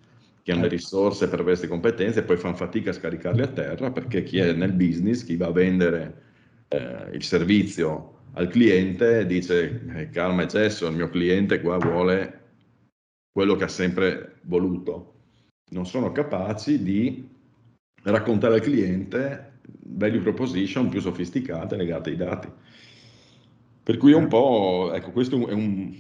che 0.44 0.52
hanno 0.52 0.62
le 0.62 0.70
certo. 0.70 0.84
risorse 0.84 1.28
per 1.28 1.44
queste 1.44 1.68
competenze 1.68 2.20
e 2.20 2.24
poi 2.24 2.38
fanno 2.38 2.56
fatica 2.56 2.92
a 2.92 2.94
scaricarle 2.94 3.44
a 3.44 3.48
terra 3.48 3.92
perché 3.92 4.24
chi 4.24 4.38
è 4.38 4.54
nel 4.54 4.74
business, 4.74 5.24
chi 5.24 5.36
va 5.36 5.48
a 5.48 5.52
vendere 5.52 6.22
eh, 6.70 7.10
il 7.14 7.24
servizio 7.24 8.18
al 8.34 8.48
cliente 8.48 9.26
dice 9.26 9.82
eh, 9.96 10.10
calma 10.12 10.44
eccesso, 10.44 10.88
il 10.88 10.96
mio 10.96 11.10
cliente 11.10 11.60
qua 11.62 11.78
vuole 11.78 12.38
quello 13.32 13.56
che 13.56 13.64
ha 13.64 13.70
sempre 13.70 14.36
voluto. 14.44 15.19
Non 15.70 15.86
sono 15.86 16.12
capaci 16.12 16.82
di 16.82 17.28
raccontare 18.04 18.56
al 18.56 18.62
cliente 18.62 19.60
value 19.84 20.22
proposition 20.22 20.90
più 20.90 21.00
sofisticate 21.00 21.76
legate 21.76 22.10
ai 22.10 22.16
dati. 22.16 22.48
Per 23.84 23.98
cui 23.98 24.12
è 24.12 24.16
un 24.16 24.28
po', 24.28 24.92
ecco, 24.94 25.12
questo 25.12 25.48
è 25.48 25.54
un, 25.54 25.96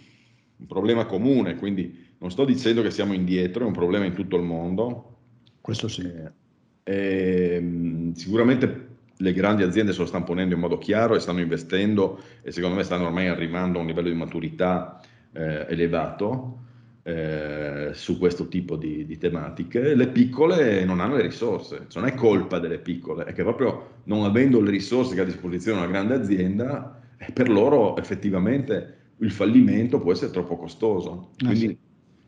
un 0.57 0.65
problema 0.67 1.05
comune, 1.05 1.55
quindi 1.55 2.07
non 2.19 2.31
sto 2.31 2.45
dicendo 2.45 2.81
che 2.81 2.91
siamo 2.91 3.13
indietro, 3.13 3.63
è 3.63 3.67
un 3.67 3.73
problema 3.73 4.05
in 4.05 4.13
tutto 4.13 4.35
il 4.37 4.43
mondo. 4.43 5.17
Questo 5.61 5.87
sì. 5.87 6.01
Eh, 6.01 6.31
eh, 6.83 8.11
sicuramente 8.13 8.87
le 9.21 9.33
grandi 9.33 9.63
aziende 9.63 9.91
se 9.91 9.99
lo 9.99 10.05
stanno 10.05 10.23
ponendo 10.23 10.55
in 10.55 10.61
modo 10.61 10.77
chiaro 10.77 11.15
e 11.15 11.19
stanno 11.19 11.41
investendo 11.41 12.21
e 12.41 12.51
secondo 12.51 12.75
me 12.75 12.83
stanno 12.83 13.05
ormai 13.05 13.27
arrivando 13.27 13.77
a 13.77 13.81
un 13.81 13.87
livello 13.87 14.07
di 14.07 14.15
maturità 14.15 15.01
eh, 15.33 15.65
elevato 15.69 16.67
eh, 17.09 17.89
su 17.93 18.19
questo 18.19 18.47
tipo 18.47 18.75
di, 18.75 19.03
di, 19.05 19.17
tematiche. 19.17 19.95
Le 19.95 20.09
piccole 20.09 20.85
non 20.85 20.99
hanno 20.99 21.15
le 21.15 21.23
risorse, 21.23 21.85
cioè 21.87 22.03
non 22.03 22.11
è 22.11 22.13
colpa 22.13 22.59
delle 22.59 22.77
piccole, 22.77 23.23
è 23.23 23.33
che 23.33 23.41
proprio 23.41 24.01
non 24.03 24.25
avendo 24.25 24.61
le 24.61 24.69
risorse 24.69 25.15
che 25.15 25.21
ha 25.21 25.23
a 25.23 25.27
disposizione 25.27 25.79
una 25.79 25.87
grande 25.87 26.13
azienda, 26.13 27.01
eh, 27.17 27.31
per 27.31 27.49
loro 27.49 27.97
effettivamente 27.97 28.97
il 29.17 29.31
fallimento 29.31 29.99
può 29.99 30.11
essere 30.11 30.31
troppo 30.31 30.55
costoso. 30.55 31.31
Quindi 31.37 31.65
ah, 31.65 31.69
sì. 31.69 31.77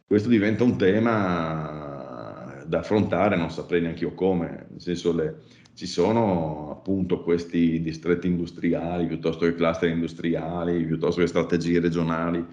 questo 0.08 0.30
diventa 0.30 0.64
un 0.64 0.78
tema 0.78 2.64
da 2.66 2.80
affrontare, 2.80 3.36
non 3.36 3.52
saprei 3.52 3.82
neanche 3.82 4.04
io 4.04 4.16
come, 4.16 4.66
nel 4.72 4.82
senso 4.82 5.14
le, 5.14 5.36
ci 5.76 5.86
sono 5.86 6.72
appunto 6.72 7.22
questi 7.22 7.82
distretti 7.82 8.26
industriali 8.26 9.06
piuttosto 9.06 9.46
che 9.46 9.54
cluster 9.54 9.90
industriali, 9.90 10.84
piuttosto 10.86 11.22
che 11.22 11.28
strategie 11.28 11.80
regionali 11.80 12.44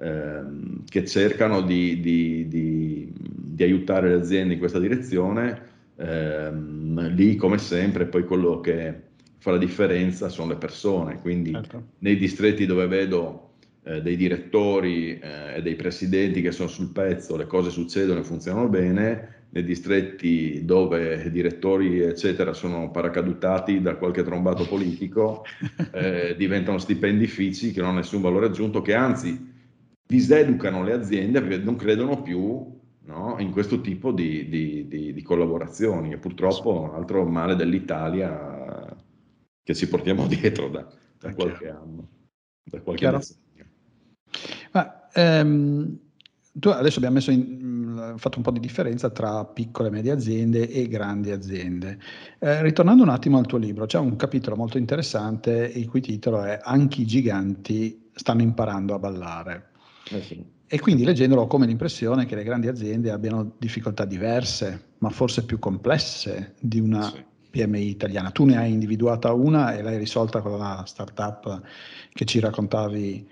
ehm, 0.00 0.84
che 0.84 1.04
cercano 1.04 1.62
di, 1.62 2.00
di, 2.00 2.48
di, 2.48 3.12
di, 3.14 3.62
aiutare 3.62 4.08
le 4.08 4.14
aziende 4.14 4.54
in 4.54 4.58
questa 4.58 4.78
direzione. 4.78 5.66
Ehm, 5.96 7.14
lì, 7.14 7.36
come 7.36 7.58
sempre, 7.58 8.06
poi 8.06 8.24
quello 8.24 8.60
che 8.60 9.06
fa 9.38 9.52
la 9.52 9.58
differenza 9.58 10.28
sono 10.28 10.50
le 10.50 10.56
persone. 10.56 11.20
Quindi 11.20 11.52
certo. 11.52 11.82
nei 11.98 12.16
distretti 12.16 12.66
dove 12.66 12.86
vedo 12.86 13.50
eh, 13.84 14.02
dei 14.02 14.16
direttori 14.16 15.18
eh, 15.18 15.56
e 15.56 15.62
dei 15.62 15.74
presidenti 15.74 16.42
che 16.42 16.52
sono 16.52 16.68
sul 16.68 16.90
pezzo, 16.90 17.36
le 17.36 17.46
cose 17.46 17.70
succedono 17.70 18.20
e 18.20 18.24
funzionano 18.24 18.68
bene, 18.68 19.36
nei 19.50 19.64
distretti 19.64 20.64
dove 20.66 21.30
direttori 21.30 22.00
eccetera 22.00 22.52
sono 22.52 22.90
paracadutati 22.90 23.80
da 23.80 23.96
qualche 23.96 24.22
trombato 24.22 24.66
politico, 24.66 25.44
eh, 25.92 26.34
diventano 26.36 26.78
stipendi 26.78 27.26
fissi 27.26 27.72
che 27.72 27.80
non 27.80 27.90
hanno 27.90 27.98
nessun 28.00 28.20
valore 28.20 28.46
aggiunto, 28.46 28.82
che 28.82 28.94
anzi 28.94 29.47
diseducano 30.08 30.82
le 30.82 30.94
aziende 30.94 31.42
perché 31.42 31.58
non 31.58 31.76
credono 31.76 32.22
più 32.22 32.80
no, 33.00 33.36
in 33.38 33.50
questo 33.50 33.82
tipo 33.82 34.10
di, 34.10 34.48
di, 34.48 34.88
di, 34.88 35.12
di, 35.12 35.22
collaborazioni 35.22 36.12
e 36.12 36.16
purtroppo 36.16 36.80
un 36.80 36.94
altro 36.94 37.26
male 37.26 37.54
dell'Italia 37.54 38.96
che 39.62 39.74
ci 39.74 39.86
portiamo 39.86 40.26
dietro 40.26 40.70
da, 40.70 40.88
da 41.18 41.34
qualche 41.34 41.68
anno, 41.68 42.08
da 42.64 42.80
qualche 42.80 43.10
decennio. 43.10 43.66
Ma, 44.72 45.10
ehm, 45.12 45.98
tu 46.52 46.70
adesso 46.70 46.96
abbiamo 46.96 47.16
messo 47.16 47.30
in, 47.30 48.14
fatto 48.16 48.38
un 48.38 48.44
po' 48.44 48.50
di 48.50 48.60
differenza 48.60 49.10
tra 49.10 49.44
piccole 49.44 49.88
e 49.88 49.90
medie 49.90 50.12
aziende 50.12 50.70
e 50.70 50.88
grandi 50.88 51.32
aziende. 51.32 51.98
Eh, 52.38 52.62
ritornando 52.62 53.02
un 53.02 53.10
attimo 53.10 53.36
al 53.36 53.46
tuo 53.46 53.58
libro, 53.58 53.84
c'è 53.84 53.98
un 53.98 54.16
capitolo 54.16 54.56
molto 54.56 54.78
interessante 54.78 55.70
il 55.74 55.86
cui 55.86 56.00
titolo 56.00 56.42
è 56.44 56.58
Anche 56.62 57.02
i 57.02 57.06
giganti 57.06 58.08
stanno 58.14 58.40
imparando 58.40 58.94
a 58.94 58.98
ballare. 58.98 59.67
Eh 60.10 60.22
sì. 60.22 60.44
E 60.70 60.80
quindi 60.80 61.04
leggendolo 61.04 61.42
ho 61.42 61.46
come 61.46 61.66
l'impressione 61.66 62.26
che 62.26 62.34
le 62.34 62.44
grandi 62.44 62.68
aziende 62.68 63.10
abbiano 63.10 63.54
difficoltà 63.58 64.04
diverse, 64.04 64.88
ma 64.98 65.08
forse 65.08 65.44
più 65.44 65.58
complesse 65.58 66.54
di 66.60 66.78
una 66.78 67.02
sì. 67.02 67.24
PMI 67.50 67.88
italiana. 67.88 68.30
Tu 68.30 68.44
ne 68.44 68.58
hai 68.58 68.72
individuata 68.72 69.32
una 69.32 69.74
e 69.74 69.82
l'hai 69.82 69.96
risolta 69.96 70.42
con 70.42 70.58
la 70.58 70.82
startup 70.86 71.62
che 72.12 72.24
ci 72.26 72.38
raccontavi, 72.38 73.26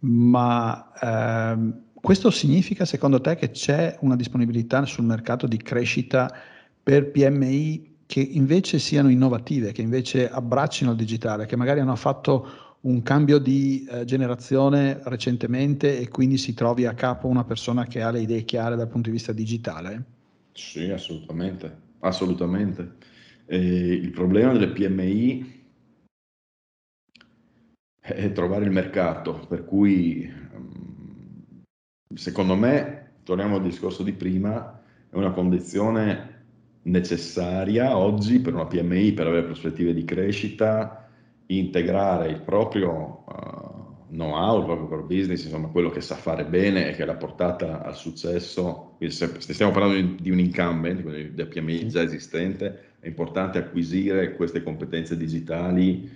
ma 0.00 0.92
ehm, 1.00 1.82
questo 1.94 2.30
significa 2.30 2.84
secondo 2.84 3.20
te 3.20 3.36
che 3.36 3.50
c'è 3.52 3.96
una 4.00 4.16
disponibilità 4.16 4.84
sul 4.84 5.04
mercato 5.04 5.46
di 5.46 5.56
crescita 5.56 6.30
per 6.82 7.10
PMI 7.10 7.90
che 8.04 8.20
invece 8.20 8.78
siano 8.78 9.08
innovative, 9.08 9.72
che 9.72 9.80
invece 9.80 10.28
abbraccino 10.28 10.90
il 10.90 10.96
digitale, 10.96 11.46
che 11.46 11.56
magari 11.56 11.80
hanno 11.80 11.96
fatto 11.96 12.71
un 12.82 13.02
cambio 13.02 13.38
di 13.38 13.86
eh, 13.88 14.04
generazione 14.04 15.00
recentemente 15.04 15.98
e 15.98 16.08
quindi 16.08 16.38
si 16.38 16.54
trovi 16.54 16.86
a 16.86 16.94
capo 16.94 17.28
una 17.28 17.44
persona 17.44 17.86
che 17.86 18.02
ha 18.02 18.10
le 18.10 18.20
idee 18.20 18.44
chiare 18.44 18.76
dal 18.76 18.88
punto 18.88 19.08
di 19.08 19.16
vista 19.16 19.32
digitale? 19.32 20.04
Sì, 20.52 20.90
assolutamente, 20.90 21.76
assolutamente. 22.00 22.94
E 23.46 23.58
il 23.58 24.10
problema 24.10 24.52
delle 24.52 24.68
PMI 24.68 25.60
è 28.00 28.32
trovare 28.32 28.64
il 28.64 28.70
mercato, 28.72 29.46
per 29.48 29.64
cui 29.64 30.28
mm, 30.28 31.60
secondo 32.14 32.56
me, 32.56 33.12
torniamo 33.22 33.56
al 33.56 33.62
discorso 33.62 34.02
di 34.02 34.12
prima, 34.12 34.80
è 35.08 35.14
una 35.14 35.30
condizione 35.30 36.30
necessaria 36.82 37.96
oggi 37.96 38.40
per 38.40 38.54
una 38.54 38.66
PMI 38.66 39.12
per 39.12 39.28
avere 39.28 39.44
prospettive 39.44 39.94
di 39.94 40.04
crescita, 40.04 41.01
integrare 41.58 42.28
il 42.28 42.40
proprio 42.40 43.24
uh, 43.26 44.06
know-how, 44.08 44.58
il 44.60 44.64
proprio 44.64 45.02
business, 45.02 45.44
insomma 45.44 45.68
quello 45.68 45.90
che 45.90 46.00
sa 46.00 46.14
fare 46.14 46.44
bene 46.44 46.88
e 46.88 46.92
che 46.92 47.04
l'ha 47.04 47.16
portata 47.16 47.82
al 47.82 47.96
successo. 47.96 48.96
Se 48.98 49.38
stiamo 49.38 49.72
parlando 49.72 49.96
di, 49.96 50.16
di 50.20 50.30
un 50.30 50.38
incumbent, 50.38 51.02
quindi 51.02 51.34
del 51.34 51.48
PMI 51.48 51.88
già 51.88 52.02
esistente, 52.02 52.90
è 53.00 53.06
importante 53.06 53.58
acquisire 53.58 54.34
queste 54.34 54.62
competenze 54.62 55.16
digitali 55.16 56.08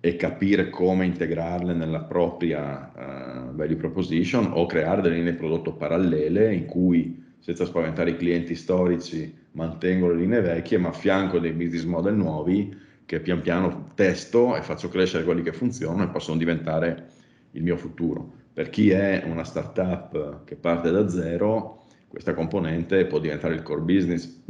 e 0.00 0.16
capire 0.16 0.68
come 0.68 1.06
integrarle 1.06 1.72
nella 1.72 2.02
propria 2.02 2.92
uh, 2.94 3.54
value 3.54 3.76
proposition 3.76 4.50
o 4.52 4.66
creare 4.66 5.00
delle 5.00 5.16
linee 5.16 5.32
di 5.32 5.38
prodotto 5.38 5.72
parallele 5.72 6.54
in 6.54 6.66
cui 6.66 7.24
senza 7.38 7.64
spaventare 7.64 8.10
i 8.10 8.16
clienti 8.16 8.54
storici 8.54 9.34
mantengono 9.52 10.12
le 10.12 10.20
linee 10.20 10.40
vecchie 10.40 10.78
ma 10.78 10.88
a 10.88 10.92
fianco 10.92 11.38
dei 11.38 11.52
business 11.52 11.84
model 11.84 12.14
nuovi 12.14 12.84
che 13.06 13.20
pian 13.20 13.40
piano 13.40 13.90
testo 13.94 14.56
e 14.56 14.62
faccio 14.62 14.88
crescere 14.88 15.24
quelli 15.24 15.42
che 15.42 15.52
funzionano 15.52 16.04
e 16.04 16.08
possono 16.08 16.36
diventare 16.36 17.10
il 17.52 17.62
mio 17.62 17.76
futuro. 17.76 18.32
Per 18.52 18.68
chi 18.68 18.90
è 18.90 19.22
una 19.26 19.44
startup 19.44 20.44
che 20.44 20.56
parte 20.56 20.90
da 20.90 21.08
zero, 21.08 21.86
questa 22.08 22.34
componente 22.34 23.06
può 23.06 23.18
diventare 23.18 23.54
il 23.54 23.62
core 23.62 23.82
business. 23.82 24.42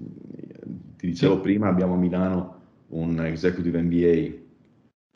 Ti 0.96 1.06
dicevo 1.06 1.40
prima, 1.40 1.68
abbiamo 1.68 1.94
a 1.94 1.98
Milano 1.98 2.60
un 2.88 3.24
executive 3.24 3.82
MBA 3.82 4.44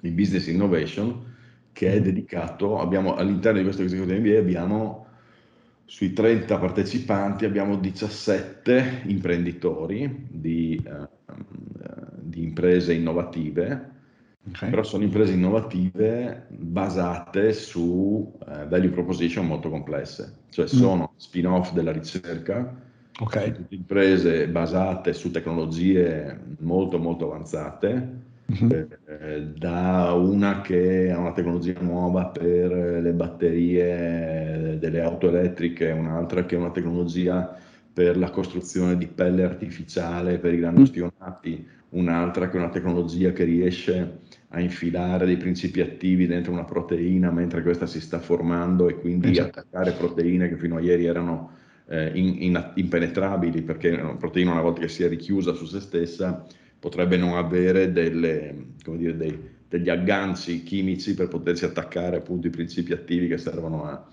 in 0.03 0.15
business 0.15 0.47
innovation 0.49 1.29
che 1.73 1.93
è 1.93 2.01
dedicato, 2.01 2.79
abbiamo, 2.79 3.15
all'interno 3.15 3.59
di 3.59 3.65
questo 3.65 3.83
executive 3.83 4.19
MBA 4.19 4.39
abbiamo 4.39 5.07
sui 5.85 6.13
30 6.13 6.59
partecipanti 6.59 7.45
abbiamo 7.45 7.77
17 7.77 9.03
imprenditori 9.07 10.27
di 10.29 10.81
di 10.81 10.81
imprese 12.43 12.95
innovative, 12.95 13.91
okay. 14.49 14.71
però 14.71 14.83
sono 14.83 15.05
imprese 15.05 15.33
innovative 15.33 16.47
basate 16.51 17.53
su 17.53 18.33
eh, 18.49 18.67
value 18.67 18.91
proposition 18.91 19.47
molto 19.47 19.71
complesse, 19.71 20.39
cioè 20.51 20.65
mm. 20.65 20.69
sono 20.69 21.13
spin-off 21.17 21.73
della 21.73 21.93
ricerca, 21.93 22.75
okay. 23.21 23.55
imprese 23.69 24.49
basate 24.49 25.13
su 25.13 25.31
tecnologie 25.31 26.39
molto 26.59 26.99
molto 26.99 27.27
avanzate, 27.27 28.29
eh, 28.51 29.43
da 29.57 30.13
una 30.13 30.61
che 30.61 31.11
ha 31.11 31.19
una 31.19 31.33
tecnologia 31.33 31.81
nuova 31.81 32.27
per 32.27 33.01
le 33.01 33.13
batterie 33.13 34.77
delle 34.79 35.01
auto 35.01 35.29
elettriche, 35.29 35.91
un'altra 35.91 36.45
che 36.45 36.57
ha 36.57 36.59
una 36.59 36.73
tecnologia 36.73 37.57
per 37.93 38.17
la 38.17 38.31
costruzione 38.31 38.97
di 38.97 39.07
pelle 39.07 39.45
artificiale 39.45 40.39
per 40.39 40.55
i 40.55 40.59
grandi 40.59 40.83
ostionati, 40.83 41.67
un'altra 41.91 42.49
che 42.49 42.57
è 42.57 42.61
una 42.61 42.71
tecnologia 42.71 43.33
che 43.33 43.45
riesce 43.45 44.19
a 44.49 44.61
infilare 44.61 45.27
dei 45.27 45.37
principi 45.37 45.81
attivi 45.81 46.27
dentro 46.27 46.53
una 46.53 46.65
proteina 46.65 47.31
mentre 47.31 47.63
questa 47.63 47.87
si 47.87 48.01
sta 48.01 48.19
formando 48.19 48.89
e 48.89 48.97
quindi 48.97 49.31
esatto. 49.31 49.61
attaccare 49.61 49.93
proteine 49.93 50.49
che 50.49 50.57
fino 50.57 50.77
a 50.77 50.81
ieri 50.81 51.07
erano 51.07 51.53
eh, 51.89 52.11
in, 52.15 52.43
in, 52.43 52.73
impenetrabili 52.75 53.63
perché 53.63 53.91
una 53.91 54.17
proteina 54.17 54.53
una 54.53 54.61
volta 54.61 54.81
che 54.81 54.89
si 54.89 55.03
è 55.03 55.09
richiusa 55.09 55.53
su 55.53 55.67
se 55.67 55.81
stessa 55.81 56.47
potrebbe 56.79 57.17
non 57.17 57.37
avere 57.37 57.93
delle, 57.93 58.55
dire, 58.97 59.17
dei, 59.17 59.39
degli 59.69 59.89
agganci 59.89 60.63
chimici 60.63 61.15
per 61.15 61.29
potersi 61.29 61.65
attaccare 61.65 62.17
appunto 62.17 62.47
i 62.47 62.51
principi 62.51 62.93
attivi 62.93 63.29
che 63.29 63.39
servono 63.39 63.85
a, 63.85 64.05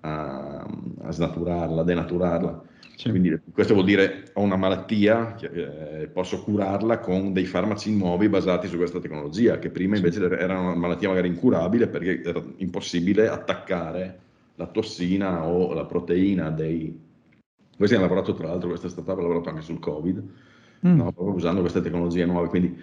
a, 0.00 0.66
a 1.02 1.10
snaturarla, 1.10 1.80
a 1.80 1.84
denaturarla. 1.84 2.62
Sì. 2.98 3.10
Quindi 3.10 3.40
questo 3.52 3.74
vuol 3.74 3.86
dire 3.86 4.30
ho 4.32 4.42
una 4.42 4.56
malattia, 4.56 5.36
eh, 5.38 6.08
posso 6.12 6.42
curarla 6.42 6.98
con 6.98 7.32
dei 7.32 7.44
farmaci 7.44 7.96
nuovi 7.96 8.28
basati 8.28 8.66
su 8.66 8.76
questa 8.76 8.98
tecnologia, 8.98 9.60
che 9.60 9.70
prima 9.70 9.94
invece 9.94 10.24
era 10.36 10.58
una 10.58 10.74
malattia 10.74 11.08
magari 11.08 11.28
incurabile 11.28 11.86
perché 11.86 12.22
era 12.22 12.42
impossibile 12.56 13.28
attaccare 13.28 14.18
la 14.56 14.66
tossina 14.66 15.46
o 15.46 15.72
la 15.72 15.84
proteina 15.84 16.50
dei... 16.50 17.06
Questi 17.76 17.94
hanno 17.94 18.06
lavorato 18.06 18.34
tra 18.34 18.48
l'altro, 18.48 18.68
questa 18.68 18.88
startup 18.88 19.16
ha 19.16 19.22
lavorato 19.22 19.48
anche 19.48 19.62
sul 19.62 19.78
Covid, 19.78 20.22
mm. 20.84 20.96
no? 20.96 21.12
proprio 21.12 21.36
usando 21.36 21.60
queste 21.60 21.80
tecnologie 21.80 22.26
nuove. 22.26 22.48
Quindi 22.48 22.76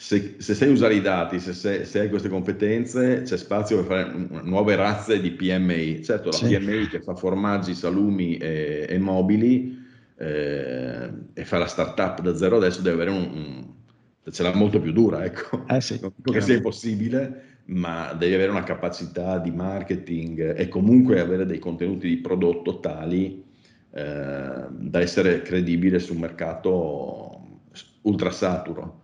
se, 0.00 0.36
se 0.38 0.54
sai 0.54 0.70
usare 0.70 0.94
i 0.94 1.02
dati, 1.02 1.38
se, 1.38 1.52
se, 1.52 1.84
se, 1.84 2.00
hai 2.00 2.08
queste 2.08 2.30
competenze, 2.30 3.20
c'è 3.20 3.36
spazio 3.36 3.84
per 3.84 3.84
fare 3.84 4.40
nuove 4.44 4.74
razze 4.74 5.20
di 5.20 5.30
PMI. 5.30 6.02
Certo, 6.02 6.30
la 6.30 6.36
sì. 6.36 6.56
PMI 6.56 6.86
che 6.86 7.02
fa 7.02 7.14
formaggi, 7.14 7.74
salumi 7.74 8.38
e, 8.38 8.86
e 8.88 8.98
mobili 8.98 9.78
eh, 10.16 11.10
e 11.34 11.44
fa 11.44 11.58
la 11.58 11.66
startup 11.66 12.22
da 12.22 12.34
zero 12.34 12.56
adesso 12.56 12.80
deve 12.80 12.94
avere 12.94 13.10
un, 13.10 13.30
un 13.30 14.32
ce 14.32 14.42
l'ha 14.42 14.54
molto 14.54 14.80
più 14.80 14.92
dura, 14.92 15.22
ecco. 15.22 15.66
Eh 15.68 15.82
sì, 15.82 15.98
non 16.00 16.12
dico 16.16 16.32
che 16.32 16.40
sia 16.40 16.54
impossibile, 16.54 17.58
ma 17.66 18.14
devi 18.14 18.32
avere 18.32 18.50
una 18.50 18.64
capacità 18.64 19.36
di 19.36 19.50
marketing 19.50 20.56
e 20.56 20.66
comunque 20.68 21.20
avere 21.20 21.44
dei 21.44 21.58
contenuti 21.58 22.08
di 22.08 22.16
prodotto 22.16 22.80
tali 22.80 23.44
eh, 23.90 24.64
da 24.70 25.00
essere 25.00 25.42
credibile 25.42 25.98
su 25.98 26.14
un 26.14 26.20
mercato 26.20 27.60
ultra 28.02 28.30
saturo. 28.30 29.00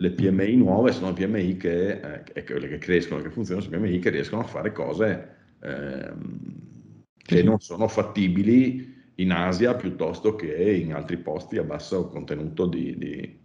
Le 0.00 0.10
PMI 0.12 0.56
nuove 0.56 0.92
sono 0.92 1.12
PMI 1.12 1.56
che, 1.56 2.22
eh, 2.22 2.44
che 2.44 2.78
crescono, 2.78 3.20
che 3.20 3.30
funzionano, 3.30 3.66
sono 3.66 3.80
PMI 3.80 3.98
che 3.98 4.10
riescono 4.10 4.42
a 4.42 4.46
fare 4.46 4.72
cose 4.72 5.36
eh, 5.60 6.12
che 7.16 7.42
non 7.42 7.58
sono 7.58 7.88
fattibili 7.88 8.96
in 9.16 9.32
Asia 9.32 9.74
piuttosto 9.74 10.36
che 10.36 10.72
in 10.72 10.94
altri 10.94 11.16
posti 11.16 11.58
a 11.58 11.64
basso 11.64 12.06
contenuto 12.06 12.66
di, 12.66 12.96
di 12.96 13.38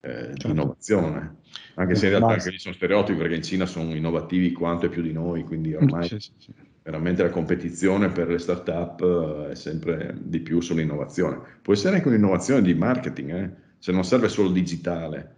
eh, 0.00 0.10
certo. 0.10 0.46
di 0.46 0.52
innovazione. 0.52 1.36
Anche 1.74 1.94
se 1.94 2.06
in 2.06 2.12
realtà 2.12 2.34
anche 2.34 2.50
lì 2.50 2.58
sono 2.58 2.74
stereotipi 2.74 3.18
perché 3.18 3.34
in 3.34 3.42
Cina 3.42 3.66
sono 3.66 3.94
innovativi 3.94 4.52
quanto 4.52 4.86
e 4.86 4.88
più 4.88 5.02
di 5.02 5.12
noi, 5.12 5.42
quindi 5.42 5.74
ormai 5.74 6.08
sì, 6.08 6.18
sì, 6.18 6.32
sì. 6.38 6.52
veramente 6.82 7.22
la 7.22 7.30
competizione 7.30 8.08
per 8.10 8.28
le 8.28 8.38
start-up 8.38 9.02
eh, 9.48 9.50
è 9.50 9.54
sempre 9.54 10.16
di 10.20 10.40
più 10.40 10.60
sull'innovazione. 10.60 11.40
Può 11.62 11.72
essere 11.72 11.96
anche 11.96 12.08
un'innovazione 12.08 12.62
di 12.62 12.74
marketing, 12.74 13.30
eh? 13.30 13.50
se 13.78 13.92
non 13.92 14.04
serve 14.04 14.28
solo 14.28 14.50
digitale, 14.50 15.36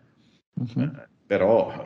uh-huh. 0.60 0.90
però 1.26 1.84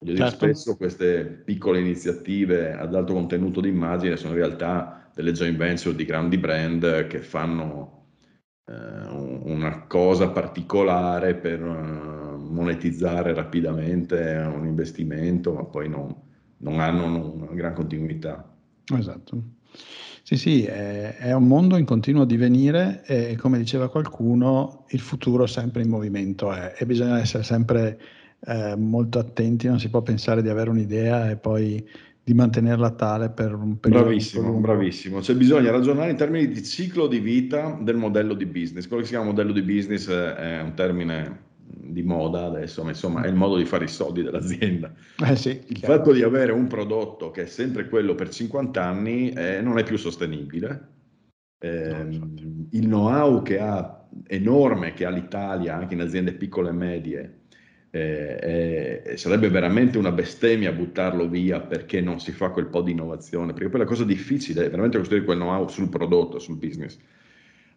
io 0.00 0.16
certo. 0.16 0.34
spesso 0.36 0.76
queste 0.76 1.24
piccole 1.24 1.80
iniziative 1.80 2.72
ad 2.72 2.94
alto 2.94 3.12
contenuto 3.12 3.60
di 3.60 3.68
immagine 3.68 4.16
sono 4.16 4.32
in 4.32 4.38
realtà 4.38 5.10
delle 5.14 5.32
joint 5.32 5.56
venture 5.56 5.96
di 5.96 6.04
grandi 6.04 6.38
brand 6.38 7.06
che 7.08 7.18
fanno 7.20 7.98
eh, 8.64 8.72
una 8.72 9.86
cosa 9.86 10.28
particolare 10.30 11.34
per 11.34 11.62
uh, 11.64 12.38
monetizzare 12.38 13.34
rapidamente 13.34 14.16
un 14.54 14.66
investimento, 14.66 15.54
ma 15.54 15.64
poi 15.64 15.88
non, 15.88 16.14
non 16.58 16.78
hanno 16.78 17.32
una 17.32 17.52
gran 17.54 17.74
continuità. 17.74 18.54
Esatto. 18.96 19.42
Sì, 20.22 20.36
sì, 20.36 20.64
è, 20.64 21.16
è, 21.16 21.32
un 21.32 21.46
mondo 21.46 21.78
in 21.78 21.86
continuo 21.86 22.26
divenire 22.26 23.02
e 23.06 23.34
come 23.36 23.56
diceva 23.56 23.88
qualcuno, 23.88 24.84
il 24.90 25.00
futuro 25.00 25.46
sempre 25.46 25.80
in 25.80 25.88
movimento 25.88 26.52
è, 26.52 26.74
e 26.76 26.84
bisogna 26.84 27.18
essere 27.18 27.42
sempre 27.42 27.98
eh, 28.40 28.76
molto 28.76 29.18
attenti, 29.18 29.68
non 29.68 29.80
si 29.80 29.88
può 29.88 30.02
pensare 30.02 30.42
di 30.42 30.50
avere 30.50 30.68
un'idea 30.68 31.30
e 31.30 31.36
poi 31.36 31.82
di 32.22 32.34
mantenerla 32.34 32.90
tale 32.90 33.30
per 33.30 33.54
un 33.54 33.80
periodo. 33.80 34.04
Bravissimo, 34.04 34.52
bravissimo. 34.52 35.22
Cioè 35.22 35.34
bisogna 35.34 35.70
ragionare 35.70 36.10
in 36.10 36.16
termini 36.18 36.46
di 36.48 36.62
ciclo 36.62 37.06
di 37.06 37.20
vita 37.20 37.78
del 37.80 37.96
modello 37.96 38.34
di 38.34 38.44
business. 38.44 38.86
Quello 38.86 39.00
che 39.00 39.08
si 39.08 39.14
chiama 39.14 39.30
modello 39.30 39.52
di 39.52 39.62
business 39.62 40.10
è 40.10 40.60
un 40.60 40.74
termine 40.74 41.46
di 41.70 42.02
moda 42.02 42.44
adesso, 42.44 42.82
ma 42.82 42.90
insomma 42.90 43.22
è 43.22 43.28
il 43.28 43.34
modo 43.34 43.56
di 43.56 43.64
fare 43.64 43.84
i 43.84 43.88
soldi 43.88 44.22
dell'azienda. 44.22 44.92
Eh 45.24 45.36
sì, 45.36 45.62
il 45.66 45.78
fatto 45.78 46.12
di 46.12 46.22
avere 46.22 46.52
un 46.52 46.66
prodotto 46.66 47.30
che 47.30 47.42
è 47.42 47.46
sempre 47.46 47.88
quello 47.88 48.14
per 48.14 48.30
50 48.30 48.82
anni 48.82 49.30
eh, 49.30 49.60
non 49.60 49.78
è 49.78 49.82
più 49.82 49.96
sostenibile. 49.96 50.96
Eh, 51.60 52.04
no, 52.04 52.30
il 52.70 52.86
know-how 52.86 53.42
che 53.42 53.58
ha, 53.58 54.06
enorme 54.26 54.94
che 54.94 55.04
ha 55.04 55.10
l'Italia 55.10 55.76
anche 55.76 55.94
in 55.94 56.00
aziende 56.00 56.32
piccole 56.32 56.70
e 56.70 56.72
medie 56.72 57.38
eh, 57.90 59.14
sarebbe 59.16 59.48
veramente 59.48 59.98
una 59.98 60.12
bestemmia 60.12 60.72
buttarlo 60.72 61.28
via 61.28 61.60
perché 61.60 62.00
non 62.00 62.20
si 62.20 62.32
fa 62.32 62.50
quel 62.50 62.66
po' 62.66 62.82
di 62.82 62.92
innovazione, 62.92 63.52
perché 63.52 63.68
poi 63.68 63.80
la 63.80 63.86
cosa 63.86 64.04
difficile 64.04 64.66
è 64.66 64.70
veramente 64.70 64.98
costruire 64.98 65.24
quel 65.24 65.38
know-how 65.38 65.68
sul 65.68 65.88
prodotto, 65.88 66.38
sul 66.38 66.56
business. 66.56 66.98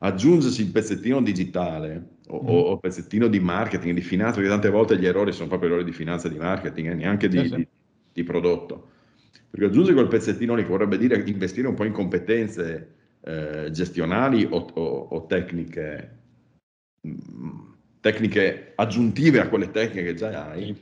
Aggiungersi 0.03 0.61
il 0.61 0.71
pezzettino 0.71 1.21
digitale 1.21 2.17
o, 2.27 2.41
mm. 2.41 2.47
o 2.47 2.77
pezzettino 2.79 3.27
di 3.27 3.39
marketing, 3.39 3.93
di 3.95 4.01
finanza, 4.01 4.35
perché 4.35 4.49
tante 4.49 4.69
volte 4.69 4.97
gli 4.97 5.05
errori 5.05 5.31
sono 5.31 5.47
proprio 5.47 5.69
errori 5.69 5.83
di 5.83 5.91
finanza 5.91 6.27
e 6.27 6.31
di 6.31 6.37
marketing, 6.37 6.89
eh, 6.89 6.93
neanche 6.95 7.27
di, 7.27 7.37
sì, 7.37 7.47
sì. 7.47 7.55
Di, 7.55 7.67
di, 8.13 8.23
prodotto. 8.23 8.89
Perché 9.49 9.65
aggiungere 9.65 9.95
quel 9.95 10.07
pezzettino 10.07 10.55
lì 10.55 10.63
vorrebbe 10.63 10.97
dire 10.97 11.21
investire 11.25 11.67
un 11.67 11.75
po' 11.75 11.83
in 11.83 11.91
competenze 11.91 12.93
eh, 13.21 13.69
gestionali 13.71 14.47
o, 14.49 14.57
o, 14.73 15.07
o 15.11 15.25
tecniche 15.27 16.17
mh, 17.01 17.09
mm, 17.09 17.59
tecniche 18.01 18.73
aggiuntive 18.75 19.39
a 19.39 19.47
quelle 19.47 19.71
tecniche 19.71 20.03
che 20.03 20.13
già 20.15 20.49
hai, 20.49 20.75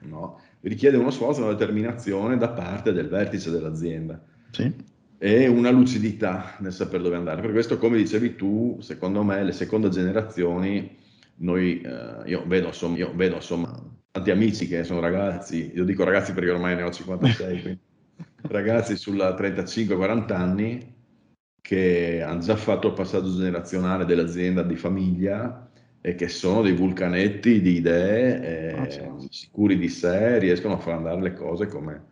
no? 0.00 0.40
richiede 0.60 0.96
uno 0.96 1.10
sforzo 1.10 1.40
e 1.40 1.44
una 1.44 1.52
determinazione 1.52 2.36
da 2.36 2.48
parte 2.48 2.92
del 2.92 3.08
vertice 3.08 3.50
dell'azienda. 3.50 4.20
Sì. 4.50 4.72
E 5.18 5.48
una 5.48 5.70
lucidità 5.70 6.56
nel 6.60 6.72
sapere 6.72 7.02
dove 7.02 7.16
andare. 7.16 7.40
Per 7.40 7.50
questo, 7.50 7.76
come 7.76 7.96
dicevi 7.96 8.36
tu, 8.36 8.78
secondo 8.80 9.24
me 9.24 9.42
le 9.42 9.52
seconde 9.52 9.88
generazioni, 9.88 10.96
noi, 11.36 11.80
eh, 11.80 12.28
io, 12.30 12.44
vedo, 12.46 12.68
insomma, 12.68 12.96
io 12.96 13.12
vedo 13.14 13.36
insomma 13.36 13.76
tanti 14.10 14.30
amici 14.30 14.66
che 14.66 14.84
sono 14.84 15.00
ragazzi, 15.00 15.72
io 15.74 15.84
dico 15.84 16.04
ragazzi 16.04 16.32
perché 16.32 16.50
ormai 16.50 16.76
ne 16.76 16.82
ho 16.82 16.90
56, 16.90 17.60
quindi 17.62 17.80
ragazzi 18.42 18.96
sulla 18.96 19.34
35-40 19.36 20.32
anni 20.32 20.96
che 21.60 22.22
hanno 22.22 22.40
già 22.40 22.56
fatto 22.56 22.88
il 22.88 22.94
passaggio 22.94 23.36
generazionale 23.36 24.04
dell'azienda 24.04 24.62
di 24.62 24.76
famiglia 24.76 25.68
e 26.00 26.14
che 26.14 26.28
sono 26.28 26.62
dei 26.62 26.72
vulcanetti 26.72 27.60
di 27.60 27.74
idee, 27.74 28.40
eh, 28.40 28.78
ah, 28.78 28.88
certo. 28.88 29.26
sicuri 29.30 29.76
di 29.76 29.88
sé, 29.88 30.38
riescono 30.38 30.74
a 30.74 30.78
far 30.78 30.94
andare 30.94 31.20
le 31.20 31.34
cose 31.34 31.66
come, 31.66 32.02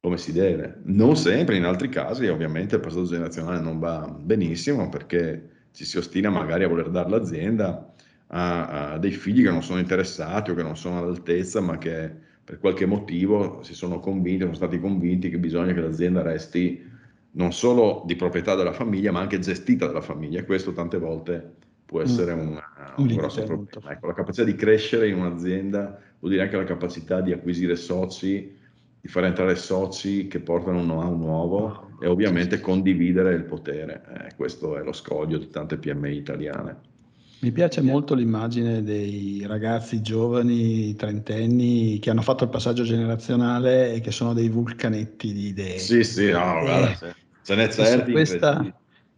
come, 0.00 0.16
si 0.16 0.32
deve. 0.32 0.80
Non 0.84 1.16
sempre, 1.16 1.56
in 1.56 1.64
altri 1.64 1.88
casi 1.88 2.26
ovviamente 2.26 2.76
il 2.76 2.80
passaggio 2.80 3.10
generazionale 3.10 3.60
non 3.60 3.78
va 3.78 4.08
benissimo 4.08 4.88
perché 4.88 5.48
ci 5.72 5.84
si 5.84 5.98
ostina 5.98 6.30
magari 6.30 6.64
a 6.64 6.68
voler 6.68 6.90
dare 6.90 7.10
l'azienda 7.10 7.92
a, 8.28 8.92
a 8.92 8.98
dei 8.98 9.12
figli 9.12 9.42
che 9.42 9.50
non 9.50 9.62
sono 9.62 9.78
interessati 9.78 10.50
o 10.50 10.54
che 10.54 10.62
non 10.62 10.76
sono 10.76 10.98
all'altezza, 10.98 11.60
ma 11.60 11.78
che 11.78 12.10
per 12.42 12.58
qualche 12.58 12.86
motivo 12.86 13.62
si 13.62 13.74
sono 13.74 14.00
convinti, 14.00 14.42
sono 14.42 14.54
stati 14.54 14.80
convinti 14.80 15.30
che 15.30 15.38
bisogna 15.38 15.72
che 15.72 15.80
l'azienda 15.80 16.22
resti 16.22 16.88
non 17.32 17.52
solo 17.52 18.02
di 18.06 18.16
proprietà 18.16 18.54
della 18.56 18.72
famiglia, 18.72 19.12
ma 19.12 19.20
anche 19.20 19.38
gestita 19.38 19.86
dalla 19.86 20.00
famiglia. 20.00 20.40
E 20.40 20.44
questo 20.44 20.72
tante 20.72 20.98
volte 20.98 21.54
può 21.84 22.00
mm. 22.00 22.02
essere 22.02 22.32
un, 22.32 22.48
un, 22.48 22.60
un 22.96 23.14
grosso 23.14 23.42
problema. 23.44 23.92
Ecco, 23.92 24.06
la 24.06 24.14
capacità 24.14 24.44
di 24.44 24.54
crescere 24.54 25.08
in 25.08 25.16
un'azienda 25.16 26.00
vuol 26.18 26.32
dire 26.32 26.44
anche 26.44 26.56
la 26.56 26.64
capacità 26.64 27.20
di 27.20 27.32
acquisire 27.32 27.76
soci, 27.76 28.56
di 29.00 29.08
fare 29.08 29.28
entrare 29.28 29.56
soci 29.56 30.26
che 30.26 30.40
portano 30.40 30.78
un 30.78 30.84
know-how 30.84 31.16
nuovo 31.16 31.90
e 32.00 32.06
ovviamente 32.06 32.60
condividere 32.60 33.34
il 33.34 33.44
potere. 33.44 34.02
Eh, 34.14 34.34
questo 34.36 34.76
è 34.78 34.82
lo 34.82 34.92
scoglio 34.92 35.38
di 35.38 35.48
tante 35.48 35.78
PMI 35.78 36.16
italiane. 36.16 36.88
Mi 37.42 37.52
piace 37.52 37.80
molto 37.80 38.14
l'immagine 38.14 38.82
dei 38.82 39.44
ragazzi 39.46 40.02
giovani, 40.02 40.94
trentenni, 40.94 41.98
che 41.98 42.10
hanno 42.10 42.20
fatto 42.20 42.44
il 42.44 42.50
passaggio 42.50 42.82
generazionale 42.82 43.94
e 43.94 44.00
che 44.00 44.10
sono 44.10 44.34
dei 44.34 44.50
vulcanetti 44.50 45.32
di 45.32 45.46
idee. 45.46 45.78
Sì, 45.78 46.04
sì, 46.04 46.30
no, 46.30 46.60
guarda, 46.60 47.14
ce 47.42 47.54
n'è 47.54 47.68
certi. 47.70 48.12
Questa, 48.12 48.74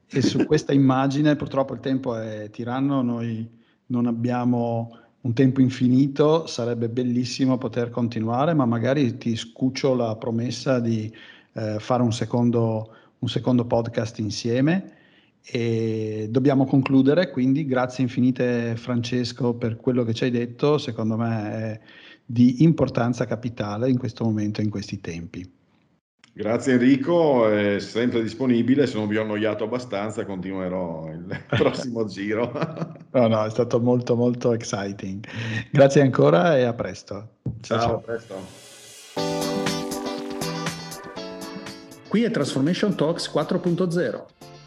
e 0.08 0.22
su 0.22 0.46
questa 0.46 0.72
immagine 0.72 1.34
purtroppo 1.34 1.74
il 1.74 1.80
tempo 1.80 2.14
è 2.14 2.48
tiranno, 2.50 3.02
noi 3.02 3.48
non 3.86 4.06
abbiamo 4.06 5.01
un 5.22 5.34
tempo 5.34 5.60
infinito, 5.60 6.46
sarebbe 6.46 6.88
bellissimo 6.88 7.58
poter 7.58 7.90
continuare, 7.90 8.54
ma 8.54 8.64
magari 8.64 9.18
ti 9.18 9.36
scuccio 9.36 9.94
la 9.94 10.16
promessa 10.16 10.80
di 10.80 11.12
eh, 11.54 11.78
fare 11.78 12.02
un 12.02 12.12
secondo, 12.12 12.94
un 13.18 13.28
secondo 13.28 13.64
podcast 13.64 14.18
insieme. 14.18 14.96
E 15.44 16.28
dobbiamo 16.30 16.64
concludere, 16.66 17.30
quindi 17.30 17.66
grazie 17.66 18.04
infinite 18.04 18.76
Francesco 18.76 19.54
per 19.54 19.76
quello 19.76 20.04
che 20.04 20.14
ci 20.14 20.24
hai 20.24 20.30
detto, 20.30 20.78
secondo 20.78 21.16
me 21.16 21.50
è 21.50 21.80
di 22.24 22.62
importanza 22.62 23.24
capitale 23.26 23.90
in 23.90 23.98
questo 23.98 24.24
momento 24.24 24.60
e 24.60 24.64
in 24.64 24.70
questi 24.70 25.00
tempi. 25.00 25.61
Grazie 26.34 26.72
Enrico, 26.72 27.46
è 27.46 27.78
sempre 27.78 28.22
disponibile, 28.22 28.86
se 28.86 28.96
non 28.96 29.06
vi 29.06 29.18
ho 29.18 29.22
annoiato 29.22 29.64
abbastanza 29.64 30.24
continuerò 30.24 31.10
il 31.10 31.26
prossimo 31.46 32.06
giro. 32.06 32.50
no, 33.10 33.28
no, 33.28 33.44
è 33.44 33.50
stato 33.50 33.78
molto 33.80 34.16
molto 34.16 34.54
exciting. 34.54 35.22
Grazie 35.70 36.00
ancora 36.00 36.56
e 36.56 36.62
a 36.62 36.72
presto. 36.72 37.32
Ciao, 37.60 37.78
ciao. 37.78 37.96
a 37.96 37.98
presto. 37.98 38.34
Qui 42.08 42.22
è 42.22 42.30
Transformation 42.30 42.94
Talks 42.94 43.30
4.0. 43.30 44.24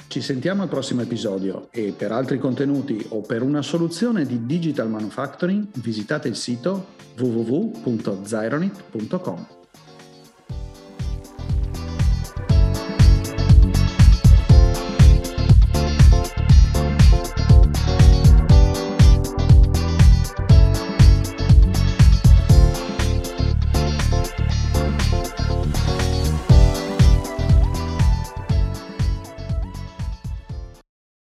Ci 0.07 0.21
sentiamo 0.21 0.61
al 0.61 0.69
prossimo 0.69 1.01
episodio 1.01 1.69
e 1.71 1.95
per 1.97 2.11
altri 2.11 2.37
contenuti 2.37 3.03
o 3.09 3.21
per 3.21 3.41
una 3.41 3.63
soluzione 3.63 4.23
di 4.25 4.45
digital 4.45 4.87
manufacturing 4.87 5.65
visitate 5.73 6.27
il 6.27 6.35
sito 6.35 6.89
www.zyronit.com. 7.17 9.64